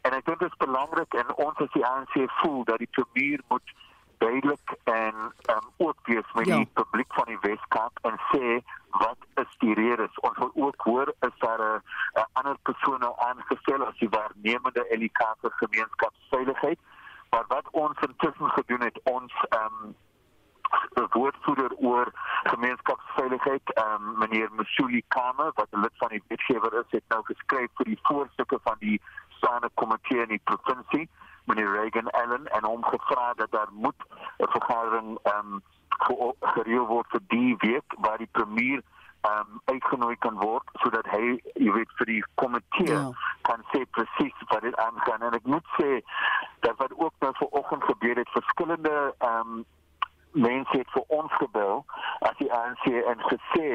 en 0.01 0.15
ek 0.17 0.25
dink 0.25 0.39
dit 0.39 0.51
is 0.51 0.63
belangrik 0.65 1.15
en 1.15 1.35
ons 1.35 1.59
as 1.65 1.73
die 1.75 1.87
ANC 1.87 2.15
voel 2.41 2.65
dat 2.65 2.79
die 2.79 2.91
premier 2.91 3.41
moet 3.49 3.75
duidelik 4.19 4.77
en 4.85 5.15
um, 5.51 5.67
ook 5.77 5.97
wees 6.03 6.33
met 6.35 6.47
ja. 6.47 6.57
die 6.57 6.71
publiek 6.73 7.15
van 7.15 7.25
die 7.27 7.39
Weskaap 7.41 7.99
en 8.03 8.19
sê 8.33 8.61
wat 8.91 9.19
is 9.35 9.57
die 9.59 9.75
redes? 9.75 10.21
Ons 10.21 10.39
wil 10.39 10.51
ook 10.55 10.81
hoor 10.83 11.15
is 11.21 11.39
daar 11.39 11.61
'n 11.61 12.27
ander 12.33 12.57
persoon 12.63 13.01
nou 13.01 13.15
aangestel 13.17 13.87
as 13.87 13.99
die 13.99 14.09
waarnemende 14.09 14.87
vir 15.41 15.53
gemeenskapsveiligheid? 15.57 16.79
Maar 17.31 17.45
wat 17.49 17.67
ons 17.71 17.99
intussen 18.01 18.51
gedoen 18.51 18.81
het 18.81 19.01
ons 19.03 19.33
um, 19.63 19.95
woordvoerder 21.11 21.75
oor 21.77 22.11
gemeenskapsveiligheid 22.43 23.79
um, 23.79 24.19
meneer 24.19 24.49
Musuli 24.53 25.03
Kame 25.09 25.51
wat 25.55 25.69
'n 25.71 25.81
lid 25.81 25.97
van 25.97 26.09
die 26.09 26.23
wetgewer 26.29 26.73
is 26.75 26.91
het 26.91 27.05
nou 27.09 27.23
geskryf 27.25 27.71
vir 27.75 27.85
die 27.85 27.99
voorsitter 28.03 28.59
van 28.63 28.77
die 28.79 29.01
staande 29.29 29.71
komitee 29.75 30.23
in 30.23 30.29
die 30.29 30.45
provinsie 30.45 31.09
meneer 31.49 31.73
Reagan 31.73 32.11
Allen 32.21 32.47
en 32.59 32.65
hom 32.65 32.85
gevra 32.85 33.33
dat 33.41 33.51
daar 33.57 33.73
moet 33.73 34.01
'n 34.39 34.51
vergadering 34.57 35.19
ehm 35.23 35.53
um, 35.53 35.63
gereël 36.55 36.87
word 36.87 37.07
vir 37.15 37.23
die 37.29 37.57
week 37.59 37.95
waar 37.99 38.19
die 38.19 38.33
premier 38.33 38.83
ehm 39.21 39.39
um, 39.39 39.61
uitgenooi 39.65 40.17
kan 40.19 40.37
word 40.39 40.69
sodat 40.73 41.07
hy 41.15 41.41
jy 41.55 41.73
weet 41.73 41.97
vir 41.99 42.07
die 42.07 42.25
komitee 42.35 42.93
ja. 42.93 43.11
kan 43.49 43.65
sê 43.73 43.83
presies 43.97 44.45
wat 44.53 44.63
dit 44.63 44.77
aangaan 44.77 45.23
en 45.23 45.35
ek 45.41 45.47
moet 45.55 45.67
sê 45.81 45.99
dat 46.67 46.77
wat 46.77 46.93
ook 46.93 47.15
nou 47.25 47.33
vanoggend 47.41 47.85
gebeur 47.85 48.17
het 48.23 48.37
verskillende 48.39 48.97
ehm 49.19 49.59
um, 49.59 49.67
mense 50.33 50.77
het 50.77 50.91
vir 50.95 51.05
ons 51.19 51.33
gebel 51.33 51.85
as 52.29 52.37
die 52.39 52.53
ANC 52.53 52.85
en 53.13 53.23
gesê 53.33 53.69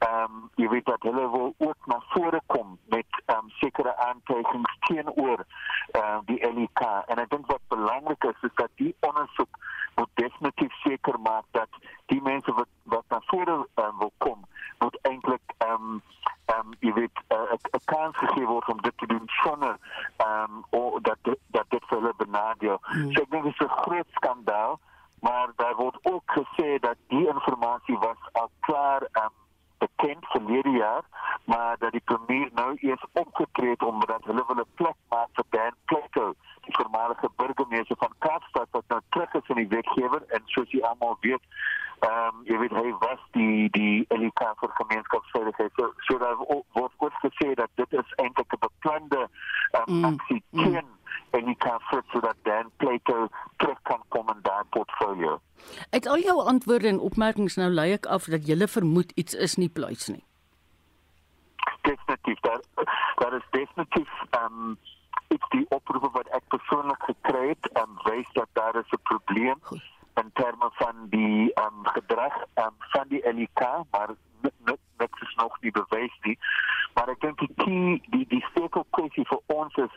ehm 0.00 0.22
um, 0.24 0.50
jy 0.56 0.68
weet 0.68 0.84
dat 0.84 1.02
hulle 1.02 1.30
wil 1.30 1.54
ook 1.58 1.86
na 1.86 1.98
vore 2.08 2.40
kom 2.46 2.78
met 2.88 3.22
ehm 3.24 3.38
um, 3.38 3.50
sekere 3.50 3.96
aantekenings 3.96 4.76
teenoor 4.80 5.44
ehm 5.90 6.04
uh, 6.04 6.18
die 6.24 6.40
LK 6.46 6.80
en 7.06 7.18
ek 7.18 7.30
dink 7.30 7.46
wat 7.46 7.60
belangrik 7.68 8.24
is 8.24 8.46
is 8.48 8.54
dat 8.54 8.70
die 8.74 8.94
ondersoek 9.00 9.58
moet 9.94 10.08
definitief 10.14 10.72
seker 10.82 11.20
maak 11.20 11.44
dat 11.50 11.68
die 12.06 12.22
mense 12.22 12.52
wat 12.52 12.68
wat 12.94 13.04
na 13.08 13.20
vore 13.26 13.56
um, 13.74 13.98
wil 13.98 14.12
kom 14.18 14.44
moet 14.78 14.98
eintlik 15.02 15.54
ehm 15.58 15.72
um, 15.72 16.02
ehm 16.44 16.66
um, 16.66 16.76
jy 16.80 16.92
weet 16.92 17.16
'n 17.28 17.58
uh, 17.60 17.80
kans 17.84 18.16
gegee 18.16 18.46
word 18.46 18.68
om 18.68 18.80
dit 18.82 18.98
te 18.98 19.06
doen 19.06 19.26
sonder 19.42 19.76
ehm 20.16 20.56
um, 20.56 20.64
of 20.70 21.00
dat 21.00 21.18
dat 21.46 21.66
dit 21.68 21.84
vir 21.88 21.98
hulle 21.98 22.14
benadeel. 22.16 22.78
Hmm. 22.82 23.12
So 23.12 23.20
ek 23.22 23.30
dink 23.30 23.44
dit 23.44 23.60
is 23.60 23.66
'n 23.66 23.82
groot 23.82 24.08
skandaal 24.20 24.80
maar 25.20 25.52
daar 25.56 25.76
word 25.76 25.98
ook 26.02 26.22
gesê 26.26 26.78
dat 26.80 26.96
die 27.08 27.26
inligting 27.28 27.98
was 27.98 28.32
al 28.32 28.50
klaar 28.60 29.02
um, 29.02 29.36
bekend 30.00 30.26
verlede 30.26 30.70
jaar 30.70 31.02
maar 31.44 31.76
dat 31.78 31.92
die 31.92 32.02
premier 32.04 32.50
nou 32.54 32.76
eers 32.80 33.04
opgetree 33.12 33.70
het 33.70 33.82
omdat 33.82 34.24
hulle 34.24 34.44
wil 34.46 34.56
'n 34.56 34.74
plek 34.74 34.96
maak 35.08 35.28
vir 35.32 35.44
Dan 35.48 35.74
Plato 35.84 36.34
die 36.70 36.78
voormalige 36.78 37.30
burgemeester 37.42 37.96
van 37.98 38.14
Kaapstad 38.18 38.68
wat 38.70 38.84
nou 38.88 39.00
terug 39.08 39.34
is 39.42 39.52
in 39.54 39.62
die 39.62 39.70
wetgewer 39.74 40.22
en 40.36 40.42
soos 40.54 40.70
jy 40.70 40.82
almal 40.92 41.16
weet 41.26 41.42
ehm 42.00 42.28
um, 42.28 42.44
jy 42.48 42.56
weet 42.62 42.72
hy 42.72 42.92
was 43.02 43.24
die 43.36 43.68
die 43.76 43.96
LK 44.16 44.46
vir 44.60 44.70
gemeenskapsveiligheid 44.78 45.74
so 45.76 45.90
so 46.06 46.18
daar 46.22 46.38
word 46.78 46.94
ook 47.06 47.18
gesê 47.24 47.52
dat 47.60 47.68
dit 47.80 47.98
is 48.02 48.14
eintlik 48.24 48.54
'n 48.56 48.62
beplande 48.62 49.20
um, 49.80 49.84
mm, 49.86 50.04
aksie 50.12 50.42
mm. 50.50 50.64
teen 50.64 50.88
en 51.30 51.46
jy 51.46 51.56
kan 51.62 51.82
sit 51.90 52.04
sodat 52.14 52.36
Dan 52.42 52.70
Plato 52.76 53.28
terug 53.56 53.82
kan 53.82 54.02
kom 54.08 54.28
in 54.28 54.40
daai 54.42 54.64
portfolio. 54.70 55.40
Uit 55.90 56.06
al 56.06 56.18
jou 56.18 56.36
antwoorde 56.52 56.88
en 56.88 57.00
opmerkings 57.00 57.56
nou 57.60 57.70
lei 57.70 57.92
ek 57.92 58.06
af 58.06 58.24
dat 58.24 58.46
jy 58.46 58.68
vermoed 58.68 59.12
iets 59.14 59.34
is 59.34 59.56
nie 59.56 59.68
pluis 59.68 60.08
nie. 60.08 60.24
Definitief 61.82 62.40
daar 62.40 62.60
daar 63.16 63.36
is 63.36 63.46
definitief 63.50 64.10
ehm 64.30 64.44
um, 64.44 64.78
iets 65.34 65.48
die 65.48 65.66
oproepe 65.68 66.10
wat 66.16 66.28
ek 66.38 66.44
persoonlik 66.54 67.02
gekry 67.10 67.48
het 67.48 67.70
en 67.72 67.88
um, 67.88 67.98
wys 68.08 68.28
dat 68.38 68.48
daar 68.52 68.76
is 68.82 68.90
'n 68.96 69.02
probleem 69.02 69.58
Goed. 69.62 69.82
in 70.22 70.30
terme 70.32 70.68
van 70.82 70.96
die 71.10 71.52
um, 71.64 71.86
gedrag 71.96 72.34
um, 72.54 72.74
van 72.78 73.08
die 73.08 73.22
LK 73.28 73.62
maar 73.90 74.14
dit 75.00 75.10
is 75.20 75.34
nog 75.34 75.60
nie 75.60 75.70
bewys 75.70 76.16
nie. 76.20 76.38
Maar 76.94 77.08
ek 77.08 77.20
dink 77.20 77.38
die 77.38 77.52
key, 77.62 78.00
die 78.14 78.26
die 78.28 78.44
stekel 78.50 78.84
kwessie 78.96 79.26
vir 79.30 79.40
ons 79.46 79.78
is 79.84 79.94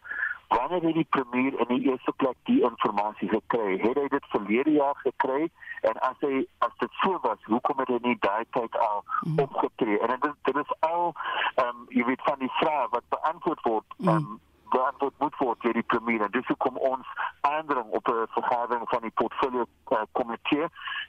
wanneer 0.54 0.84
het 0.86 0.98
die 1.00 1.10
premier 1.16 1.56
in 1.64 1.70
die 1.72 1.90
eerste 1.90 2.14
plek 2.22 2.38
die 2.50 2.62
inligting 2.62 3.32
gekry? 3.32 3.78
Het 3.82 3.98
hy 3.98 4.08
dit 4.14 4.30
verlede 4.36 4.76
jaar 4.78 5.00
gekry? 5.02 5.50
En 5.90 6.00
as 6.10 6.20
hy 6.22 6.44
as 6.68 6.76
dit 6.84 7.00
so 7.02 7.20
was, 7.26 7.42
hoekom 7.50 7.82
het 7.84 7.92
hy 7.92 8.00
nie 8.04 8.18
daai 8.26 8.46
tyd 8.58 8.78
al 8.88 9.04
hmm. 9.08 9.40
opgetree? 9.48 10.00
En 10.00 10.16
dit 10.16 10.40
dit 10.50 10.62
is 10.64 10.74
al 10.80 11.12
ehm 11.12 11.68
um, 11.68 11.86
jy 11.98 12.08
weet 12.12 12.26
van 12.30 12.40
die 12.40 12.54
vrae 12.62 12.88
wat 12.96 13.12
beantwoord 13.16 13.70
word 13.70 13.98
hmm. 13.98 14.10
ehm 14.10 14.32
um, 14.32 14.42
beantwoord 14.76 15.20
moet 15.24 15.42
word 15.42 15.66
deur 15.66 15.78
die 15.80 15.90
premier. 15.94 16.22
En 16.26 16.32
dis 16.36 16.48
hoekom 16.52 16.78
ons 16.92 17.18
aandring 17.50 17.90
op 18.00 18.08
'n 18.08 18.28
vergadering 18.38 18.88
van 18.94 19.02
die 19.02 19.16
portfolio 19.22 19.66
uh, 19.66 20.06
komitee 20.12 20.68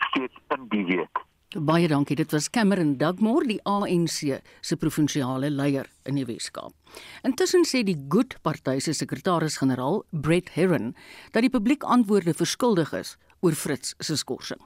steeds 0.09 0.37
in 0.57 0.68
die 0.68 0.85
week. 0.85 1.24
Baie 1.55 1.88
dankie. 1.88 2.16
Dit 2.16 2.33
was 2.35 2.50
Cameron 2.50 2.96
Dugmore, 2.98 3.46
die 3.46 3.61
ANC 3.62 4.40
se 4.61 4.77
provinsiale 4.77 5.50
leier 5.50 5.87
in 6.03 6.16
die 6.18 6.27
Weskaap. 6.27 6.74
Intussen 7.22 7.62
sê 7.62 7.85
die 7.87 7.94
Good 8.11 8.35
Party 8.42 8.81
se 8.83 8.92
sekretaris-generaal, 8.92 10.03
Brett 10.11 10.50
Herron, 10.57 10.96
dat 11.31 11.46
die 11.46 11.50
publiek 11.50 11.87
antwoorde 11.87 12.35
verskuldig 12.35 12.92
is 12.98 13.16
oor 13.40 13.55
Fritz 13.55 13.94
se 13.98 14.16
skorsing. 14.16 14.61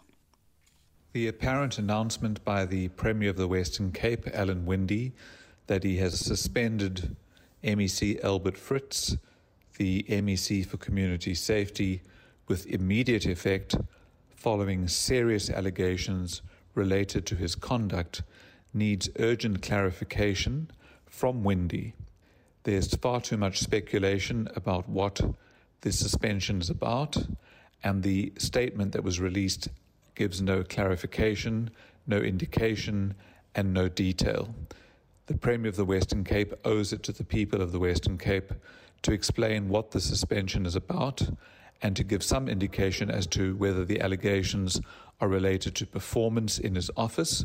The 1.12 1.28
apparent 1.28 1.78
announcement 1.78 2.42
by 2.44 2.64
the 2.64 2.88
Premier 2.96 3.30
of 3.30 3.36
the 3.36 3.48
Western 3.48 3.92
Cape, 3.92 4.30
Alan 4.32 4.64
Windy, 4.64 5.12
that 5.66 5.82
he 5.82 6.00
has 6.00 6.18
suspended 6.18 7.16
MEC 7.62 8.22
Albert 8.22 8.56
Fritz, 8.56 9.16
the 9.76 10.04
MEC 10.08 10.64
for 10.66 10.76
Community 10.76 11.34
Safety, 11.34 12.02
with 12.46 12.66
immediate 12.66 13.26
effect 13.26 13.76
following 14.34 14.88
serious 14.88 15.50
allegations 15.50 16.42
related 16.74 17.26
to 17.26 17.34
his 17.34 17.54
conduct 17.54 18.22
needs 18.72 19.10
urgent 19.18 19.62
clarification 19.62 20.70
from 21.06 21.42
Windy. 21.42 21.94
There's 22.62 22.94
far 22.94 23.20
too 23.20 23.36
much 23.36 23.60
speculation 23.60 24.48
about 24.54 24.88
what 24.88 25.20
this 25.80 25.98
suspension 25.98 26.60
is 26.60 26.70
about, 26.70 27.16
and 27.82 28.02
the 28.02 28.32
statement 28.38 28.92
that 28.92 29.04
was 29.04 29.20
released 29.20 29.68
gives 30.14 30.40
no 30.40 30.62
clarification, 30.62 31.70
no 32.06 32.18
indication, 32.18 33.14
and 33.54 33.72
no 33.72 33.88
detail. 33.88 34.54
The 35.28 35.36
Premier 35.36 35.68
of 35.68 35.76
the 35.76 35.84
Western 35.84 36.24
Cape 36.24 36.54
owes 36.64 36.90
it 36.90 37.02
to 37.02 37.12
the 37.12 37.22
people 37.22 37.60
of 37.60 37.70
the 37.70 37.78
Western 37.78 38.16
Cape 38.16 38.50
to 39.02 39.12
explain 39.12 39.68
what 39.68 39.90
the 39.90 40.00
suspension 40.00 40.64
is 40.64 40.74
about 40.74 41.28
and 41.82 41.94
to 41.96 42.02
give 42.02 42.22
some 42.22 42.48
indication 42.48 43.10
as 43.10 43.26
to 43.28 43.54
whether 43.56 43.84
the 43.84 44.00
allegations 44.00 44.80
are 45.20 45.28
related 45.28 45.74
to 45.74 45.86
performance 45.86 46.58
in 46.58 46.76
his 46.76 46.90
office 46.96 47.44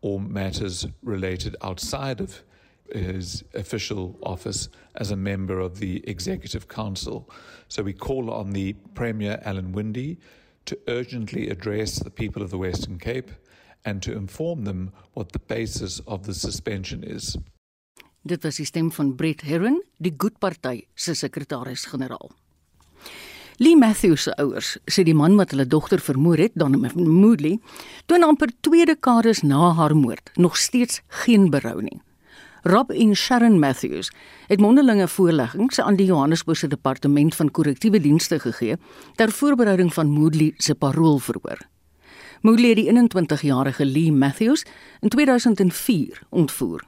or 0.00 0.20
matters 0.20 0.86
related 1.02 1.56
outside 1.60 2.20
of 2.20 2.44
his 2.92 3.42
official 3.52 4.16
office 4.22 4.68
as 4.94 5.10
a 5.10 5.16
member 5.16 5.58
of 5.58 5.80
the 5.80 6.08
Executive 6.08 6.68
Council. 6.68 7.28
So 7.66 7.82
we 7.82 7.94
call 7.94 8.30
on 8.30 8.52
the 8.52 8.74
Premier, 8.94 9.40
Alan 9.44 9.72
Windy, 9.72 10.18
to 10.66 10.78
urgently 10.86 11.50
address 11.50 11.98
the 11.98 12.10
people 12.10 12.42
of 12.42 12.50
the 12.50 12.58
Western 12.58 12.96
Cape 12.96 13.32
and 13.84 14.02
to 14.02 14.12
inform 14.12 14.64
them 14.64 14.92
what 15.12 15.32
the 15.32 15.40
basis 15.46 16.00
of 16.04 16.24
the 16.24 16.34
suspension 16.34 17.02
is. 17.02 17.36
Dit 18.24 18.42
was 18.42 18.56
die 18.56 18.64
stem 18.64 18.88
van 18.92 19.14
Brett 19.14 19.44
Herron, 19.44 19.82
die 20.00 20.14
Good 20.16 20.38
Party 20.40 20.86
se 20.94 21.14
sekretaris-generaal. 21.14 22.30
Lee 23.56 23.76
Matthews 23.76 24.24
se 24.26 24.32
ouers 24.40 24.72
sê 24.90 25.04
die 25.06 25.14
man 25.14 25.36
wat 25.38 25.52
hulle 25.54 25.66
dogter 25.70 26.00
vermoor 26.02 26.40
het, 26.40 26.56
dan 26.58 26.74
Moodley, 26.94 27.58
toon 28.10 28.24
amper 28.26 28.50
twee 28.66 28.86
dekades 28.88 29.44
na 29.44 29.74
haar 29.78 29.94
moord 29.94 30.32
nog 30.34 30.56
steeds 30.56 31.02
geen 31.22 31.50
berou 31.52 31.82
nie. 31.82 32.00
Rob 32.64 32.90
en 32.90 33.12
Sharon 33.14 33.58
Matthews 33.60 34.08
het 34.48 34.60
mondelinge 34.60 35.08
voorleggings 35.08 35.80
aan 35.80 36.00
die 36.00 36.06
Johannesburgse 36.08 36.66
departement 36.72 37.34
van 37.36 37.50
korrektiewe 37.50 38.00
dienste 38.00 38.40
gegee 38.40 38.78
ter 39.20 39.30
voorbereiding 39.30 39.92
van 39.94 40.08
Moodley 40.08 40.54
se 40.56 40.74
paroolverhoor. 40.74 41.60
Moodley 42.44 42.68
het 42.68 42.76
die 42.76 42.92
21-jarige 42.92 43.84
Lee 43.84 44.12
Matthews 44.12 44.66
in 45.00 45.08
2004 45.08 46.22
ontvoer. 46.28 46.84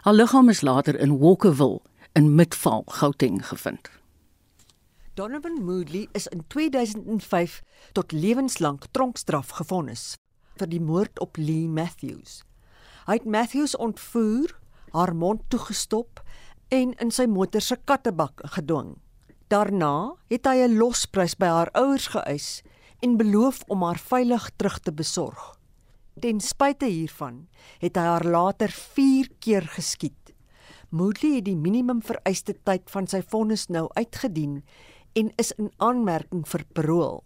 Haar 0.00 0.14
liggaam 0.14 0.48
is 0.48 0.60
later 0.60 0.98
in 0.98 1.18
Walkerville 1.18 1.80
in 2.12 2.34
Midvaal, 2.34 2.82
Gauteng 2.86 3.46
gevind. 3.46 3.90
Donovan 5.14 5.64
Moodley 5.64 6.08
is 6.12 6.26
in 6.26 6.44
2005 6.46 7.62
tot 7.92 8.12
lewenslank 8.12 8.86
tronkstraf 8.90 9.48
gefonnis 9.48 10.14
vir 10.56 10.72
die 10.72 10.80
moord 10.80 11.20
op 11.20 11.36
Lee 11.36 11.68
Matthews. 11.68 12.40
Hy 13.04 13.20
het 13.20 13.28
Matthews 13.28 13.76
ontvoer, 13.76 14.56
haar 14.96 15.12
mond 15.12 15.44
toegestop 15.52 16.24
en 16.68 16.96
in 16.96 17.12
sy 17.12 17.28
motor 17.28 17.60
se 17.60 17.76
kattebak 17.84 18.40
gedwing. 18.56 18.96
Daarna 19.52 20.16
het 20.32 20.46
hy 20.48 20.64
'n 20.64 20.78
losprys 20.80 21.36
by 21.36 21.46
haar 21.46 21.70
ouers 21.76 22.08
geëis 22.08 22.62
en 23.04 23.16
beloof 23.20 23.60
om 23.68 23.82
haar 23.84 24.00
veilig 24.00 24.50
terug 24.56 24.78
te 24.80 24.92
besorg. 24.92 25.42
Ten 26.20 26.40
spyte 26.40 26.88
hiervan 26.88 27.42
het 27.82 27.98
hy 28.00 28.04
haar 28.06 28.24
later 28.24 28.72
4 28.72 29.28
keer 29.44 29.66
geskiet. 29.74 30.32
Moodley 30.88 31.36
het 31.36 31.48
die 31.50 31.58
minimum 31.58 32.00
vereiste 32.06 32.54
tyd 32.64 32.88
van 32.94 33.08
sy 33.10 33.20
vonnis 33.28 33.66
nou 33.68 33.88
uitgedien 33.98 34.62
en 35.20 35.30
is 35.42 35.52
in 35.60 35.68
aanmerking 35.84 36.46
vir 36.48 36.64
parol. 36.72 37.20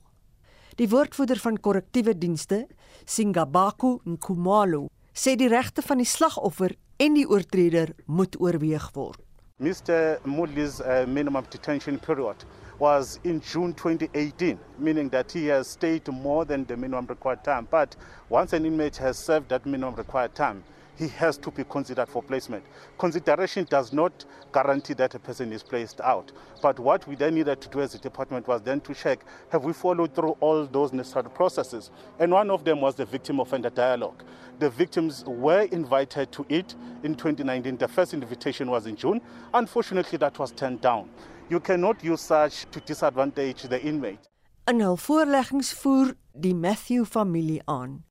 Die 0.80 0.88
woordvoerder 0.90 1.38
van 1.42 1.60
korrektiewe 1.62 2.14
dienste, 2.18 2.64
Singabaku 3.04 3.98
Nkumalo, 4.06 4.88
sê 5.14 5.36
die 5.38 5.50
regte 5.50 5.82
van 5.82 6.02
die 6.02 6.08
slagoffer 6.08 6.74
en 6.98 7.14
die 7.18 7.26
oortreder 7.28 7.94
moet 8.06 8.38
oorweeg 8.40 8.90
word. 8.98 9.22
Mr. 9.58 10.18
Moodley's 10.24 10.78
uh, 10.80 11.04
minimum 11.06 11.46
detention 11.50 11.98
period 11.98 12.46
was 12.78 13.18
in 13.24 13.40
June 13.40 13.74
2018, 13.74 14.58
meaning 14.78 15.08
that 15.08 15.32
he 15.32 15.46
has 15.46 15.68
stayed 15.68 16.06
more 16.08 16.44
than 16.44 16.64
the 16.64 16.76
minimum 16.76 17.06
required 17.06 17.42
time. 17.44 17.66
But 17.70 17.96
once 18.28 18.52
an 18.52 18.64
inmate 18.64 18.96
has 18.98 19.18
served 19.18 19.48
that 19.48 19.66
minimum 19.66 19.96
required 19.96 20.34
time, 20.34 20.62
he 20.98 21.08
has 21.08 21.38
to 21.38 21.50
be 21.50 21.62
considered 21.64 22.08
for 22.08 22.22
placement. 22.22 22.64
Consideration 22.98 23.66
does 23.70 23.92
not 23.92 24.24
guarantee 24.52 24.94
that 24.94 25.14
a 25.14 25.18
person 25.18 25.52
is 25.52 25.62
placed 25.62 26.00
out. 26.00 26.32
But 26.60 26.78
what 26.80 27.06
we 27.06 27.14
then 27.14 27.36
needed 27.36 27.60
to 27.60 27.68
do 27.68 27.80
as 27.80 27.94
a 27.94 27.98
department 27.98 28.48
was 28.48 28.62
then 28.62 28.80
to 28.80 28.94
check 28.94 29.20
have 29.50 29.64
we 29.64 29.72
followed 29.72 30.12
through 30.14 30.36
all 30.40 30.66
those 30.66 30.92
necessary 30.92 31.30
processes? 31.30 31.90
And 32.18 32.32
one 32.32 32.50
of 32.50 32.64
them 32.64 32.80
was 32.80 32.96
the 32.96 33.04
victim 33.04 33.38
offender 33.38 33.70
dialogue. 33.70 34.24
The 34.58 34.70
victims 34.70 35.24
were 35.24 35.62
invited 35.70 36.32
to 36.32 36.44
it 36.48 36.74
in 37.04 37.14
2019. 37.14 37.76
The 37.76 37.86
first 37.86 38.12
invitation 38.12 38.68
was 38.68 38.86
in 38.86 38.96
June. 38.96 39.20
Unfortunately, 39.54 40.18
that 40.18 40.36
was 40.40 40.50
turned 40.50 40.80
down. 40.80 41.08
You 41.48 41.60
cannot 41.60 42.02
use 42.04 42.20
such 42.20 42.66
to 42.70 42.80
disadvantage 42.84 43.68
the 43.68 43.80
inmate. 43.80 44.28
In 44.68 44.82
hul 44.84 44.98
voorleggings 45.00 45.72
voer 45.80 46.12
die 46.36 46.52
Matthew 46.54 47.06
familie 47.08 47.62
aan 47.64 48.04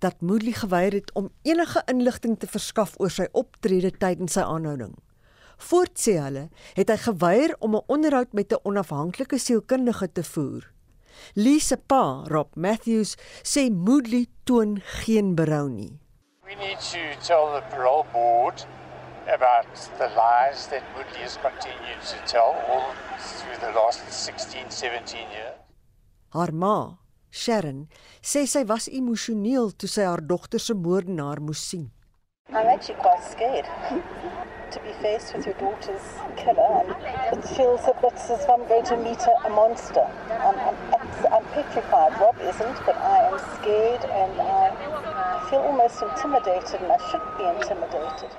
dat 0.00 0.22
Moodley 0.24 0.52
geweier 0.56 0.92
het 0.96 1.12
om 1.12 1.28
enige 1.42 1.82
inligting 1.92 2.38
te 2.40 2.48
verskaf 2.48 2.94
oor 2.96 3.12
sy 3.12 3.26
optrede 3.36 3.90
tydens 4.00 4.32
sy 4.38 4.46
aanhouding. 4.48 4.94
Voortsê 5.60 6.14
hulle 6.24 6.46
het 6.78 6.88
hy 6.88 6.96
geweier 7.02 7.52
om 7.60 7.76
'n 7.76 7.84
onderhoud 7.86 8.32
met 8.32 8.52
'n 8.52 8.64
onafhanklike 8.64 9.38
sielkundige 9.38 10.12
te 10.12 10.24
voer. 10.24 10.72
Lee 11.34 11.60
se 11.60 11.76
pa, 11.76 12.24
Rob 12.28 12.56
Matthews, 12.56 13.16
sê 13.42 13.68
Moodley 13.70 14.26
toon 14.44 14.80
geen 15.04 15.34
berou 15.34 15.68
nie. 15.68 16.00
We 16.44 16.54
need 16.54 16.80
to 16.80 17.02
tell 17.20 17.46
the 17.52 17.62
parole 17.70 18.04
board 18.12 18.66
about 19.28 19.74
the 19.98 20.08
lies 20.16 20.66
that 20.68 20.82
Moodley 20.94 21.22
has 21.22 21.36
continued 21.36 22.02
to 22.06 22.16
tell 22.26 22.56
all 22.68 22.94
through 23.18 23.58
the 23.60 23.72
last 23.72 24.08
16, 24.10 24.70
17 24.70 25.20
years. 25.30 25.56
Haar 26.32 26.52
ma, 26.52 26.96
Sharon, 27.30 27.88
sê 28.22 28.46
sy 28.46 28.62
was 28.62 28.88
emosioneel 28.88 29.72
toe 29.78 29.88
sy 29.90 30.04
haar 30.06 30.22
dogter 30.22 30.62
se 30.62 30.74
moordenaar 30.74 31.40
moes 31.40 31.58
sien. 31.58 31.90
I'm 32.50 32.66
actually 32.66 32.98
quite 32.98 33.22
scared 33.22 33.66
to 34.72 34.80
be 34.80 34.92
faced 35.02 35.34
with 35.34 35.46
your 35.46 35.54
daughter's 35.54 36.02
killer. 36.36 36.82
And 37.30 37.38
it 37.38 37.48
feels 37.56 37.82
a 37.86 37.94
bit 38.02 38.14
as 38.14 38.30
if 38.30 38.48
I'm 38.48 38.66
going 38.66 38.84
to 38.84 38.96
meet 38.96 39.22
a, 39.22 39.34
a 39.46 39.50
monster. 39.50 40.06
I'm, 40.30 40.58
I'm, 40.58 40.76
I'm 41.32 41.44
petrified. 41.54 42.18
Rob 42.20 42.36
isn't, 42.40 42.78
but 42.86 42.96
I 42.96 43.30
am 43.30 43.38
scared 43.58 44.04
and 44.04 44.40
I 44.40 45.46
feel 45.50 45.60
almost 45.60 46.02
intimidated, 46.02 46.80
and 46.82 46.92
I 46.92 46.98
should 47.10 47.26
be 47.38 47.44
intimidated. 47.44 48.30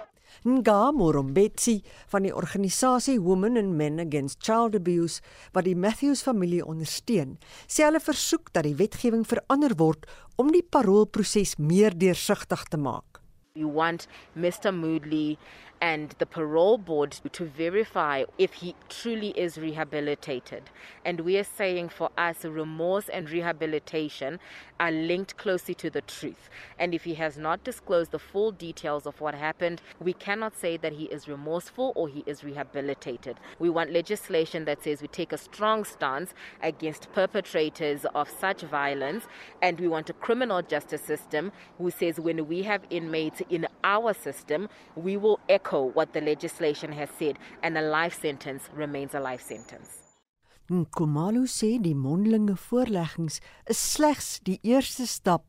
Nga 0.41 0.91
Morombetsi 0.97 1.83
van 2.09 2.23
die 2.25 2.31
organisasie 2.33 3.19
Women 3.21 3.59
and 3.59 3.75
Men 3.77 3.99
Against 4.01 4.39
Child 4.41 4.73
Abuse 4.79 5.21
wat 5.53 5.67
die 5.67 5.75
Matthews 5.77 6.23
familie 6.25 6.65
ondersteun, 6.65 7.35
sê 7.69 7.85
hulle 7.85 8.01
versoek 8.01 8.49
dat 8.55 8.65
die 8.65 8.73
wetgewing 8.79 9.21
verander 9.29 9.77
word 9.77 10.09
om 10.41 10.49
die 10.49 10.65
paroolproses 10.65 11.59
meer 11.61 11.93
deursigtig 11.93 12.65
te 12.73 12.81
maak. 12.81 13.21
We 13.53 13.67
want 13.67 14.07
Mr. 14.33 14.71
Moodley 14.73 15.37
and 15.81 16.15
the 16.19 16.25
parole 16.25 16.77
board 16.77 17.19
to 17.33 17.45
verify 17.45 18.23
if 18.37 18.53
he 18.53 18.75
truly 18.87 19.37
is 19.37 19.57
rehabilitated. 19.57 20.69
And 21.03 21.19
we 21.19 21.37
are 21.37 21.43
saying 21.43 21.89
for 21.89 22.09
us, 22.17 22.45
remorse 22.45 23.09
and 23.09 23.29
rehabilitation 23.29 24.39
are 24.81 24.91
linked 24.91 25.37
closely 25.37 25.75
to 25.75 25.91
the 25.91 26.01
truth. 26.01 26.49
And 26.79 26.95
if 26.95 27.03
he 27.03 27.13
has 27.13 27.37
not 27.37 27.63
disclosed 27.63 28.09
the 28.09 28.17
full 28.17 28.51
details 28.51 29.05
of 29.05 29.21
what 29.21 29.35
happened, 29.35 29.79
we 29.99 30.11
cannot 30.11 30.57
say 30.57 30.75
that 30.77 30.93
he 30.93 31.05
is 31.05 31.27
remorseful 31.27 31.93
or 31.95 32.09
he 32.09 32.23
is 32.25 32.43
rehabilitated. 32.43 33.39
We 33.59 33.69
want 33.69 33.91
legislation 33.91 34.65
that 34.65 34.83
says 34.83 35.03
we 35.03 35.07
take 35.07 35.33
a 35.33 35.37
strong 35.37 35.83
stance 35.83 36.33
against 36.63 37.13
perpetrators 37.13 38.07
of 38.15 38.27
such 38.27 38.61
violence. 38.63 39.25
And 39.61 39.79
we 39.79 39.87
want 39.87 40.09
a 40.09 40.13
criminal 40.13 40.63
justice 40.63 41.03
system 41.03 41.51
who 41.77 41.91
says 41.91 42.19
when 42.19 42.47
we 42.47 42.63
have 42.63 42.81
inmates 42.89 43.43
in 43.51 43.67
our 43.83 44.15
system, 44.15 44.67
we 44.95 45.15
will 45.15 45.39
echo 45.47 45.83
what 45.83 46.13
the 46.13 46.21
legislation 46.21 46.91
has 46.93 47.09
said, 47.19 47.37
and 47.61 47.77
a 47.77 47.81
life 47.81 48.19
sentence 48.19 48.63
remains 48.73 49.13
a 49.13 49.19
life 49.19 49.41
sentence. 49.41 50.00
Nkomalu 50.71 51.49
sê 51.51 51.73
die 51.83 51.97
mondelinge 51.99 52.53
voorleggings 52.55 53.41
is 53.73 53.79
slegs 53.93 54.37
die 54.47 54.55
eerste 54.63 55.03
stap 55.03 55.43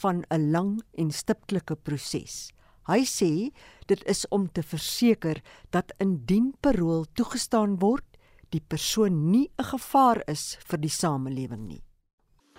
van 0.00 0.24
'n 0.32 0.48
lang 0.54 0.80
en 0.96 1.10
stiptelike 1.12 1.76
proses. 1.76 2.48
Hy 2.88 3.04
sê 3.04 3.52
dit 3.86 4.02
is 4.08 4.24
om 4.30 4.48
te 4.48 4.62
verseker 4.62 5.42
dat 5.70 5.92
indien 6.00 6.54
parol 6.60 7.04
toegestaan 7.12 7.78
word, 7.84 8.16
die 8.48 8.64
persoon 8.64 9.30
nie 9.30 9.50
'n 9.58 9.64
gevaar 9.64 10.22
is 10.26 10.56
vir 10.64 10.78
die 10.78 10.94
samelewing 11.02 11.68
nie. 11.68 11.84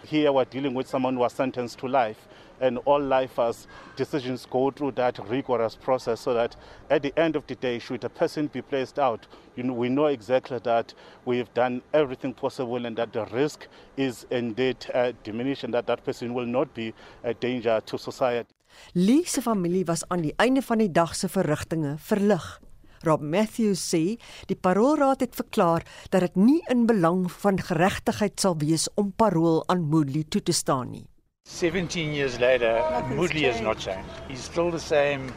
Here 0.05 0.31
we're 0.31 0.45
dealing 0.45 0.73
with 0.73 0.87
someone 0.87 1.13
who 1.13 1.21
was 1.21 1.33
sentenced 1.33 1.79
to 1.79 1.87
life 1.87 2.27
and 2.61 2.77
all 2.85 2.99
lifers 2.99 3.67
decisions 3.95 4.45
go 4.49 4.71
through 4.71 4.91
that 4.91 5.19
rigorous 5.27 5.75
process 5.75 6.21
so 6.21 6.33
that 6.33 6.55
at 6.89 7.01
the 7.01 7.13
end 7.19 7.35
of 7.35 7.45
the 7.47 7.55
day 7.55 7.79
should 7.79 8.03
a 8.03 8.09
person 8.09 8.47
be 8.47 8.61
placed 8.61 8.99
out 8.99 9.27
you 9.55 9.63
know 9.63 9.73
we 9.73 9.89
know 9.89 10.05
exactly 10.05 10.59
that 10.59 10.93
we've 11.25 11.53
done 11.53 11.81
everything 11.93 12.33
possible 12.33 12.85
and 12.85 12.95
that 12.95 13.11
the 13.13 13.25
risk 13.25 13.67
is 13.97 14.25
indeed 14.31 14.77
uh, 14.93 15.11
diminished 15.23 15.63
and 15.63 15.73
that 15.73 15.87
that 15.87 16.03
person 16.03 16.33
will 16.33 16.45
not 16.45 16.73
be 16.73 16.93
a 17.23 17.33
danger 17.33 17.81
to 17.85 17.97
society. 17.97 18.49
Lee 18.95 19.23
se 19.23 19.41
familie 19.41 19.83
was 19.85 20.03
aan 20.09 20.21
die 20.21 20.33
einde 20.37 20.61
van 20.61 20.81
die 20.81 20.91
dag 20.91 21.15
se 21.15 21.29
verrigtinge 21.29 21.95
verlig 21.97 22.59
Rob 23.03 23.21
Matthews 23.21 23.83
sê 23.83 24.17
die 24.47 24.55
paroolraad 24.55 25.23
het 25.25 25.35
verklaar 25.35 25.83
dat 26.09 26.23
dit 26.23 26.35
nie 26.39 26.59
in 26.71 26.85
belang 26.87 27.25
van 27.43 27.59
geregtigheid 27.59 28.39
sal 28.39 28.55
wees 28.61 28.87
om 28.95 29.11
parool 29.11 29.63
aan 29.67 29.83
Moodley 29.91 30.23
toe 30.29 30.41
te 30.41 30.55
staan 30.55 30.91
nie. 30.91 31.07
17 31.49 32.13
years 32.13 32.39
later, 32.39 32.79
Moodley 33.15 33.43
has 33.51 33.59
not 33.61 33.77
changed. 33.77 34.21
He's 34.29 34.43
still 34.43 34.71
the 34.71 34.79
same 34.79 35.33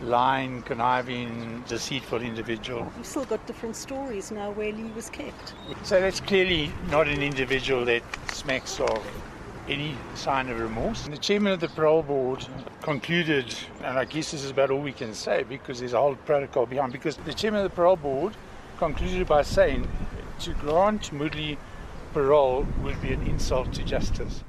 lying, 0.00 0.62
conniving, 0.62 1.62
deceitful 1.68 2.22
individual. 2.22 2.90
You've 2.96 3.06
still 3.06 3.24
got 3.24 3.46
different 3.46 3.76
stories 3.76 4.30
now 4.30 4.50
where 4.52 4.72
Lee 4.72 4.90
was 4.94 5.10
kept. 5.10 5.54
So 5.82 6.00
that's 6.00 6.20
clearly 6.20 6.72
not 6.90 7.06
an 7.06 7.22
individual 7.22 7.84
that 7.84 8.02
smacks 8.32 8.80
of 8.80 9.02
any 9.68 9.96
sign 10.14 10.48
of 10.48 10.58
remorse. 10.58 11.04
And 11.04 11.12
the 11.12 11.18
chairman 11.18 11.52
of 11.52 11.60
the 11.60 11.68
parole 11.68 12.02
board 12.02 12.46
concluded, 12.82 13.54
and 13.84 13.98
I 13.98 14.04
guess 14.04 14.30
this 14.30 14.44
is 14.44 14.50
about 14.50 14.70
all 14.70 14.80
we 14.80 14.92
can 14.92 15.14
say 15.14 15.44
because 15.44 15.78
there's 15.80 15.92
a 15.94 16.00
whole 16.00 16.16
protocol 16.16 16.66
behind, 16.66 16.92
because 16.92 17.16
the 17.16 17.32
chairman 17.32 17.64
of 17.64 17.70
the 17.70 17.76
parole 17.76 17.96
board 17.96 18.34
concluded 18.78 19.26
by 19.26 19.42
saying 19.42 19.86
to 20.40 20.52
grant 20.54 21.12
Moodley 21.12 21.56
parole 22.12 22.66
would 22.82 23.00
be 23.00 23.12
an 23.12 23.22
insult 23.26 23.72
to 23.74 23.82
justice. 23.82 24.42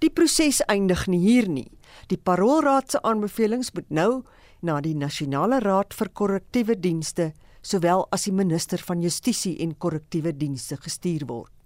Die 0.00 0.10
proses 0.10 0.60
eindig 0.68 1.08
nie 1.08 1.18
hier 1.18 1.48
nie. 1.50 1.70
Die 2.06 2.18
paroolraad 2.22 2.92
se 2.92 3.00
aanbevelings 3.02 3.72
moet 3.74 3.88
nou 3.90 4.22
na 4.62 4.78
die 4.80 4.94
Nasionale 4.94 5.58
Raad 5.64 5.94
vir 5.96 6.10
Korrektiewe 6.14 6.76
Dienste 6.78 7.32
sowel 7.62 8.04
as 8.14 8.28
die 8.28 8.34
minister 8.34 8.78
van 8.86 9.02
Justisie 9.02 9.56
en 9.64 9.74
Korrektiewe 9.74 10.32
Dienste 10.36 10.78
gestuur 10.78 11.26
word. 11.26 11.57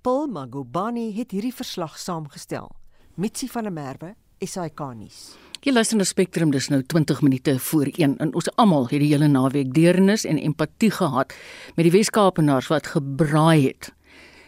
Paul 0.00 0.26
Magubani 0.26 1.12
het 1.16 1.30
hierdie 1.30 1.54
verslag 1.54 1.98
saamgestel. 1.98 2.70
Mitsi 3.14 3.48
van 3.48 3.62
der 3.62 3.72
Merwe, 3.72 4.14
SAK 4.38 4.80
nuus. 4.94 5.36
Jy 5.58 5.72
luister 5.72 5.98
na 5.98 6.04
Spectrum 6.06 6.52
dis 6.54 6.68
nou 6.70 6.82
20 6.86 7.22
minute 7.26 7.56
voor 7.58 7.88
1 7.90 8.16
en 8.22 8.34
ons 8.34 8.50
almal 8.56 8.86
het 8.92 9.02
die 9.02 9.10
hele 9.10 9.26
naweek 9.26 9.72
deernis 9.74 10.24
en 10.24 10.38
empatie 10.38 10.90
gehad 10.94 11.34
met 11.74 11.88
die 11.88 11.92
Wes-Kaapenaars 11.96 12.70
wat 12.70 12.86
gebraai 12.94 13.66
het. 13.66 13.90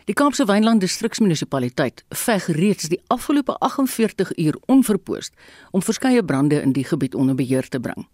Die 0.07 0.15
Kaapse 0.15 0.47
Wynland 0.47 0.81
Distriksmunisipaliteit 0.81 2.05
veg 2.15 2.47
reeds 2.55 2.89
die 2.91 3.01
afgelope 3.07 3.59
48 3.59 4.33
uur 4.39 4.57
onverpoost 4.67 5.35
om 5.71 5.83
verskeie 5.83 6.23
brande 6.25 6.63
in 6.63 6.73
die 6.79 6.87
gebied 6.87 7.15
onder 7.15 7.35
beheer 7.35 7.69
te 7.69 7.81
bring. 7.81 8.07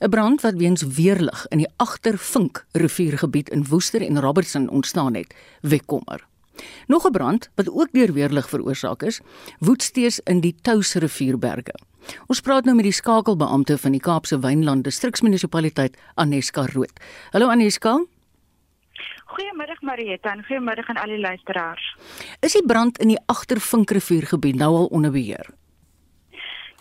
'n 0.00 0.10
Brand 0.10 0.40
wat 0.40 0.54
weens 0.54 0.82
weerlig 0.82 1.46
in 1.48 1.58
die 1.58 1.70
Agtervink 1.76 2.66
riviergebied 2.72 3.48
in 3.50 3.66
Woester 3.68 4.02
en 4.02 4.20
Robertson 4.20 4.68
ontstaan 4.68 5.14
het, 5.14 5.34
wek 5.60 5.86
kommer. 5.86 6.26
Nog 6.86 7.06
'n 7.06 7.12
brand 7.12 7.50
wat 7.54 7.68
ook 7.68 7.92
deur 7.92 8.12
weerlig 8.12 8.48
veroorsaak 8.48 9.02
is, 9.02 9.20
woed 9.58 9.82
steeds 9.82 10.20
in 10.20 10.40
die 10.40 10.54
Tous 10.62 10.94
rivierberge. 10.94 11.74
Ons 12.26 12.40
praat 12.40 12.64
nou 12.64 12.74
met 12.76 12.84
die 12.84 12.92
skakelbeampte 12.92 13.78
van 13.78 13.94
die 13.94 14.00
Kaapse 14.00 14.38
Wynland 14.40 14.84
Distriksmunisipaliteit, 14.84 15.96
Aneska 16.14 16.66
Rood. 16.72 17.00
Hallo 17.30 17.48
Aneska. 17.48 18.04
Goeiemiddag 19.32 19.80
Marieta 19.80 20.32
en 20.32 20.44
goeiemiddag 20.44 20.88
aan 20.88 20.96
al 20.96 21.14
die 21.14 21.20
luisteraars. 21.20 21.96
Is 22.40 22.52
die 22.52 22.66
brand 22.66 22.98
in 22.98 23.08
die 23.08 23.20
Agtervinkriviergebied 23.26 24.54
nou 24.54 24.76
al 24.76 24.86
onder 24.86 25.10
beheer? 25.10 25.46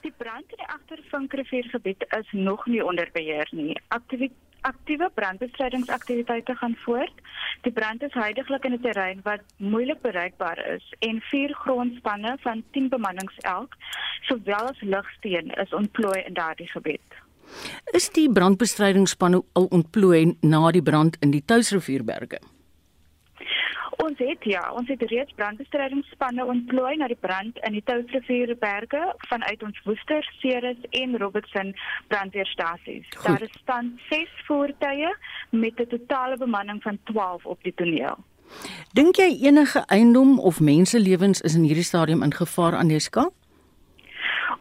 Die 0.02 0.14
brand 0.18 0.50
in 0.50 0.58
die 0.58 0.68
Agtervinkriviergebied 0.68 2.06
is 2.18 2.32
nog 2.32 2.66
nie 2.66 2.84
onder 2.86 3.10
beheer 3.14 3.48
nie. 3.52 3.78
Aktiwiteit 3.88 4.51
aktiewe 4.62 5.10
brandbestrydingsaktiwiteite 5.13 6.56
gaan 6.56 6.76
voort. 6.86 7.13
Die 7.62 7.71
brand 7.71 8.04
is 8.04 8.13
heidaglik 8.13 8.65
in 8.65 8.74
'n 8.74 8.82
terrein 8.82 9.19
wat 9.24 9.41
moeilik 9.58 10.02
bereikbaar 10.02 10.65
is 10.76 10.93
en 11.00 11.21
vier 11.21 11.54
grondspanne 11.54 12.38
van 12.41 12.63
10 12.71 12.89
bemannings 12.89 13.38
elk, 13.38 13.76
sowel 14.21 14.69
as 14.69 14.82
lugsteen 14.82 15.50
is 15.50 15.74
ontplooi 15.74 16.24
in 16.26 16.34
daardie 16.34 16.71
gebied. 16.71 17.10
Is 17.93 18.10
die 18.10 18.32
brandbestrydingsspanne 18.32 19.43
al 19.54 19.65
ontplooi 19.65 20.38
na 20.41 20.71
die 20.71 20.82
brand 20.82 21.17
in 21.19 21.32
die 21.32 21.43
Touwsrivierberge? 21.45 22.39
Ons 24.02 24.18
het 24.18 24.46
ja, 24.50 24.62
ons 24.74 24.88
het 24.90 25.02
reeds 25.12 25.34
brandbestrydingsspanne 25.38 26.46
ontplooi 26.54 26.96
na 26.98 27.08
die 27.12 27.20
brand 27.20 27.60
in 27.68 27.76
die 27.78 27.84
Touwsrivierberge 27.86 29.02
vanuit 29.30 29.64
ons 29.68 29.82
Woester, 29.86 30.26
Ceres 30.40 30.80
en 30.98 31.18
Robertson 31.22 31.70
brandweerstasies. 32.10 33.06
Daar 33.24 33.46
is 33.46 33.54
staan 33.62 33.94
6 34.10 34.34
voertuie 34.48 35.14
met 35.50 35.80
'n 35.80 35.88
totale 35.88 36.38
bemanning 36.38 36.82
van 36.82 36.98
12 37.04 37.46
op 37.46 37.64
die 37.64 37.74
toneel. 37.76 38.18
Dink 38.94 39.16
jy 39.16 39.38
enige 39.42 39.80
eiendom 39.88 40.40
of 40.40 40.60
menselewens 40.60 41.42
is 41.42 41.56
in 41.56 41.64
hierdie 41.64 41.84
stadium 41.84 42.24
in 42.24 42.34
gevaar 42.34 42.76
aan 42.76 42.88
die 42.88 43.00
skap? 43.00 43.34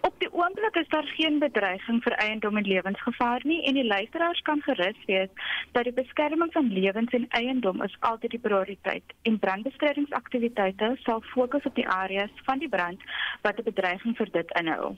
Op 0.01 0.15
die 0.19 0.33
oomblik 0.33 0.77
is 0.77 0.89
daar 0.89 1.07
geen 1.17 1.39
bedreiging 1.39 2.03
vir 2.03 2.13
eiendom 2.13 2.57
en 2.57 2.67
lewensgevaar 2.67 3.41
nie 3.45 3.63
en 3.69 3.75
die 3.75 3.87
luisteraars 3.87 4.41
kan 4.49 4.63
gerus 4.63 4.99
wees 5.07 5.29
dat 5.73 5.85
die 5.85 5.93
beskerming 5.93 6.53
van 6.53 6.73
lewens 6.73 7.13
en 7.13 7.27
eiendom 7.29 7.83
is 7.83 7.97
altyd 8.01 8.31
die 8.31 8.43
prioriteit 8.47 9.15
en 9.23 9.39
brandbestrydingsaktiwiteite 9.39 10.93
sal 11.05 11.23
fokus 11.35 11.65
op 11.65 11.75
die 11.75 11.89
areas 11.89 12.45
van 12.45 12.59
die 12.59 12.69
brand 12.69 13.03
wat 13.43 13.59
'n 13.59 13.69
bedreiging 13.71 14.17
vir 14.17 14.31
dit 14.33 14.51
inhou. 14.61 14.97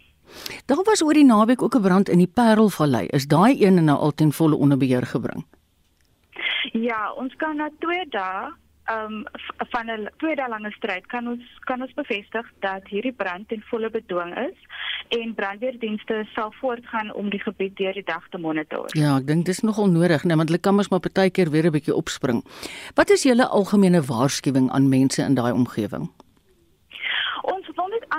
Daar 0.66 0.85
was 0.85 1.02
oor 1.02 1.14
die 1.14 1.24
naweek 1.24 1.62
ook 1.62 1.74
'n 1.74 1.83
brand 1.83 2.09
in 2.09 2.18
die 2.18 2.33
Parelvallei. 2.35 3.07
Is 3.07 3.26
daai 3.26 3.64
een 3.64 3.85
nou 3.85 3.98
al 3.98 4.14
ten 4.14 4.33
volle 4.33 4.57
onder 4.57 4.78
beheer 4.78 5.07
gebring? 5.07 5.44
Ja, 6.72 7.12
ons 7.12 7.35
kan 7.37 7.57
na 7.57 7.70
2 7.78 8.07
dae 8.09 8.52
um, 8.92 9.24
van 9.72 9.90
'n 9.90 10.09
twee 10.16 10.37
dae 10.37 10.48
lange 10.48 10.70
stryd 10.70 11.07
kan 11.07 11.28
ons 11.28 11.44
kan 11.64 11.83
ons 11.83 11.94
bevestig 11.94 12.46
dat 12.61 12.88
hierdie 12.88 13.12
brand 13.12 13.52
in 13.52 13.62
volle 13.70 13.90
bedwing 13.90 14.33
is 14.38 14.59
en 15.09 15.35
brandweerdienste 15.35 16.26
sal 16.35 16.52
voortgaan 16.61 17.12
om 17.14 17.31
die 17.31 17.42
gebied 17.42 17.76
deur 17.76 17.92
die 17.92 18.05
dag 18.05 18.28
te 18.31 18.38
monitor. 18.38 18.88
Ja, 18.96 19.16
ek 19.16 19.26
dink 19.26 19.44
dis 19.44 19.61
nogal 19.61 19.90
nodig, 19.90 20.24
nee, 20.24 20.37
want 20.37 20.48
hulle 20.48 20.61
kan 20.61 20.74
mos 20.74 20.88
maar 20.88 21.00
partykeer 21.00 21.50
weer 21.50 21.66
'n 21.66 21.72
bietjie 21.72 21.94
opspring. 21.94 22.44
Wat 22.94 23.11
is 23.11 23.22
julle 23.22 23.46
algemene 23.46 24.02
waarskuwing 24.02 24.70
aan 24.70 24.88
mense 24.88 25.22
in 25.22 25.35
daai 25.35 25.52
omgewing? 25.52 26.11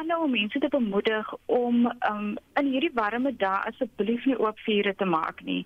Net 0.04 0.12
aanhou 0.12 0.26
om 0.28 0.32
mense 0.36 0.60
te 0.60 0.68
bemoedig 0.68 1.34
om 1.46 1.86
um, 1.88 2.38
in 2.60 2.66
hierdie 2.68 2.92
warme 2.94 3.32
dae 3.40 3.60
asseblief 3.70 4.26
nie 4.28 4.36
oop 4.36 4.60
vure 4.66 4.92
te 5.00 5.06
maak 5.08 5.40
nie. 5.48 5.62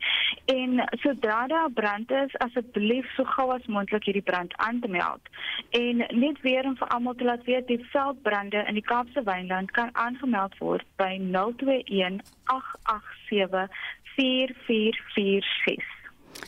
En 0.53 0.83
sodra 1.01 1.47
daar 1.49 1.71
brand 1.79 2.11
is, 2.11 2.35
asseblief 2.45 3.09
so 3.15 3.25
gou 3.33 3.47
as 3.55 3.65
moontlik 3.65 4.05
hierdie 4.05 4.25
brand 4.29 4.53
aan 4.67 4.79
te 4.83 4.91
meld. 4.93 5.33
En 5.79 6.05
net 6.21 6.41
weer 6.45 6.69
om 6.69 6.77
vir 6.77 6.93
almal 6.93 7.17
te 7.17 7.25
laat 7.25 7.49
weet, 7.49 7.65
die 7.67 7.81
veldbrande 7.95 8.61
in 8.69 8.77
die 8.77 8.85
Kaapse 8.85 9.25
Wynland 9.25 9.73
kan 9.73 9.89
aangemeld 10.05 10.57
word 10.61 10.85
by 11.01 11.17
021 11.17 12.21
887 12.53 13.67
4446. 14.13 15.93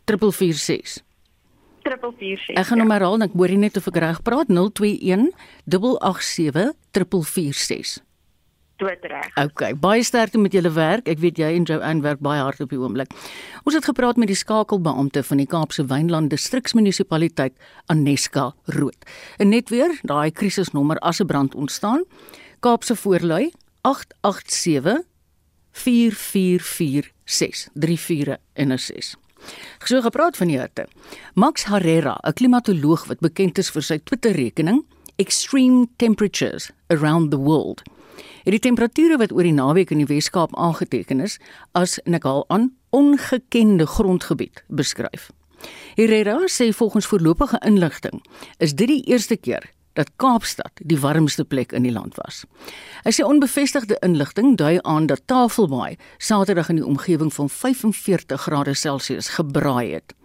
346 0.06 1.09
346. 1.84 2.58
Ek 2.58 2.68
gaan 2.70 2.80
hom 2.84 2.92
herhaal 2.92 3.18
en 3.20 3.28
ek 3.28 3.34
hoor 3.38 3.56
net 3.58 3.78
of 3.78 3.88
ek 3.88 3.98
reg 4.04 4.22
praat 4.24 4.48
021 4.52 5.32
887 5.70 6.74
446. 6.92 8.00
Dood 8.80 9.04
reg. 9.12 9.28
Okay, 9.36 9.74
baie 9.76 10.04
sterkte 10.08 10.39
met 10.39 10.54
julle 10.56 10.72
werk. 10.72 11.10
Ek 11.12 11.20
weet 11.20 11.39
jy 11.42 11.50
en 11.58 11.65
Joanne 11.68 12.04
werk 12.06 12.22
baie 12.24 12.39
hard 12.39 12.62
op 12.63 12.72
die 12.72 12.80
oomblik. 12.80 13.12
Ons 13.68 13.76
het 13.76 13.89
gepraat 13.89 14.20
met 14.22 14.32
die 14.32 14.39
skakelbeampte 14.39 15.24
van 15.28 15.42
die 15.42 15.48
Kaapse 15.50 15.84
Wynland 15.89 16.32
Distriksmunisipaliteit 16.32 17.58
Aneska 17.92 18.54
Rood. 18.72 19.10
En 19.38 19.52
net 19.52 19.70
weer, 19.74 19.92
daai 20.08 20.32
krisisnommer 20.32 21.00
as 21.04 21.20
'n 21.20 21.28
brand 21.28 21.56
ontstaan. 21.56 22.06
Kaapse 22.60 22.96
voorlui 22.96 23.52
887 23.84 25.04
4446 25.72 27.70
34 27.76 28.38
en 28.54 28.72
'n 28.72 28.78
6. 28.78 29.15
So 29.86 30.02
gepraat 30.02 30.38
van 30.38 30.47
die 30.47 30.60
hitte. 30.60 30.88
Max 31.34 31.65
Herrera, 31.65 32.17
'n 32.23 32.34
klimatoloog 32.34 33.06
wat 33.06 33.19
bekend 33.19 33.58
is 33.58 33.69
vir 33.69 33.82
sy 33.82 33.97
Twitter-rekening 33.97 34.86
Extreme 35.15 35.88
Temperatures 35.97 36.71
Around 36.88 37.32
the 37.32 37.38
World. 37.38 37.82
Het 38.43 38.52
die 38.52 38.60
temperature 38.60 39.17
wat 39.17 39.32
oor 39.32 39.43
die 39.43 39.54
naweek 39.54 39.91
in 39.91 39.97
die 39.97 40.06
Weskaap 40.08 40.56
aangeteken 40.56 41.19
is 41.19 41.39
as 41.71 41.99
nekal 42.04 42.45
aan 42.47 42.73
ongekende 42.89 43.86
grondgebied 43.86 44.63
beskryf. 44.67 45.30
Herrera 45.95 46.47
sê 46.47 46.69
volgens 46.73 47.06
voorlopige 47.06 47.60
inligting 47.65 48.23
is 48.58 48.73
dit 48.75 48.88
die 48.88 49.04
eerste 49.04 49.38
keer 49.38 49.71
dat 49.93 50.12
Kaapstad 50.21 50.82
die 50.84 50.99
warmste 50.99 51.45
plek 51.45 51.71
in 51.71 51.84
die 51.84 51.93
land 51.93 52.15
was. 52.19 52.43
Hy 53.04 53.13
sê 53.15 53.25
onbevestigde 53.25 53.97
inligting 54.06 54.56
dui 54.58 54.78
aan 54.84 55.10
dat 55.10 55.25
Tafelbaai 55.28 55.97
Saterdag 56.17 56.69
in 56.69 56.82
die 56.82 56.86
omgewing 56.86 57.34
van 57.34 57.49
45 57.49 58.41
grade 58.41 58.73
Celsius 58.73 59.30
gebraai 59.38 59.93
het. 59.93 60.15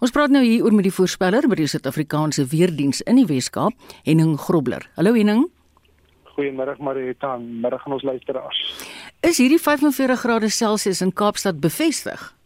Ons 0.00 0.14
praat 0.14 0.30
nou 0.30 0.44
hier 0.44 0.64
oor 0.64 0.74
met 0.74 0.86
die 0.86 0.94
voorspeller 0.94 1.48
by 1.50 1.58
die 1.58 1.66
Suid-Afrikaanse 1.66 2.46
Weerdiens 2.52 3.02
in 3.02 3.18
die 3.18 3.26
Wes-Kaap, 3.26 3.74
Henning 4.06 4.36
Grobler. 4.38 4.86
Hallo 4.96 5.14
Henning. 5.18 5.48
Goeiemôre 6.36 6.76
Marita, 6.78 7.34
middag 7.36 7.82
aan 7.86 7.96
ons 7.96 8.06
luisteraars. 8.06 8.58
Is 9.26 9.40
hierdie 9.42 9.58
45 9.58 10.20
grade 10.22 10.48
Celsius 10.54 11.02
in 11.02 11.10
Kaapstad 11.12 11.58
bevestig? 11.60 12.37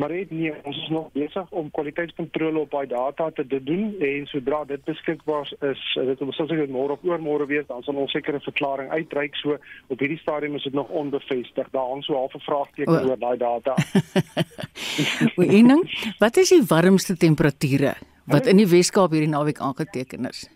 Maar 0.00 0.12
net 0.16 0.30
nee, 0.30 0.52
ons 0.64 0.76
is 0.76 0.88
nog 0.88 1.08
besig 1.12 1.50
om 1.50 1.66
kwaliteitskontrole 1.76 2.58
op 2.58 2.70
daai 2.72 2.86
data 2.88 3.30
te 3.36 3.44
doen 3.64 3.82
en 4.00 4.26
sodra 4.30 4.62
dit 4.64 4.84
beskikbaar 4.88 5.50
is, 5.68 5.82
dit 6.08 6.22
ons 6.24 6.38
sal 6.40 6.46
seker 6.48 6.70
môre 6.72 6.94
of 6.96 7.04
oormôre 7.04 7.44
weet, 7.50 7.66
dan 7.68 7.84
sal 7.84 7.98
ons 8.00 8.14
seker 8.16 8.38
'n 8.38 8.46
verklaring 8.46 8.88
uitreik. 8.90 9.36
So 9.36 9.58
op 9.92 9.98
hierdie 10.00 10.18
stadium 10.22 10.56
is 10.56 10.64
dit 10.64 10.72
nog 10.72 10.88
onbevestig. 10.88 11.68
Daar 11.70 11.88
hang 11.90 12.04
so 12.04 12.14
half 12.14 12.34
'n 12.34 12.40
vraagteken 12.48 13.10
oor 13.10 13.18
daai 13.18 13.36
data. 13.36 13.74
Weening, 15.36 15.84
wat 16.18 16.36
is 16.36 16.48
die 16.48 16.64
warmste 16.64 17.16
temperature 17.16 17.94
wat 18.24 18.46
in 18.46 18.56
die 18.56 18.68
Weskaap 18.68 19.10
hierdie 19.10 19.28
naweek 19.28 19.60
aangeteken 19.60 20.24
is? 20.24 20.48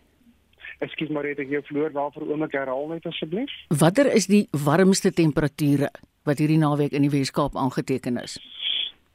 Ekskuus 0.79 1.09
maar 1.09 1.25
het 1.25 1.39
ek 1.39 1.51
jou 1.51 1.63
vloer 1.63 1.93
daarvoor 1.93 2.33
oom 2.33 2.43
ek 2.43 2.53
herhaal 2.53 2.89
net 2.89 3.07
asseblief. 3.07 3.53
Watter 3.69 4.09
is 4.09 4.27
die 4.27 4.49
warmste 4.65 5.13
temperature 5.13 5.91
wat 6.25 6.39
hierdie 6.39 6.59
naweek 6.59 6.93
in 6.93 7.03
die 7.03 7.13
Weskaap 7.13 7.57
aangeteken 7.57 8.17
is? 8.17 8.41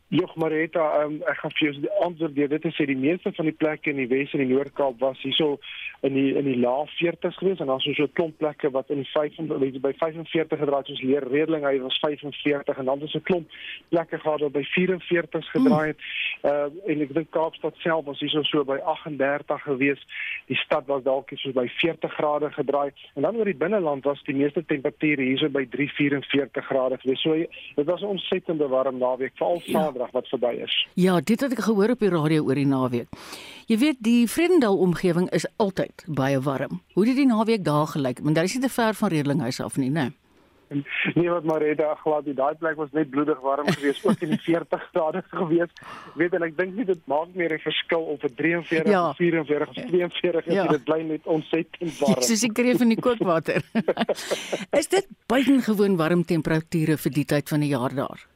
Jog 0.10 0.36
Marita, 0.36 1.04
um, 1.04 1.19
ek 1.30 1.38
gaan 1.38 1.52
vir 1.54 1.67
jou 1.67 1.72
die 1.84 1.89
antwoord 2.02 2.34
gee. 2.34 2.50
Dit 2.50 2.63
is 2.65 2.74
sê 2.80 2.88
die 2.89 2.98
meeste 2.98 3.30
van 3.38 3.45
die 3.45 3.54
plekke 3.54 3.91
in 3.91 4.00
die 4.02 4.08
Wes 4.10 4.32
en 4.34 4.41
die 4.41 4.50
Noord-Kaap 4.50 4.98
was 5.04 5.19
hierso 5.22 5.60
in 6.02 6.15
die 6.15 6.32
in 6.39 6.48
die 6.48 6.56
lae 6.58 6.88
40s 6.95 7.38
gewees 7.38 7.60
en 7.62 7.69
dan 7.69 7.82
so 7.84 7.91
'n 7.91 8.13
klomp 8.17 8.38
plekke 8.41 8.72
wat 8.72 8.89
in 8.89 9.04
die 9.04 9.10
45 9.12 9.82
by 9.82 9.91
45 10.00 10.60
gedraai 10.60 10.80
het. 10.82 10.89
Ons 10.89 11.02
leer 11.02 11.28
redeling 11.30 11.63
hy 11.63 11.78
was 11.80 12.00
45 12.00 12.78
en 12.78 12.86
dan 12.86 13.00
was 13.00 13.13
'n 13.13 13.22
klomp 13.22 13.48
plekke 13.89 14.17
gehad 14.19 14.39
wat 14.39 14.52
by 14.52 14.63
44s 14.63 15.50
gedraai 15.50 15.88
het. 15.88 15.98
Hmm. 16.41 16.50
Uh 16.50 16.89
en 16.89 17.02
ek 17.02 17.13
dink 17.13 17.30
Kaapstad 17.30 17.76
self 17.78 18.06
was 18.06 18.19
hierso 18.19 18.43
so 18.43 18.63
by 18.63 18.80
38 18.82 19.62
gewees. 19.62 20.02
Die 20.48 20.58
stad 20.58 20.88
was 20.88 21.04
dalk 21.04 21.30
so 21.36 21.52
by 21.52 21.67
40 21.67 22.13
grade 22.13 22.50
gedraai 22.52 22.91
en 23.14 23.22
dan 23.22 23.36
oor 23.36 23.45
die 23.45 23.53
binneland 23.53 24.03
was 24.03 24.24
die 24.24 24.36
meeste 24.36 24.66
temperature 24.66 25.22
hierso 25.22 25.49
by 25.49 25.66
3 25.70 25.88
44 25.88 26.66
grade 26.66 26.97
gewees. 26.97 27.22
So 27.22 27.36
dit 27.76 27.86
was 27.86 28.01
'n 28.01 28.05
ontsettende 28.05 28.68
warm 28.68 28.97
naweek 28.97 29.34
veral 29.36 29.62
ja 29.66 29.99
Saterdag 30.00 30.12
wat 30.12 30.28
verby 30.28 30.64
is. 30.64 30.88
Ja, 30.93 31.20
dit 31.20 31.41
het 31.41 31.52
ek 31.52 31.66
gehoor 31.66 31.91
op 31.91 32.00
die 32.00 32.10
radio 32.10 32.45
oor 32.47 32.56
die 32.56 32.68
naweek. 32.68 33.12
Jy 33.68 33.78
weet 33.78 34.00
die 34.00 34.28
Vredendal 34.28 34.80
omgewing 34.80 35.28
is 35.36 35.45
altyd 35.58 36.06
baie 36.08 36.39
warm. 36.39 36.82
Hoe 36.95 37.06
het 37.08 37.20
die 37.20 37.28
naweek 37.28 37.64
daar 37.64 37.88
gelyk? 37.88 38.24
Want 38.24 38.36
daar 38.36 38.47
is 38.47 38.56
nie 38.56 38.64
te 38.64 38.72
ver 38.72 38.93
van 38.93 39.10
Redelinghuis 39.10 39.60
af 39.60 39.78
nie, 39.78 39.91
né? 39.91 40.12
nee 41.16 41.30
wat 41.30 41.43
Marita 41.50 41.95
glad 42.04 42.28
die 42.28 42.36
daai 42.38 42.54
plek 42.62 42.76
was 42.78 42.91
net 42.93 43.10
bloedig 43.10 43.39
warm 43.41 43.66
geweest 43.74 44.06
ook 44.06 44.22
in 44.22 44.36
die 44.36 44.41
40 44.43 44.84
grade 44.91 45.24
geweest 45.32 45.82
weet 46.14 46.36
en 46.38 46.45
ek 46.45 46.54
dink 46.60 46.76
nie 46.78 46.86
dit 46.86 47.02
maak 47.10 47.34
meer 47.34 47.56
'n 47.58 47.64
verskil 47.64 48.06
of 48.14 48.22
dit 48.22 48.36
43 48.38 48.86
ja. 48.86 49.10
of 49.10 49.18
44 49.18 49.68
of 49.68 49.89
42 49.89 50.45
is 50.45 50.54
ja. 50.54 50.68
dit 50.70 50.84
bly 50.86 51.02
net 51.10 51.26
ontsettend 51.26 51.97
warm 52.06 52.22
soos 52.30 52.45
die 52.45 52.54
kreef 52.54 52.86
in 52.86 52.93
die 52.93 53.02
kookwater 53.02 53.66
is 54.82 54.93
dit 54.93 55.10
buitengewoon 55.26 55.97
warm 55.97 56.22
temperature 56.22 56.97
vir 56.97 57.18
die 57.18 57.26
tyd 57.26 57.50
van 57.50 57.66
die 57.66 57.74
jaar 57.74 57.95
daar 58.04 58.30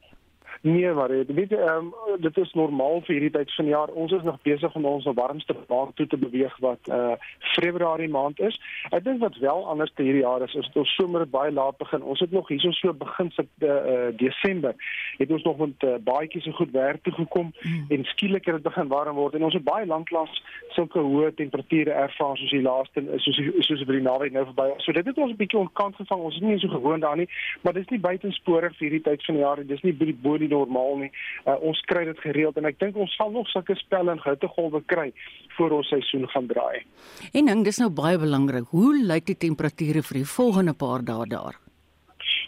Nee, 0.66 0.92
maar 0.92 1.10
weet 1.10 1.50
jy, 1.50 1.58
um, 1.60 1.90
dit 2.24 2.38
is 2.38 2.54
normaal 2.56 3.02
vir 3.04 3.18
hierdie 3.18 3.32
tyd 3.36 3.50
van 3.52 3.66
die 3.68 3.74
jaar. 3.74 3.92
Ons 4.00 4.14
is 4.16 4.22
nog 4.24 4.38
besig 4.48 4.76
om 4.80 4.86
ons 4.88 5.08
warmste 5.18 5.56
maand 5.68 5.96
toe 6.00 6.06
te 6.08 6.18
beweeg 6.18 6.54
wat 6.64 6.88
uh 6.88 7.18
Februarie 7.54 8.08
maand 8.08 8.40
is. 8.40 8.56
Ek 8.96 9.04
dink 9.04 9.20
wat 9.20 9.36
wel 9.44 9.68
anders 9.68 9.92
te 9.94 10.06
hierdie 10.08 10.24
jaar 10.24 10.46
is, 10.46 10.54
is 10.56 10.70
dat 10.72 10.78
ons 10.86 10.94
somer 10.96 11.26
baie 11.28 11.52
laat 11.52 11.76
begin. 11.78 12.06
Ons 12.08 12.24
het 12.24 12.32
nog 12.32 12.48
hierso 12.48 12.72
so 12.78 12.94
begin 12.94 13.32
se 13.36 13.44
uh 13.44 14.14
Desember. 14.22 14.72
Het 15.18 15.34
ons 15.36 15.44
nog 15.44 15.60
met 15.66 15.84
uh, 15.84 15.98
baadjies 16.00 16.48
so 16.48 16.56
goed 16.62 16.72
werk 16.72 17.04
toe 17.04 17.14
gekom 17.14 17.52
mm. 17.52 17.92
en 17.98 18.08
skielik 18.14 18.48
het 18.48 18.56
dit 18.62 18.64
begin 18.70 18.88
warm 18.88 19.20
word 19.20 19.36
en 19.36 19.44
ons 19.44 19.60
het 19.60 19.68
baie 19.68 19.86
lanklaas 19.86 20.40
sulke 20.78 21.04
hoë 21.04 21.34
temperature 21.36 21.92
ervaar 21.92 22.40
soos 22.40 22.56
die 22.56 22.64
laaste 22.64 23.04
soos 23.26 23.42
soos 23.68 23.84
vir 23.84 24.00
die 24.00 24.06
naweek 24.08 24.32
nou 24.32 24.46
verby. 24.54 24.70
So 24.88 24.96
dit 24.96 25.12
het 25.12 25.20
ons 25.20 25.36
'n 25.36 25.42
bietjie 25.44 25.60
onkant 25.60 26.00
gevang. 26.00 26.24
Ons 26.32 26.40
is 26.40 26.48
nie 26.48 26.58
so 26.64 26.72
gewoond 26.72 27.04
daaraan 27.04 27.28
nie, 27.28 27.30
maar 27.62 27.74
dit 27.74 27.84
is 27.84 27.92
nie 27.92 28.00
buitensporig 28.00 28.80
vir 28.80 28.88
hierdie 28.88 29.06
tyd 29.12 29.28
van 29.28 29.36
die 29.36 29.44
jaar. 29.44 29.60
Dit 29.68 29.78
is 29.78 29.84
nie 29.84 29.94
by 29.94 30.06
die 30.06 30.20
bodie 30.24 30.53
normaal 30.54 31.02
nie. 31.04 31.12
Uh, 31.44 31.58
ons 31.60 31.82
kry 31.90 32.06
dit 32.10 32.24
gereeld 32.26 32.58
en 32.62 32.70
ek 32.70 32.80
dink 32.84 33.00
ons 33.00 33.18
sal 33.18 33.34
nog 33.34 33.50
sulke 33.52 33.76
spel 33.82 34.14
en 34.14 34.22
hittegolwe 34.24 34.84
kry 34.94 35.10
voor 35.58 35.80
ons 35.80 35.92
seisoen 35.94 36.30
gaan 36.34 36.48
draai. 36.52 36.86
En 37.34 37.52
ding, 37.52 37.66
dis 37.66 37.82
nou 37.82 37.92
baie 37.94 38.22
belangrik. 38.22 38.72
Hoe 38.74 38.96
lyk 39.02 39.30
die 39.34 39.40
temperature 39.50 40.06
vir 40.10 40.24
die 40.24 40.30
volgende 40.38 40.78
paar 40.78 41.06
dae 41.06 41.30
daar? 41.30 41.63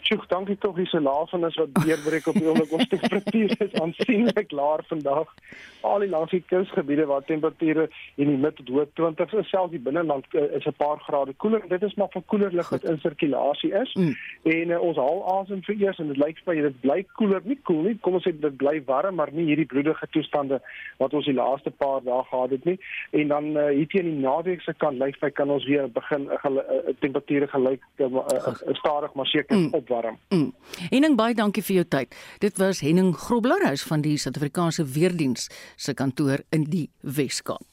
Sjoe, 0.06 0.22
dankie 0.30 0.54
tog 0.62 0.76
dis 0.76 0.92
'n 0.92 1.02
lafenis 1.02 1.56
wat 1.58 1.74
deurbreek 1.74 2.26
op 2.26 2.34
die 2.34 2.46
oomblik. 2.46 2.72
Ons 2.72 2.88
temperatuur 2.88 3.50
is 3.58 3.72
aansienlik 3.82 4.50
laer 4.50 4.84
vandag. 4.86 5.34
Al 5.80 5.98
die 5.98 6.08
langs 6.08 6.30
die 6.30 6.44
kusgebiede 6.46 7.06
waar 7.06 7.24
temperature 7.24 7.88
in 8.14 8.28
die 8.28 8.36
mid 8.36 8.56
tot 8.56 8.68
hoë 8.68 8.86
20s 9.00 9.34
is, 9.38 9.48
selfs 9.50 9.70
die 9.70 9.82
binneland 9.82 10.26
uh, 10.34 10.42
is 10.58 10.66
'n 10.66 10.76
paar 10.76 10.98
grade 10.98 11.32
koeler. 11.36 11.62
Dit 11.68 11.82
is 11.82 11.94
maar 11.94 12.08
van 12.10 12.24
koeler 12.26 12.52
lug 12.52 12.68
wat 12.68 12.84
in 12.84 12.98
sirkulasie 12.98 13.72
is. 13.72 13.94
Mm. 13.94 14.14
En 14.42 14.70
uh, 14.70 14.80
ons 14.80 14.96
haal 14.96 15.40
asem 15.40 15.62
vir 15.62 15.74
eers 15.74 15.98
en 15.98 16.08
dit 16.08 16.16
lyk 16.16 16.38
vir 16.44 16.62
dit 16.62 16.80
bly 16.80 17.06
koeler, 17.12 17.40
nie 17.44 17.58
koel 17.62 17.82
nie. 17.82 17.98
Kom 18.00 18.14
ons 18.14 18.28
sê 18.28 18.32
dit 18.40 18.56
bly 18.56 18.82
warm, 18.84 19.14
maar 19.14 19.32
nie 19.32 19.44
hierdie 19.44 19.66
bloedige 19.66 20.06
toestande 20.10 20.60
wat 20.98 21.14
ons 21.14 21.24
die 21.24 21.34
laaste 21.34 21.70
paar 21.70 22.00
dae 22.04 22.22
gehad 22.30 22.50
het 22.50 22.64
nie. 22.64 22.78
En 23.10 23.28
dan 23.28 23.44
uh, 23.56 23.66
hier 23.74 23.88
teen 23.88 24.04
die 24.04 24.22
naweek 24.22 24.62
se 24.62 24.74
kant 24.74 24.98
lyk 24.98 25.18
vir 25.18 25.30
kan 25.30 25.50
ons 25.50 25.66
weer 25.66 25.90
begin 25.90 26.30
'n 26.30 26.30
uh, 26.30 26.62
uh, 26.62 26.94
temperature 27.00 27.46
gelyk 27.46 27.82
uh, 27.96 28.06
uh, 28.06 28.54
stadig 28.72 29.14
maar 29.14 29.26
seker 29.26 29.56
mm. 29.56 29.74
Opwarm 29.96 30.18
warm. 30.30 30.52
Mm. 30.52 30.54
Henning 30.90 31.16
baie 31.16 31.34
dankie 31.34 31.62
vir 31.62 31.80
jou 31.80 31.86
tyd. 31.88 32.14
Dit 32.40 32.58
was 32.58 32.82
Henning 32.84 33.14
Groblerhuis 33.16 33.84
van 33.86 34.04
die 34.04 34.16
Suid-Afrikaanse 34.18 34.84
Weerdiens 34.84 35.48
se 35.76 35.94
kantoor 35.94 36.44
in 36.50 36.68
die 36.70 36.90
Wes-Kaap. 37.00 37.64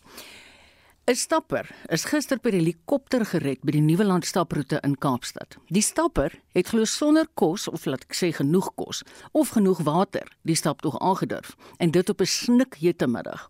'n 1.05 1.15
Stapper 1.19 1.67
is 1.91 2.05
gister 2.07 2.39
per 2.39 2.53
helikopter 2.55 3.25
gered 3.27 3.59
by 3.67 3.73
die 3.75 3.81
Nuweland 3.83 4.23
staproete 4.23 4.77
in 4.87 4.93
Kaapstad. 4.95 5.57
Die 5.67 5.83
stapper 5.83 6.31
het 6.55 6.69
glo 6.71 6.85
sonder 6.87 7.27
kos 7.35 7.67
of 7.67 7.83
laat 7.85 8.05
ek 8.07 8.15
sê 8.15 8.29
genoeg 8.31 8.69
kos 8.79 9.03
of 9.33 9.51
genoeg 9.51 9.81
water 9.83 10.23
die 10.47 10.55
stap 10.55 10.79
tog 10.79 10.95
aangedurf 11.03 11.57
en 11.83 11.91
dit 11.91 12.09
op 12.09 12.21
'n 12.21 12.25
snikhete 12.25 13.07
middag. 13.07 13.49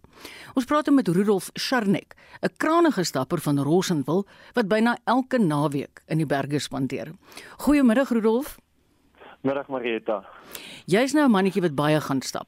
Ons 0.55 0.65
praat 0.65 0.89
met 0.89 1.07
Rudolf 1.07 1.51
Scharnek, 1.53 2.15
'n 2.41 2.57
kranige 2.57 3.03
stapper 3.03 3.39
van 3.39 3.59
Rosenwil 3.59 4.26
wat 4.53 4.67
byna 4.67 4.97
elke 5.05 5.38
naweek 5.38 6.01
in 6.07 6.17
die 6.17 6.26
berge 6.26 6.59
spandeer. 6.59 7.13
Goeiemiddag 7.57 8.09
Rudolf. 8.09 8.57
Middag 9.44 9.68
Marieta. 9.68 10.22
Jy's 10.88 11.12
nou 11.14 11.26
'n 11.28 11.32
mannetjie 11.32 11.62
wat 11.62 11.76
baie 11.76 12.00
gaan 12.00 12.22
stap. 12.22 12.48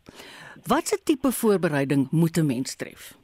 Watse 0.63 0.97
tipe 1.03 1.31
voorbereiding 1.31 2.07
moet 2.11 2.37
'n 2.37 2.45
mens 2.45 2.75
tref? 2.75 3.17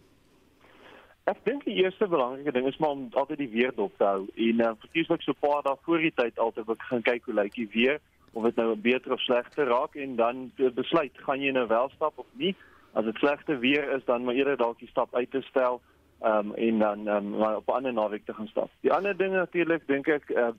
Ek 1.23 1.37
dink 1.43 1.63
die 1.63 1.75
eerste 1.83 2.07
belangrike 2.07 2.51
ding 2.51 2.67
is 2.67 2.77
maar 2.77 2.89
om 2.89 3.07
altyd 3.11 3.37
die 3.37 3.49
weer 3.49 3.71
dop 3.75 3.93
te 3.97 4.03
hou 4.03 4.27
en 4.35 4.59
uh, 4.59 4.71
verkieslik 4.79 5.21
so 5.21 5.33
paar 5.33 5.61
dae 5.63 5.75
voor 5.81 5.97
die 5.97 6.11
tyd 6.15 6.39
altyd 6.39 6.65
gaan 6.77 7.01
kyk 7.01 7.23
hoe 7.25 7.33
lyk 7.33 7.53
die 7.53 7.69
weer 7.73 7.99
of 8.33 8.43
dit 8.43 8.55
nou 8.55 8.75
beter 8.75 9.11
of 9.11 9.19
slegter 9.19 9.67
raak 9.67 9.95
en 9.95 10.15
dan 10.15 10.51
besluit 10.75 11.11
gaan 11.13 11.41
jy 11.41 11.51
nou 11.51 11.67
wel 11.67 11.89
stap 11.95 12.17
of 12.17 12.27
nie. 12.33 12.55
As 12.93 13.05
dit 13.05 13.15
slegte 13.15 13.57
weer 13.57 13.89
is 13.95 14.03
dan 14.05 14.23
maar 14.23 14.35
eerder 14.35 14.57
dalk 14.57 14.79
die 14.79 14.89
stap 14.89 15.15
uit 15.15 15.31
te 15.31 15.41
stel 15.41 15.81
um, 16.23 16.53
en 16.55 16.79
dan 16.79 17.07
um, 17.07 17.33
op 17.43 17.67
'n 17.67 17.71
ander 17.71 17.93
naweek 17.93 18.25
te 18.25 18.33
gaan 18.33 18.47
stap. 18.47 18.69
Die 18.81 18.93
ander 18.93 19.17
ding 19.17 19.33
natuurlik 19.33 19.87
dink 19.87 20.07
ek 20.07 20.29
uh, 20.29 20.51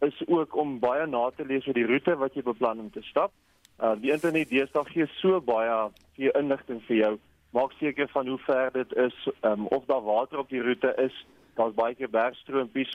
is 0.00 0.22
ook 0.26 0.56
om 0.56 0.78
baie 0.78 1.06
na 1.06 1.30
te 1.36 1.44
lees 1.44 1.66
oor 1.66 1.76
die 1.76 1.86
roete 1.86 2.16
wat 2.16 2.34
jy 2.34 2.42
beplan 2.42 2.80
om 2.80 2.90
te 2.90 3.02
stap. 3.02 3.32
Uh 3.80 3.94
die 4.00 4.12
internet 4.12 4.48
deesdae 4.48 4.84
gee 4.92 5.06
so 5.20 5.40
baie 5.44 5.76
vir 6.16 6.36
inligting 6.40 6.80
vir 6.88 6.96
jou. 6.96 7.12
Maak 7.56 7.72
seker 7.78 8.08
van 8.08 8.28
hoe 8.28 8.38
ver 8.46 8.70
dit 8.72 8.92
is, 8.96 9.16
um, 9.42 9.66
of 9.66 9.84
daar 9.88 10.02
water 10.06 10.38
op 10.38 10.48
die 10.48 10.62
roete 10.62 10.92
is, 11.02 11.14
daar's 11.58 11.74
baie 11.74 11.94
keer 11.94 12.10
bergstroompies 12.10 12.92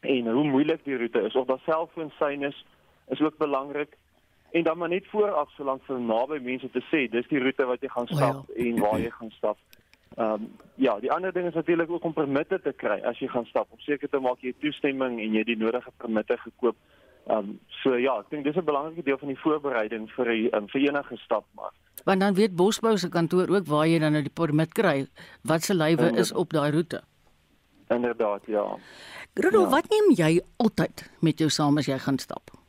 en 0.00 0.30
hoe 0.32 0.44
moeilik 0.44 0.84
die 0.84 0.96
roete 0.98 1.20
is 1.28 1.34
of 1.36 1.46
daar 1.46 1.60
selfoonsein 1.66 2.42
is, 2.42 2.64
is 3.08 3.20
ook 3.20 3.36
belangrik. 3.38 3.98
En 4.52 4.62
dan 4.62 4.78
maar 4.78 4.88
net 4.88 5.06
vooraf 5.06 5.50
so 5.50 5.64
lank 5.64 5.84
vir 5.84 6.00
naby 6.00 6.38
mense 6.42 6.70
te 6.70 6.82
sê, 6.90 7.06
dis 7.10 7.28
die 7.28 7.40
roete 7.40 7.66
wat 7.68 7.84
jy 7.84 7.88
gaan 7.92 8.08
stap 8.08 8.48
well. 8.48 8.66
en 8.66 8.80
waar 8.80 8.98
jy 9.00 9.10
gaan 9.10 9.30
stap. 9.36 9.58
Ehm 10.16 10.32
um, 10.32 10.48
ja, 10.74 10.98
die 11.00 11.12
ander 11.12 11.32
ding 11.32 11.46
is 11.46 11.54
natuurlik 11.54 11.90
ook 11.90 12.04
om 12.04 12.12
permitte 12.12 12.60
te 12.60 12.72
kry 12.72 13.00
as 13.08 13.18
jy 13.18 13.28
gaan 13.28 13.46
stap. 13.46 13.68
Om 13.70 13.78
seker 13.80 14.08
te 14.08 14.20
maak 14.20 14.40
jy 14.40 14.54
toestemming 14.60 15.20
en 15.20 15.32
jy 15.32 15.44
die 15.44 15.56
nodige 15.56 15.90
permitte 15.96 16.36
gekoop. 16.44 16.76
Ehm 17.26 17.38
um, 17.38 17.60
so 17.82 17.96
ja, 17.96 18.18
ek 18.18 18.30
dink 18.30 18.44
dis 18.44 18.56
'n 18.56 18.64
belangrike 18.64 19.02
deel 19.02 19.18
van 19.18 19.28
die 19.28 19.42
voorbereiding 19.44 20.10
vir 20.16 20.32
'n 20.32 20.50
um, 20.56 20.68
vir 20.68 20.80
enige 20.80 21.16
stap 21.16 21.44
maar. 21.54 21.72
Want 22.04 22.20
dan 22.20 22.34
weet 22.34 22.56
Bosbou 22.56 22.96
se 22.96 23.08
kantoor 23.08 23.48
ook 23.48 23.66
waar 23.66 23.86
jy 23.86 23.98
dan 23.98 24.12
nou 24.12 24.22
die 24.22 24.36
permit 24.42 24.72
kry, 24.72 25.06
wat 25.42 25.62
se 25.62 25.74
lywe 25.74 26.12
is 26.16 26.32
op 26.32 26.52
daai 26.52 26.70
roete. 26.70 27.02
Inderdaad, 27.88 28.46
ja. 28.46 28.78
Rudolf, 29.34 29.70
ja. 29.70 29.70
wat 29.70 29.88
neem 29.90 30.10
jy 30.16 30.40
altyd 30.56 31.10
met 31.20 31.38
jou 31.38 31.50
saam 31.50 31.78
as 31.78 31.86
jy 31.86 31.98
gaan 31.98 32.18
stap? 32.18 32.61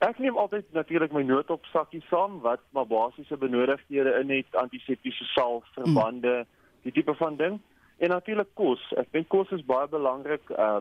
Ek 0.00 0.18
neem 0.18 0.38
altyd 0.40 0.64
natuurlik 0.72 1.12
my 1.12 1.20
noodopsakkie 1.28 2.00
saam 2.08 2.38
wat 2.40 2.62
maar 2.72 2.86
basiese 2.88 3.36
benodigdhede 3.36 4.14
in 4.22 4.30
het, 4.32 4.54
antiseptiese 4.56 5.26
salf, 5.34 5.66
verbande, 5.74 6.32
mm. 6.40 6.46
die 6.88 6.92
tipe 6.96 7.14
van 7.14 7.36
ding. 7.36 7.58
En 8.00 8.08
natuurlik 8.08 8.48
kos. 8.56 8.80
Ek 8.96 9.10
dink 9.12 9.28
kos 9.28 9.52
is 9.52 9.66
baie 9.68 9.88
belangrik 9.92 10.56
uh 10.56 10.80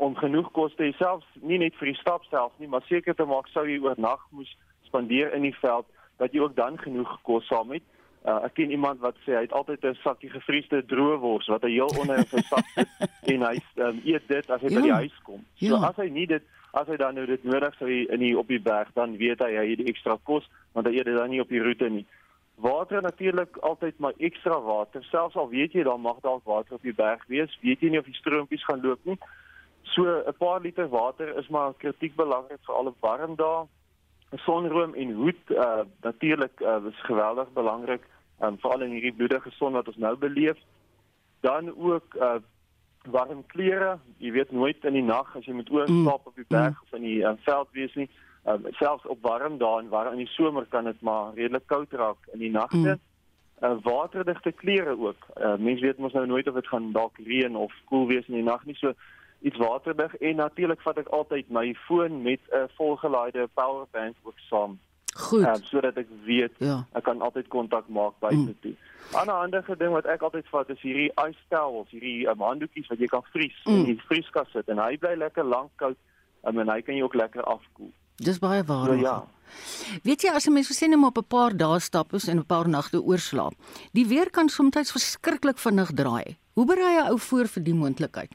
om 0.00 0.14
genoeg 0.16 0.46
kos 0.56 0.72
te 0.74 0.86
hê 0.86 0.92
selfs 0.96 1.26
nie 1.44 1.58
net 1.60 1.74
vir 1.76 1.90
die 1.90 1.98
stap 1.98 2.24
self 2.30 2.52
nie, 2.58 2.68
maar 2.68 2.80
seker 2.88 3.12
te 3.14 3.26
maak 3.28 3.50
sou 3.52 3.66
jy 3.68 3.76
oornag 3.84 4.22
moes 4.32 4.48
spandeer 4.88 5.34
in 5.36 5.44
die 5.44 5.56
veld 5.60 5.84
dat 6.16 6.32
jy 6.32 6.40
ook 6.40 6.54
dan 6.56 6.78
genoeg 6.80 7.12
kos 7.28 7.44
saam 7.50 7.74
het. 7.76 7.84
Uh, 8.22 8.38
ek 8.46 8.54
ken 8.56 8.72
iemand 8.72 9.02
wat 9.04 9.18
sê 9.26 9.34
hy 9.36 9.42
het 9.44 9.52
altyd 9.52 9.84
'n 9.84 9.98
sakkie 10.00 10.30
gevriesde 10.30 10.80
droëwors 10.86 11.48
wat 11.52 11.62
hy 11.66 11.72
heel 11.74 11.92
onder 12.00 12.22
in 12.22 12.28
sy 12.30 12.42
sak 12.48 12.66
sit 12.74 12.88
en 13.34 13.44
hy 13.48 13.56
um, 13.82 14.00
eet 14.04 14.28
dit 14.32 14.50
as 14.50 14.64
hy 14.64 14.70
ja. 14.70 14.76
by 14.78 14.82
die 14.86 14.98
huis 15.02 15.16
kom. 15.28 15.44
So 15.60 15.74
ja. 15.76 15.88
as 15.88 15.96
hy 16.00 16.08
nie 16.08 16.26
dit 16.26 16.44
as 16.72 16.88
hy 16.88 16.96
dan 16.96 17.14
nou 17.14 17.26
dit 17.28 17.44
nodig 17.44 17.74
sou 17.76 17.88
in 17.88 18.20
die 18.20 18.32
op 18.38 18.48
die 18.48 18.60
berg 18.60 18.92
dan 18.96 19.16
weet 19.20 19.44
hy 19.44 19.52
hy 19.56 19.68
het 19.70 19.82
die 19.82 19.90
ekstra 19.92 20.16
kos 20.24 20.48
want 20.72 20.86
hy 20.88 20.96
eet 20.96 21.08
dit 21.10 21.16
dan 21.16 21.30
nie 21.30 21.40
op 21.40 21.52
die 21.52 21.62
roete 21.62 21.88
nie. 21.88 22.06
Water 22.62 23.02
natuurlik 23.02 23.56
altyd 23.56 23.98
maar 23.98 24.16
ekstra 24.18 24.60
water. 24.60 25.04
Selfs 25.04 25.36
al 25.36 25.48
weet 25.48 25.72
jy 25.72 25.84
daar 25.84 26.00
mag 26.00 26.20
dalk 26.24 26.44
water 26.48 26.78
op 26.78 26.82
die 26.82 26.94
berg 26.96 27.24
wees, 27.28 27.52
weet 27.60 27.80
jy 27.80 27.92
nie 27.92 28.00
of 28.00 28.08
die 28.08 28.16
stroompies 28.16 28.64
gaan 28.64 28.84
loop 28.84 29.04
nie. 29.04 29.18
So 29.94 30.04
'n 30.06 30.36
paar 30.38 30.60
liter 30.60 30.88
water 30.88 31.36
is 31.38 31.48
maar 31.48 31.74
kritiek 31.74 32.14
belangrik 32.16 32.60
vir 32.66 32.74
al 32.74 32.88
'n 32.88 32.96
warm 33.00 33.36
dae. 33.36 33.66
'n 34.32 34.38
Sonroom 34.44 34.94
en 34.94 35.12
hoed 35.12 35.42
uh 35.50 35.84
natuurlik 36.00 36.60
uh, 36.60 36.80
is 36.88 37.00
geweldig 37.08 37.52
belangrik, 37.52 38.02
um, 38.40 38.58
veral 38.58 38.82
in 38.82 38.90
hierdie 38.90 39.16
bloedige 39.16 39.50
son 39.50 39.72
wat 39.72 39.88
ons 39.88 39.96
nou 39.96 40.16
beleef. 40.16 40.58
Dan 41.40 41.74
ook 41.76 42.14
uh 42.14 42.40
warm 43.10 43.46
klere. 43.46 43.98
Jy 44.18 44.32
weet 44.32 44.52
nooit 44.52 44.84
in 44.84 44.92
die 44.92 45.02
nag 45.06 45.36
as 45.36 45.46
jy 45.46 45.54
moet 45.56 45.70
oorslaap 45.70 46.26
mm. 46.26 46.30
op 46.30 46.36
die 46.36 46.48
berg 46.48 46.76
mm. 46.76 46.82
of 46.82 46.98
in 46.98 47.06
die 47.06 47.20
uh, 47.22 47.32
veld 47.46 47.68
wees 47.72 47.94
nie. 47.94 48.08
Um, 48.44 48.66
selfs 48.78 49.06
op 49.06 49.22
warm 49.22 49.58
dae 49.58 49.80
en 49.80 49.88
waar 49.88 50.12
in 50.12 50.18
die 50.18 50.30
somer 50.34 50.66
kan 50.66 50.84
dit 50.84 51.00
maar 51.00 51.34
redelik 51.34 51.66
koud 51.66 51.92
raak 51.92 52.30
in 52.34 52.42
die 52.42 52.50
nagte. 52.50 52.98
Mm. 52.98 53.00
Uh, 53.62 53.76
waterdigte 53.82 54.52
klere 54.52 54.98
ook. 54.98 55.26
Uh, 55.38 55.54
Mense 55.58 55.84
weet 55.84 55.98
mos 55.98 56.12
nou 56.12 56.26
nooit 56.26 56.48
of 56.48 56.54
dit 56.54 56.66
gaan 56.66 56.92
dalk 56.92 57.18
reën 57.22 57.56
of 57.56 57.74
koel 57.90 58.06
wees 58.10 58.26
in 58.26 58.40
die 58.40 58.46
nag 58.46 58.64
nie. 58.66 58.76
So 58.78 58.94
iets 59.42 59.58
waterdig 59.58 60.16
en 60.16 60.36
natuurlik 60.36 60.82
vat 60.82 60.98
ek 60.98 61.12
altyd 61.14 61.50
my 61.50 61.74
foon 61.86 62.22
met 62.22 62.40
'n 62.50 62.56
uh, 62.56 62.70
volgelaaide 62.78 63.48
power 63.54 63.86
bank 63.90 64.16
ook 64.22 64.38
saam. 64.50 64.78
Goed. 65.12 65.44
Um, 65.44 65.64
sodat 65.68 65.96
ek 66.00 66.08
weet 66.24 66.54
ja. 66.58 66.86
ek 66.96 67.04
kan 67.04 67.20
altyd 67.20 67.48
kontak 67.52 67.88
maak 67.92 68.14
by 68.24 68.32
mm. 68.32 68.54
toe. 68.64 68.72
Ander 69.12 69.34
ander 69.34 69.76
ding 69.76 69.92
wat 69.92 70.06
ek 70.08 70.22
altyd 70.24 70.46
vat 70.48 70.70
is 70.72 70.80
hierdie 70.80 71.10
ice 71.20 71.42
towels, 71.52 71.90
hierdie 71.92 72.24
um, 72.32 72.40
handdoekies 72.40 72.88
wat 72.88 73.02
jy 73.02 73.10
kan 73.12 73.24
vries 73.34 73.58
mm. 73.66 73.74
in 73.74 73.84
die 73.90 73.98
vrieskas 74.08 74.48
sit 74.56 74.72
en 74.72 74.80
hy 74.80 74.96
bly 75.02 75.12
lekker 75.20 75.44
lank 75.44 75.68
koud 75.82 75.98
um, 76.48 76.62
en 76.64 76.72
hy 76.72 76.80
kan 76.80 76.96
jy 76.96 77.04
ook 77.04 77.18
lekker 77.20 77.44
afkoel. 77.44 77.92
Dis 78.24 78.40
baie 78.40 78.62
waar. 78.64 78.88
So, 78.88 78.96
ja. 78.96 79.18
Weet 80.06 80.24
jy 80.24 80.32
as 80.32 80.48
'n 80.48 80.56
mens 80.56 80.72
net 80.80 80.96
maar 80.96 81.12
op 81.12 81.20
'n 81.20 81.28
paar 81.28 81.52
dae 81.56 81.80
stap 81.80 82.14
is 82.14 82.28
en 82.28 82.38
'n 82.40 82.46
paar 82.46 82.68
nagte 82.68 83.02
oorslaap, 83.02 83.52
die 83.92 84.06
weer 84.06 84.30
kan 84.30 84.48
soms 84.48 84.92
verskriklik 84.92 85.58
vinnig 85.58 85.92
draai. 85.92 86.36
Hoe 86.54 86.66
berei 86.66 86.96
jy 86.96 87.08
ou 87.10 87.18
voor 87.18 87.46
vir 87.48 87.62
die 87.62 87.74
moontlikheid? 87.74 88.32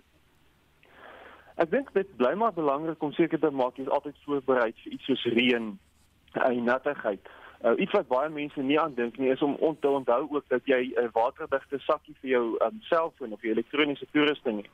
Ek 1.58 1.72
dink 1.72 1.90
dit 1.94 2.18
bly 2.18 2.36
maar 2.36 2.54
belangrik 2.54 3.02
om 3.04 3.12
seker 3.14 3.40
te 3.40 3.50
maak 3.50 3.78
jy's 3.78 3.90
altyd 3.90 4.16
voorberei 4.26 4.74
vir 4.84 4.94
iets 4.94 5.06
soos 5.06 5.24
reën 5.24 5.80
en 6.44 6.64
nattigheid. 6.64 7.30
Uh, 7.66 7.74
iets 7.82 7.92
wat 7.92 8.08
baie 8.08 8.30
mense 8.30 8.62
nie 8.62 8.80
aan 8.80 8.94
dink 8.94 9.18
nie 9.18 9.32
is 9.34 9.42
om 9.42 9.56
on 9.60 9.80
te 9.80 9.90
onthou 9.90 10.28
ook 10.30 10.46
dat 10.48 10.62
jy 10.66 10.94
'n 10.94 11.10
waterdigte 11.14 11.80
sakkie 11.80 12.16
vir 12.22 12.30
jou 12.30 12.58
um, 12.66 12.78
selfoon 12.82 13.32
of 13.34 13.42
jou 13.42 13.52
elektroniese 13.52 14.08
toerusting 14.12 14.58
het. 14.62 14.70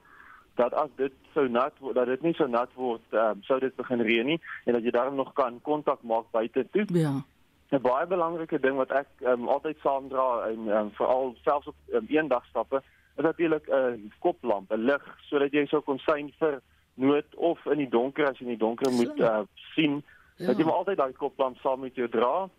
Dat 0.56 0.74
as 0.74 0.90
dit 0.96 1.14
sou 1.34 1.48
nat 1.50 1.74
word, 1.80 1.96
dat 1.96 2.06
dit 2.06 2.22
nie 2.22 2.34
so 2.34 2.48
nat 2.48 2.74
word, 2.76 3.02
um, 3.12 3.44
sou 3.44 3.60
dit 3.60 3.76
begin 3.76 4.02
reën 4.02 4.26
nie 4.26 4.42
en 4.66 4.74
dat 4.74 4.84
jy 4.84 4.92
daarom 4.92 5.16
nog 5.16 5.34
kan 5.34 5.62
kontak 5.62 6.02
maak 6.02 6.32
buite 6.32 6.68
toe. 6.72 6.86
Ja. 6.88 7.24
'n 7.72 7.82
Baie 7.82 8.08
belangrike 8.08 8.60
ding 8.60 8.76
wat 8.76 8.92
ek 8.92 9.08
um, 9.22 9.48
altyd 9.48 9.78
saamdra 9.82 10.48
en 10.50 10.68
um, 10.68 10.92
veral 10.92 11.36
selfs 11.42 11.68
op 11.68 11.76
um, 11.94 12.06
eendag 12.08 12.46
stappe 12.46 12.82
is 13.18 13.24
natuurlik 13.24 13.68
'n 13.68 13.74
uh, 13.74 14.12
koplamp, 14.20 14.72
'n 14.72 14.86
lig 14.86 15.04
sodat 15.30 15.52
jy 15.52 15.66
sou 15.66 15.82
kon 15.82 16.00
sien 16.00 16.34
vir 16.40 16.62
nood 16.94 17.36
of 17.36 17.66
in 17.66 17.78
die 17.78 17.90
donker 17.90 18.30
as 18.30 18.38
jy 18.38 18.46
in 18.46 18.58
die 18.58 18.66
donker 18.66 18.92
moet 18.92 19.20
uh, 19.20 19.42
sien 19.76 20.04
ja. 20.38 20.48
dat 20.48 20.58
jy 20.58 20.66
maar 20.66 20.82
altyd 20.82 20.98
daai 20.98 21.14
koplamp 21.14 21.58
saam 21.58 21.80
met 21.80 21.96
jou 21.96 22.10
dra 22.10 22.50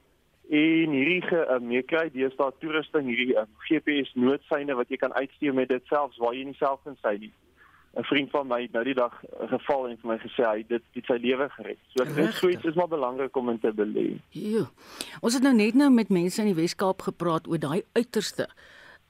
en 0.50 0.90
hierdie 0.92 1.22
gemeekry 1.22 2.06
uh, 2.06 2.12
deesdae 2.12 2.52
toerusting 2.60 3.08
hierdie 3.08 3.32
uh, 3.36 3.46
GPS 3.68 4.12
noodsyne 4.14 4.74
wat 4.74 4.90
jy 4.92 5.00
kan 5.00 5.14
uitstuur 5.16 5.54
met 5.54 5.68
dit 5.68 5.86
selfs 5.88 6.20
waar 6.20 6.34
jy 6.34 6.44
nie 6.44 6.58
self 6.60 6.82
kan 6.84 6.96
sy 7.02 7.16
nie 7.18 7.32
'n 7.94 8.02
vriend 8.02 8.30
van 8.30 8.46
my 8.46 8.60
het 8.62 8.72
nou 8.72 8.82
die 8.84 8.94
dag 8.94 9.14
geval 9.50 9.88
en 9.88 9.98
vir 10.02 10.10
my 10.10 10.16
gesê 10.18 10.44
hy 10.44 10.62
dit 10.68 10.82
het 10.96 11.06
sy 11.06 11.16
lewe 11.22 11.48
gered. 11.56 11.78
So 11.94 12.02
ek 12.02 12.14
dink 12.16 12.32
suits 12.34 12.66
is 12.66 12.74
maar 12.74 12.90
belangrik 12.90 13.36
om 13.36 13.52
in 13.52 13.60
te 13.62 13.70
belê. 13.72 14.06
Ja. 14.34 14.64
Ons 15.20 15.38
het 15.38 15.42
nou 15.46 15.54
net 15.54 15.78
nou 15.78 15.90
met 15.94 16.10
mense 16.10 16.42
in 16.42 16.50
die 16.50 16.58
Wes-Kaap 16.58 17.06
gepraat 17.06 17.46
oor 17.46 17.58
daai 17.58 17.82
uiterste 17.94 18.48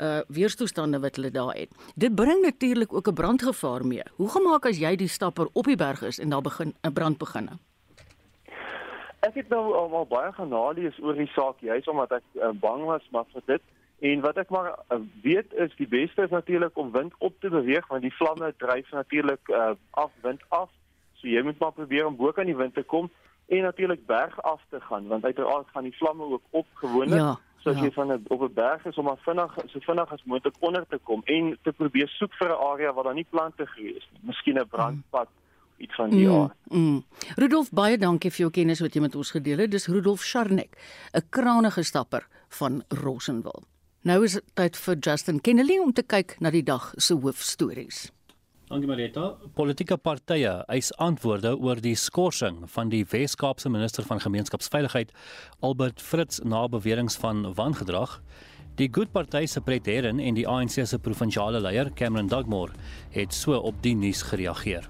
uh 0.03 0.21
weerstoestande 0.29 0.99
wat 1.01 1.17
hulle 1.17 1.31
daar 1.31 1.55
het. 1.55 1.71
Dit 1.95 2.15
bring 2.15 2.43
natuurlik 2.43 2.93
ook 2.93 3.09
'n 3.09 3.15
brandgevaar 3.15 3.87
mee. 3.87 4.03
Hoe 4.17 4.29
gemaak 4.29 4.67
as 4.67 4.79
jy 4.79 4.97
die 4.97 5.09
stapper 5.09 5.49
op 5.53 5.65
die 5.65 5.77
berg 5.77 6.03
is 6.03 6.19
en 6.19 6.29
daar 6.29 6.43
begin 6.43 6.75
'n 6.83 6.93
brand 6.93 7.19
begin? 7.19 7.49
Ek 9.25 9.39
het 9.41 9.49
nou 9.49 9.63
al, 9.73 9.95
al 10.01 10.07
baie 10.11 10.33
genalees 10.37 10.99
oor 11.01 11.17
die 11.17 11.31
saak 11.33 11.63
juis 11.65 11.89
omdat 11.89 12.19
ek 12.19 12.27
uh, 12.37 12.51
bang 12.61 12.85
was 12.89 13.07
maar 13.15 13.29
vir 13.33 13.47
dit 13.55 13.63
en 14.11 14.25
wat 14.25 14.41
ek 14.43 14.51
maar 14.53 14.73
uh, 14.75 15.01
weet 15.25 15.55
is 15.65 15.73
die 15.79 15.89
beste 15.89 16.27
is 16.27 16.35
natuurlik 16.35 16.77
om 16.77 16.93
wind 16.93 17.15
op 17.19 17.37
te 17.41 17.49
beweeg 17.53 17.87
want 17.93 18.05
die 18.05 18.17
vlamme 18.19 18.53
dryf 18.59 18.91
natuurlik 18.93 19.49
uh, 19.49 19.73
af 19.91 20.13
wind 20.27 20.45
af. 20.49 20.69
So 21.21 21.31
jy 21.31 21.43
moet 21.47 21.59
maar 21.63 21.73
probeer 21.73 22.07
om 22.07 22.19
bo 22.21 22.33
kan 22.37 22.51
die 22.51 22.59
wind 22.59 22.75
te 22.75 22.85
kom 22.85 23.11
en 23.49 23.67
natuurlik 23.69 24.07
berg 24.07 24.37
af 24.43 24.61
te 24.69 24.81
gaan 24.81 25.09
want 25.09 25.25
uiteraard 25.25 25.73
gaan 25.73 25.89
die 25.89 25.97
vlamme 25.97 26.25
ook 26.37 26.63
op 26.63 26.67
gewoonlik. 26.85 27.21
Ja 27.21 27.35
so 27.65 27.71
as 27.71 27.79
ja. 27.81 27.85
jy 27.85 27.93
van 27.93 28.13
'n 28.13 28.25
op 28.29 28.43
'n 28.43 28.53
berg 28.55 28.85
is 28.85 28.99
om 28.99 29.05
maar 29.05 29.25
vinnig 29.25 29.53
so 29.67 29.79
vinnig 29.81 30.13
as 30.13 30.25
moontlik 30.25 30.57
onder 30.59 30.87
te 30.89 30.99
kom 31.03 31.21
en 31.25 31.59
te 31.63 31.73
probeer 31.73 32.09
soek 32.09 32.33
vir 32.35 32.49
'n 32.49 32.63
area 32.71 32.93
waar 32.93 33.05
daar 33.05 33.15
nie 33.15 33.31
plante 33.31 33.67
groei 33.67 33.97
is 33.97 34.09
nie. 34.13 34.21
Miskien 34.23 34.59
'n 34.59 34.69
brandpad 34.69 35.29
mm. 35.29 35.44
Iets 35.77 35.95
van 35.95 36.11
die 36.11 36.27
mm, 36.27 36.35
aard. 36.35 36.57
Mm. 36.71 37.05
Rudolf 37.37 37.71
baie 37.71 37.99
dankie 37.99 38.31
vir 38.31 38.47
jou 38.47 38.51
kennis 38.51 38.81
wat 38.81 38.95
jy 38.95 39.05
met 39.05 39.15
ons 39.15 39.31
gedeel 39.31 39.65
het. 39.65 39.71
Dis 39.71 39.87
Rudolf 39.91 40.25
Scharnek, 40.25 40.77
'n 41.13 41.29
krangige 41.31 41.83
stapper 41.83 42.27
van 42.49 42.83
Rossenwil. 42.89 43.63
Nou 44.03 44.25
is 44.25 44.33
dit 44.33 44.45
tyd 44.55 44.77
vir 44.77 44.97
Justin 45.01 45.41
Kennedy 45.41 45.79
om 45.79 45.93
te 45.93 46.03
kyk 46.03 46.37
na 46.41 46.51
die 46.51 46.63
dag 46.63 46.93
se 46.97 47.15
hoofstories. 47.15 48.11
Dankie 48.69 48.89
Marita. 48.89 49.37
Politieke 49.55 49.97
partye 49.97 50.65
eis 50.73 50.91
antwoorde 50.97 51.55
oor 51.57 51.81
die 51.81 51.95
skorsing 51.95 52.63
van 52.73 52.89
die 52.89 53.05
Wes-Kaapse 53.05 53.69
minister 53.69 54.05
van 54.09 54.21
gemeenskapsveiligheid 54.21 55.13
Albert 55.61 56.03
Fritz 56.03 56.41
na 56.45 56.69
beweringe 56.69 57.13
van 57.21 57.55
wangedrag. 57.55 58.23
Die 58.77 58.89
Good 58.91 59.13
Party 59.13 59.47
se 59.47 59.61
president 59.61 60.21
en 60.21 60.35
die 60.35 60.47
ANC 60.49 60.81
se 60.83 60.99
provinsiale 60.99 61.61
leier 61.61 61.93
Cameron 61.95 62.29
Dugmore 62.29 62.73
het 63.15 63.35
so 63.35 63.61
op 63.61 63.83
die 63.85 63.95
nuus 63.95 64.25
gereageer. 64.33 64.89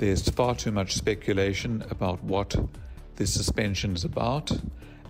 There's 0.00 0.26
far 0.30 0.54
too 0.54 0.72
much 0.72 0.94
speculation 0.94 1.84
about 1.90 2.24
what 2.24 2.56
this 3.16 3.34
suspension 3.34 3.94
is 3.94 4.04
about 4.04 4.50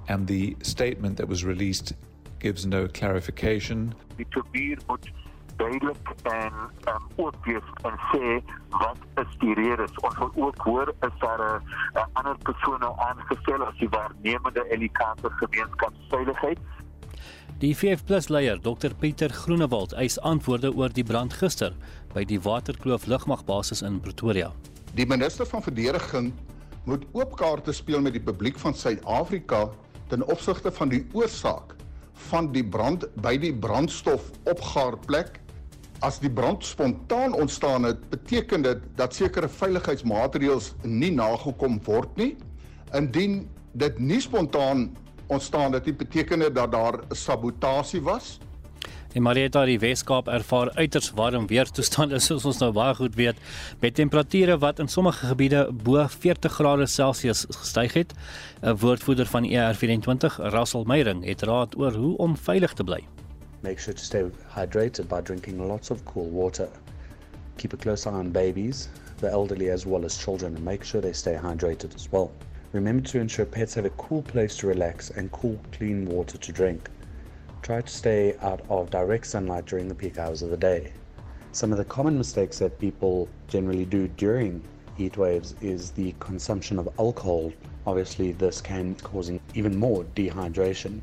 and 0.08 0.26
the 0.26 0.56
statement 0.62 1.16
that 1.18 1.28
was 1.28 1.44
released 1.44 1.92
gives 2.40 2.66
no 2.66 2.88
clarification. 2.88 3.94
Die 4.16 4.24
probeer 4.24 4.78
moet 4.86 5.10
duidelik 5.56 6.10
en 6.22 6.52
um, 6.88 7.06
ook 7.16 7.34
wees 7.44 7.68
en 7.82 7.94
sê 8.10 8.40
wat 8.68 8.98
is 9.22 9.36
die 9.38 9.54
redes. 9.54 9.94
Ons 10.02 10.18
wil 10.18 10.32
ook 10.34 10.58
hoor 10.66 10.94
is 11.06 11.14
daar 11.18 11.62
'n 11.94 12.08
ander 12.12 12.36
persoon 12.42 12.80
nou 12.80 12.94
aangestel 12.98 13.64
as 13.64 13.78
die 13.78 13.88
waarnemende 13.88 14.64
elikator 14.70 15.30
gemeenskapsveiligheid. 15.30 16.58
Die 17.58 17.76
VF+ 17.76 18.28
leier 18.28 18.60
Dr 18.60 18.94
Pieter 18.94 19.30
Groenewald 19.30 19.92
eis 19.92 20.20
antwoorde 20.20 20.74
oor 20.74 20.92
die 20.92 21.04
brand 21.04 21.32
gister 21.32 21.72
by 22.12 22.24
die 22.24 22.40
Waterkloof 22.40 23.06
lugmagbasis 23.06 23.82
in 23.82 24.00
Pretoria. 24.00 24.52
Die 24.98 25.06
minister 25.06 25.46
van 25.46 25.62
verdediging 25.62 26.32
moet 26.84 27.04
oop 27.14 27.36
kaarte 27.38 27.72
speel 27.72 28.00
met 28.02 28.16
die 28.16 28.22
publiek 28.22 28.58
van 28.58 28.74
Suid-Afrika 28.74 29.68
ten 30.10 30.24
opsigte 30.26 30.72
van 30.74 30.90
die 30.90 31.04
oorsaak 31.14 31.76
van 32.30 32.50
die 32.52 32.64
brand 32.66 33.06
by 33.22 33.36
die 33.38 33.52
brandstofopgaarplek 33.54 35.38
as 36.02 36.18
die 36.18 36.30
brand 36.32 36.64
spontaan 36.64 37.36
ontstaan 37.36 37.84
het, 37.86 38.02
beteken 38.10 38.64
dit 38.64 38.82
dat 38.96 39.14
sekere 39.14 39.48
veiligheidsmaatreëls 39.48 40.72
nie 40.82 41.12
nagekom 41.12 41.76
word 41.84 42.16
nie. 42.16 42.32
Indien 42.96 43.44
dit 43.78 43.98
nie 43.98 44.20
spontaan 44.20 44.88
ontstaan 45.28 45.76
het, 45.76 45.86
beteken 45.96 46.40
dit 46.40 46.54
dat 46.56 46.72
daar 46.72 47.02
sabotasie 47.14 48.00
was. 48.02 48.38
En 49.10 49.22
Marieta 49.22 49.64
die 49.66 49.78
Weskaap 49.82 50.28
ervaar 50.30 50.68
uiters 50.76 51.08
warm 51.18 51.48
weertoestande 51.50 52.20
soos 52.22 52.44
ons 52.46 52.60
nou 52.62 52.68
baie 52.76 52.94
goed 52.94 53.16
weet, 53.18 53.38
met 53.82 53.96
temperature 53.98 54.54
wat 54.62 54.78
in 54.78 54.86
sommige 54.88 55.26
gebiede 55.32 55.64
bo 55.72 56.04
40 56.12 56.52
grade 56.54 56.86
Celsius 56.86 57.42
gestyg 57.48 57.96
het. 57.98 58.14
'n 58.62 58.76
Woordvoerder 58.78 59.26
van 59.26 59.48
ER24, 59.48 60.38
Russell 60.54 60.86
Meyering, 60.86 61.24
het 61.26 61.42
raad 61.42 61.74
oor 61.76 61.92
hoe 61.92 62.16
om 62.16 62.36
veilig 62.36 62.72
te 62.72 62.84
bly. 62.84 63.00
Make 63.62 63.80
sure 63.80 63.96
to 63.96 64.04
stay 64.04 64.24
hydrated 64.54 65.08
by 65.08 65.20
drinking 65.20 65.58
lots 65.58 65.90
of 65.90 66.04
cool 66.04 66.30
water. 66.30 66.68
Keep 67.56 67.72
a 67.72 67.76
close 67.76 68.06
eye 68.06 68.14
on 68.14 68.30
babies, 68.30 68.88
the 69.18 69.28
elderly, 69.28 69.70
as 69.70 69.84
well 69.84 70.04
as 70.04 70.16
children, 70.16 70.54
and 70.54 70.64
make 70.64 70.84
sure 70.84 71.02
they 71.02 71.12
stay 71.12 71.34
hydrated 71.34 71.94
as 71.96 72.08
well. 72.12 72.30
Remember 72.72 73.02
to 73.08 73.18
ensure 73.18 73.46
pets 73.46 73.74
have 73.74 73.86
a 73.86 73.96
cool 73.96 74.22
place 74.22 74.56
to 74.60 74.68
relax 74.68 75.10
and 75.10 75.32
cool, 75.32 75.58
clean 75.72 76.06
water 76.06 76.38
to 76.38 76.52
drink. 76.52 76.88
Try 77.62 77.82
to 77.82 77.88
stay 77.88 78.36
out 78.40 78.62
of 78.70 78.90
direct 78.90 79.26
sunlight 79.26 79.66
during 79.66 79.88
the 79.88 79.94
peak 79.94 80.18
hours 80.18 80.42
of 80.42 80.50
the 80.50 80.56
day. 80.56 80.92
Some 81.52 81.72
of 81.72 81.78
the 81.78 81.84
common 81.84 82.16
mistakes 82.16 82.58
that 82.58 82.78
people 82.78 83.28
generally 83.48 83.84
do 83.84 84.08
during 84.16 84.62
heat 84.96 85.16
waves 85.16 85.54
is 85.60 85.90
the 85.90 86.14
consumption 86.20 86.78
of 86.78 86.88
alcohol. 86.98 87.52
Obviously, 87.86 88.32
this 88.32 88.60
can 88.60 88.94
cause 89.02 89.30
even 89.54 89.78
more 89.78 90.04
dehydration. 90.14 91.02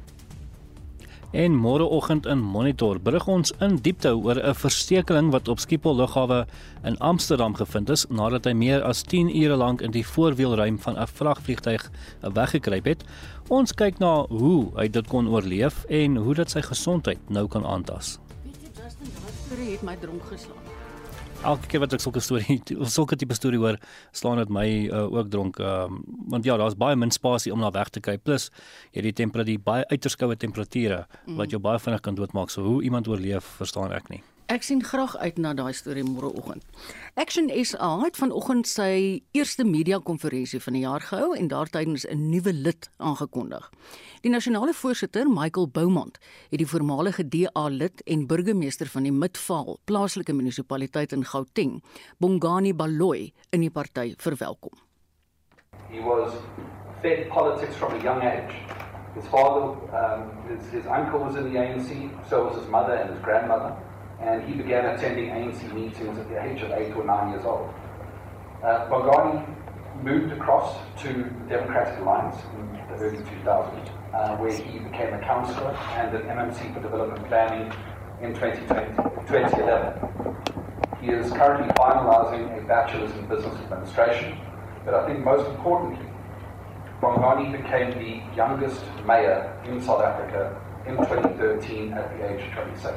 En 1.32 1.52
môreoggend 1.52 2.26
in 2.26 2.40
Monitor 2.40 3.02
berig 3.04 3.26
ons 3.28 3.52
in 3.60 3.76
diepte 3.84 4.14
oor 4.16 4.40
'n 4.40 4.56
verstekeling 4.56 5.32
wat 5.32 5.48
op 5.48 5.60
Schiphol 5.60 5.96
lughawe 5.96 6.48
in 6.84 6.98
Amsterdam 6.98 7.56
gevind 7.56 7.90
is 7.90 8.06
nadat 8.10 8.46
hy 8.46 8.54
meer 8.54 8.84
as 8.84 9.02
10 9.02 9.28
ure 9.36 9.56
lank 9.56 9.82
in 9.82 9.92
die 9.92 10.06
voorwielruim 10.08 10.80
van 10.80 10.98
'n 10.98 11.08
vragvliegtuig 11.08 11.92
weggekruip 12.22 12.86
het. 12.86 13.04
Ons 13.48 13.72
kyk 13.72 14.02
na 14.04 14.26
hoe 14.28 14.68
hy 14.76 14.90
dit 14.92 15.08
kon 15.08 15.30
oorleef 15.32 15.86
en 15.88 16.18
hoe 16.20 16.34
dit 16.36 16.52
sy 16.52 16.60
gesondheid 16.66 17.30
nou 17.32 17.46
kan 17.52 17.64
aantas. 17.64 18.18
Weet 18.44 18.58
jy 18.66 18.74
Justin, 18.76 19.14
daai 19.16 19.36
storie 19.44 19.70
het 19.76 19.86
my 19.88 19.96
dronk 20.02 20.26
geslaan 20.28 20.68
elke 21.46 21.70
keer 21.72 21.82
wat 21.84 21.94
ek 21.96 22.02
sulke 22.04 22.22
storie 22.24 22.58
of 22.78 22.90
sulke 22.98 23.18
tipe 23.20 23.36
storie 23.38 23.60
hoor, 23.62 23.78
slaan 24.16 24.42
dit 24.42 24.54
my 24.54 24.68
uh, 24.88 25.06
ook 25.14 25.30
dronk. 25.34 25.60
Um, 25.62 26.02
want 26.32 26.48
ja, 26.48 26.58
daar's 26.60 26.78
baie 26.80 26.98
min 26.98 27.14
spasie 27.14 27.54
om 27.54 27.62
na 27.64 27.72
weg 27.76 27.92
te 27.94 28.04
kry. 28.04 28.18
Plus 28.18 28.50
jy 28.96 29.06
die 29.06 29.16
temperatuur, 29.22 29.62
baie 29.64 29.86
uiters 29.92 30.18
koue 30.20 30.38
temperature 30.40 31.04
mm. 31.26 31.38
wat 31.40 31.54
jou 31.54 31.62
baie 31.64 31.82
vinnig 31.82 32.04
kan 32.06 32.18
doodmaak. 32.18 32.54
So 32.54 32.66
hoe 32.66 32.82
iemand 32.84 33.08
oorleef, 33.08 33.48
verstaan 33.62 33.96
ek 33.96 34.12
nie. 34.14 34.24
Ek 34.48 34.64
sien 34.64 34.80
graag 34.80 35.12
uit 35.20 35.40
na 35.44 35.50
daai 35.52 35.74
storie 35.76 36.06
môreoggend. 36.08 36.64
Action 37.20 37.50
SA 37.68 37.90
het 38.06 38.16
vanoggend 38.16 38.70
sy 38.72 39.20
eerste 39.36 39.66
media 39.68 39.98
konferensie 40.00 40.62
van 40.64 40.78
die 40.78 40.84
jaar 40.86 41.04
gehou 41.04 41.34
en 41.36 41.50
daartydens 41.52 42.06
'n 42.08 42.30
nuwe 42.32 42.54
lid 42.54 42.88
aangekondig. 42.98 43.70
Die 44.22 44.32
nasionale 44.32 44.74
voorsitter, 44.74 45.28
Michael 45.28 45.68
Boumont, 45.68 46.18
het 46.50 46.60
die 46.60 46.68
voormalige 46.68 47.28
DA 47.28 47.68
lid 47.68 48.02
en 48.06 48.28
burgemeester 48.28 48.88
van 48.88 49.04
die 49.04 49.12
Midvaal 49.12 49.80
plaaslike 49.84 50.34
munisipaliteit 50.34 51.12
in 51.12 51.26
Gauteng, 51.26 51.84
Bongani 52.18 52.74
Baloyi, 52.74 53.34
in 53.50 53.60
die 53.60 53.70
party 53.70 54.16
verwelkom. 54.18 54.80
He 55.90 56.00
was 56.00 56.32
fed 57.02 57.28
politics 57.28 57.76
from 57.76 57.94
a 57.94 58.04
young 58.04 58.22
age. 58.22 58.56
His 59.14 59.26
father, 59.26 59.76
um, 59.92 60.32
his, 60.48 60.72
his 60.72 60.86
uncle 60.86 61.20
was 61.20 61.36
in 61.36 61.52
the 61.52 61.60
ANC, 61.60 62.10
so 62.30 62.46
was 62.46 62.56
his 62.56 62.70
mother 62.70 62.94
and 62.94 63.10
his 63.10 63.20
grandmother. 63.22 63.76
And 64.22 64.44
he 64.44 64.54
began 64.54 64.86
attending 64.86 65.30
ANC 65.30 65.74
meetings 65.74 66.18
at 66.18 66.28
the 66.30 66.44
age 66.44 66.62
of 66.62 66.72
eight 66.72 66.94
or 66.96 67.04
nine 67.04 67.32
years 67.32 67.46
old. 67.46 67.74
Uh, 68.64 68.88
Bongani 68.90 69.46
moved 70.04 70.32
across 70.32 70.78
to 71.02 71.08
the 71.08 71.50
Democratic 71.50 72.00
Alliance 72.00 72.38
in 72.58 72.74
the 72.74 73.04
early 73.04 73.18
2000s, 73.18 73.90
uh, 74.14 74.36
where 74.38 74.52
he 74.52 74.80
became 74.80 75.14
a 75.14 75.20
councillor 75.20 75.72
and 75.96 76.16
an 76.16 76.24
MMC 76.24 76.74
for 76.74 76.82
development 76.82 77.28
planning 77.28 77.72
in 78.22 78.34
2020, 78.34 78.96
2011. 79.28 80.36
He 81.02 81.12
is 81.12 81.32
currently 81.32 81.72
finalizing 81.76 82.58
a 82.58 82.68
bachelor's 82.68 83.12
in 83.12 83.28
business 83.28 83.56
administration, 83.62 84.38
but 84.84 84.96
I 84.96 85.06
think 85.06 85.24
most 85.24 85.48
importantly, 85.48 86.06
Bongani 87.02 87.52
became 87.52 87.92
the 87.92 88.36
youngest 88.36 88.84
mayor 89.06 89.56
in 89.66 89.80
South 89.82 90.02
Africa 90.02 90.60
in 90.88 90.98
2013 90.98 91.94
at 91.94 92.18
the 92.18 92.34
age 92.34 92.48
of 92.48 92.54
26. 92.54 92.96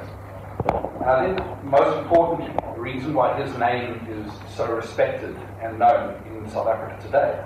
And 0.69 1.09
I 1.09 1.27
think 1.27 1.65
most 1.65 1.97
important 1.99 2.61
reason 2.77 3.15
why 3.15 3.41
his 3.41 3.57
name 3.59 4.07
is 4.11 4.31
so 4.55 4.71
respected 4.73 5.37
and 5.63 5.79
known 5.79 6.21
in 6.29 6.49
South 6.51 6.69
Africa 6.69 7.01
today 7.01 7.43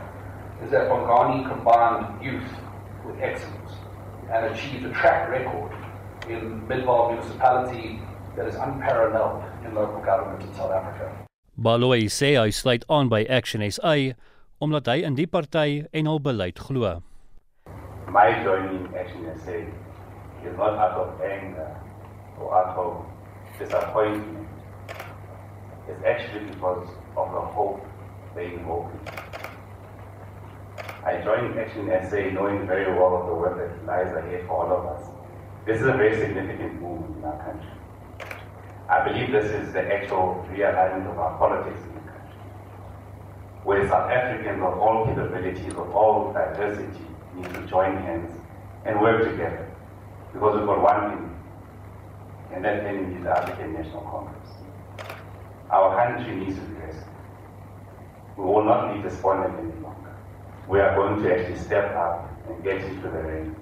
is 0.64 0.70
that 0.70 0.90
Bongani 0.90 1.46
combined 1.48 2.22
youth 2.24 2.50
with 3.06 3.20
excellence 3.20 3.72
and 4.32 4.46
achieved 4.46 4.84
a 4.86 4.92
track 4.92 5.28
record 5.28 5.70
in 6.28 6.66
Midvaal 6.66 7.12
municipality 7.12 8.00
that 8.36 8.48
is 8.48 8.54
unparalleled 8.56 9.44
in 9.64 9.74
local 9.74 10.00
government 10.02 10.42
in 10.42 10.52
South 10.54 10.72
Africa. 10.72 11.12
Baloyi 11.56 12.10
sê 12.10 12.34
hy 12.34 12.50
sluit 12.50 12.82
aan 12.90 13.08
by 13.08 13.22
Action 13.30 13.62
SA 13.70 13.94
omdat 14.58 14.90
hy 14.90 15.04
in 15.06 15.14
die 15.14 15.30
party 15.30 15.84
en 15.94 16.10
hul 16.10 16.18
beleid 16.18 16.58
glo. 16.58 16.98
My 18.10 18.42
joining 18.42 18.90
Action 18.98 19.30
SA 19.38 19.62
is 20.42 20.56
not 20.58 20.74
out 20.74 20.98
of 20.98 21.22
anger 21.22 21.83
or 22.38 22.54
out 22.54 22.76
of 22.76 23.06
disappointment. 23.58 24.48
is 25.88 26.02
actually 26.04 26.46
because 26.46 26.88
of 27.16 27.32
the 27.32 27.40
hope 27.40 27.84
they 28.34 28.46
invoke. 28.46 28.90
I 31.04 31.20
joined 31.22 31.58
Action 31.58 31.90
SA 32.08 32.32
knowing 32.32 32.66
very 32.66 32.90
well 32.90 33.16
of 33.16 33.26
the 33.26 33.34
work 33.34 33.58
that 33.58 33.86
lies 33.86 34.14
ahead 34.16 34.46
for 34.46 34.64
all 34.64 34.72
of 34.72 34.86
us. 34.86 35.10
This 35.66 35.80
is 35.80 35.86
a 35.86 35.92
very 35.92 36.18
significant 36.18 36.80
move 36.80 37.16
in 37.16 37.24
our 37.24 37.42
country. 37.44 37.70
I 38.88 39.06
believe 39.06 39.32
this 39.32 39.50
is 39.50 39.72
the 39.72 39.80
actual 39.80 40.46
realignment 40.50 41.10
of 41.10 41.18
our 41.18 41.36
politics 41.38 41.80
in 41.82 41.94
the 41.94 42.00
country, 42.00 42.40
where 43.64 43.86
South 43.88 44.10
Africans 44.10 44.62
of 44.62 44.78
all 44.78 45.06
capabilities, 45.06 45.72
of 45.72 45.94
all 45.94 46.32
diversity, 46.32 47.06
need 47.34 47.52
to 47.54 47.66
join 47.66 47.96
hands 47.96 48.30
and 48.86 49.00
work 49.00 49.24
together, 49.30 49.70
because 50.32 50.56
we've 50.56 50.66
got 50.66 50.80
one 50.82 51.10
thing, 51.10 51.33
and 52.54 52.64
that 52.64 52.84
thing 52.84 53.16
is 53.16 53.22
the 53.24 53.30
African 53.30 53.72
National 53.72 54.02
Congress. 54.02 54.50
Our 55.70 55.90
country 55.96 56.36
needs 56.36 56.54
to 56.54 56.60
be 56.62 56.74
rescued. 56.74 57.04
We 58.36 58.44
will 58.44 58.64
not 58.64 58.94
be 58.94 59.02
despondent 59.02 59.58
any 59.58 59.82
longer. 59.82 60.14
We 60.68 60.78
are 60.80 60.94
going 60.94 61.22
to 61.22 61.34
actually 61.34 61.58
step 61.58 61.94
up 61.96 62.30
and 62.48 62.62
get 62.62 62.84
into 62.84 63.08
the 63.10 63.22
ring 63.22 63.56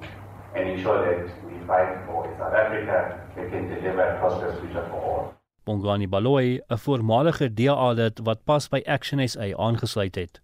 and 0.54 0.68
ensure 0.68 1.00
that 1.06 1.24
we 1.46 1.58
fight 1.66 2.04
for 2.06 2.28
a 2.28 2.36
South 2.36 2.52
Africa 2.52 3.18
that 3.34 3.50
can 3.50 3.68
deliver 3.68 4.02
a 4.02 4.18
prosperous 4.18 4.60
future 4.60 4.86
for 4.90 5.00
all. 5.00 5.34
Bongani 5.66 6.08
Baloyi, 6.08 6.60
'n 6.68 6.78
voormalige 6.78 7.54
DA-lid 7.54 8.20
wat 8.24 8.44
pas 8.44 8.68
by 8.68 8.82
Action 8.86 9.28
SA 9.28 9.54
aangesluit 9.56 10.14
het. 10.14 10.40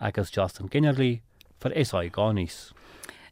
Ek 0.00 0.16
is 0.16 0.30
Justin 0.30 0.68
Kennerly 0.68 1.22
vir 1.58 1.84
SA 1.84 2.08
Garnis. 2.10 2.72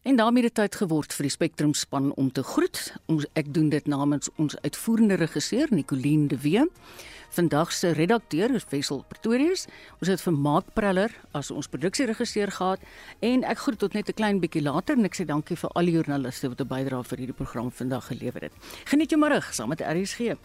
En 0.05 0.16
daarmee 0.16 0.42
het 0.42 0.55
tyd 0.55 0.74
geword 0.76 1.14
vir 1.16 1.24
die 1.24 1.32
Spectrum 1.32 1.70
span 1.74 2.11
om 2.20 2.26
te 2.32 2.42
groet. 2.44 2.92
Ons 3.09 3.24
ek 3.40 3.46
doen 3.57 3.70
dit 3.72 3.86
namens 3.88 4.28
ons 4.36 4.57
uitvoerende 4.61 5.16
regisseur 5.16 5.72
Nicoline 5.72 6.28
de 6.28 6.36
Wee. 6.42 6.66
Vandag 7.32 7.72
se 7.72 7.94
redakteur 7.96 8.52
is 8.55 8.68
Wessel 8.68 9.00
Pretorius. 9.09 9.64
Ons 10.05 10.12
het 10.12 10.20
vir 10.20 10.36
Mark 10.36 10.68
Preller 10.76 11.16
as 11.32 11.48
ons 11.50 11.72
produksieregisseur 11.72 12.52
gehad 12.52 12.84
en 13.24 13.48
ek 13.48 13.64
groet 13.64 13.80
tot 13.80 13.96
net 13.96 14.09
'n 14.09 14.20
klein 14.20 14.40
bietjie 14.44 14.62
later 14.62 14.98
en 14.98 15.05
ek 15.05 15.16
sê 15.16 15.24
dankie 15.24 15.57
vir 15.57 15.70
al 15.74 15.84
die 15.84 15.96
joernaliste 15.96 16.48
wat 16.48 16.61
'n 16.61 16.68
bydrae 16.68 17.05
vir 17.05 17.18
hierdie 17.18 17.40
program 17.40 17.72
vandag 17.72 18.07
gelewer 18.07 18.42
het. 18.42 18.52
Geniet 18.84 19.11
jou 19.11 19.20
middag 19.20 19.55
saam 19.55 19.68
met 19.68 19.80
RSG. 19.80 20.36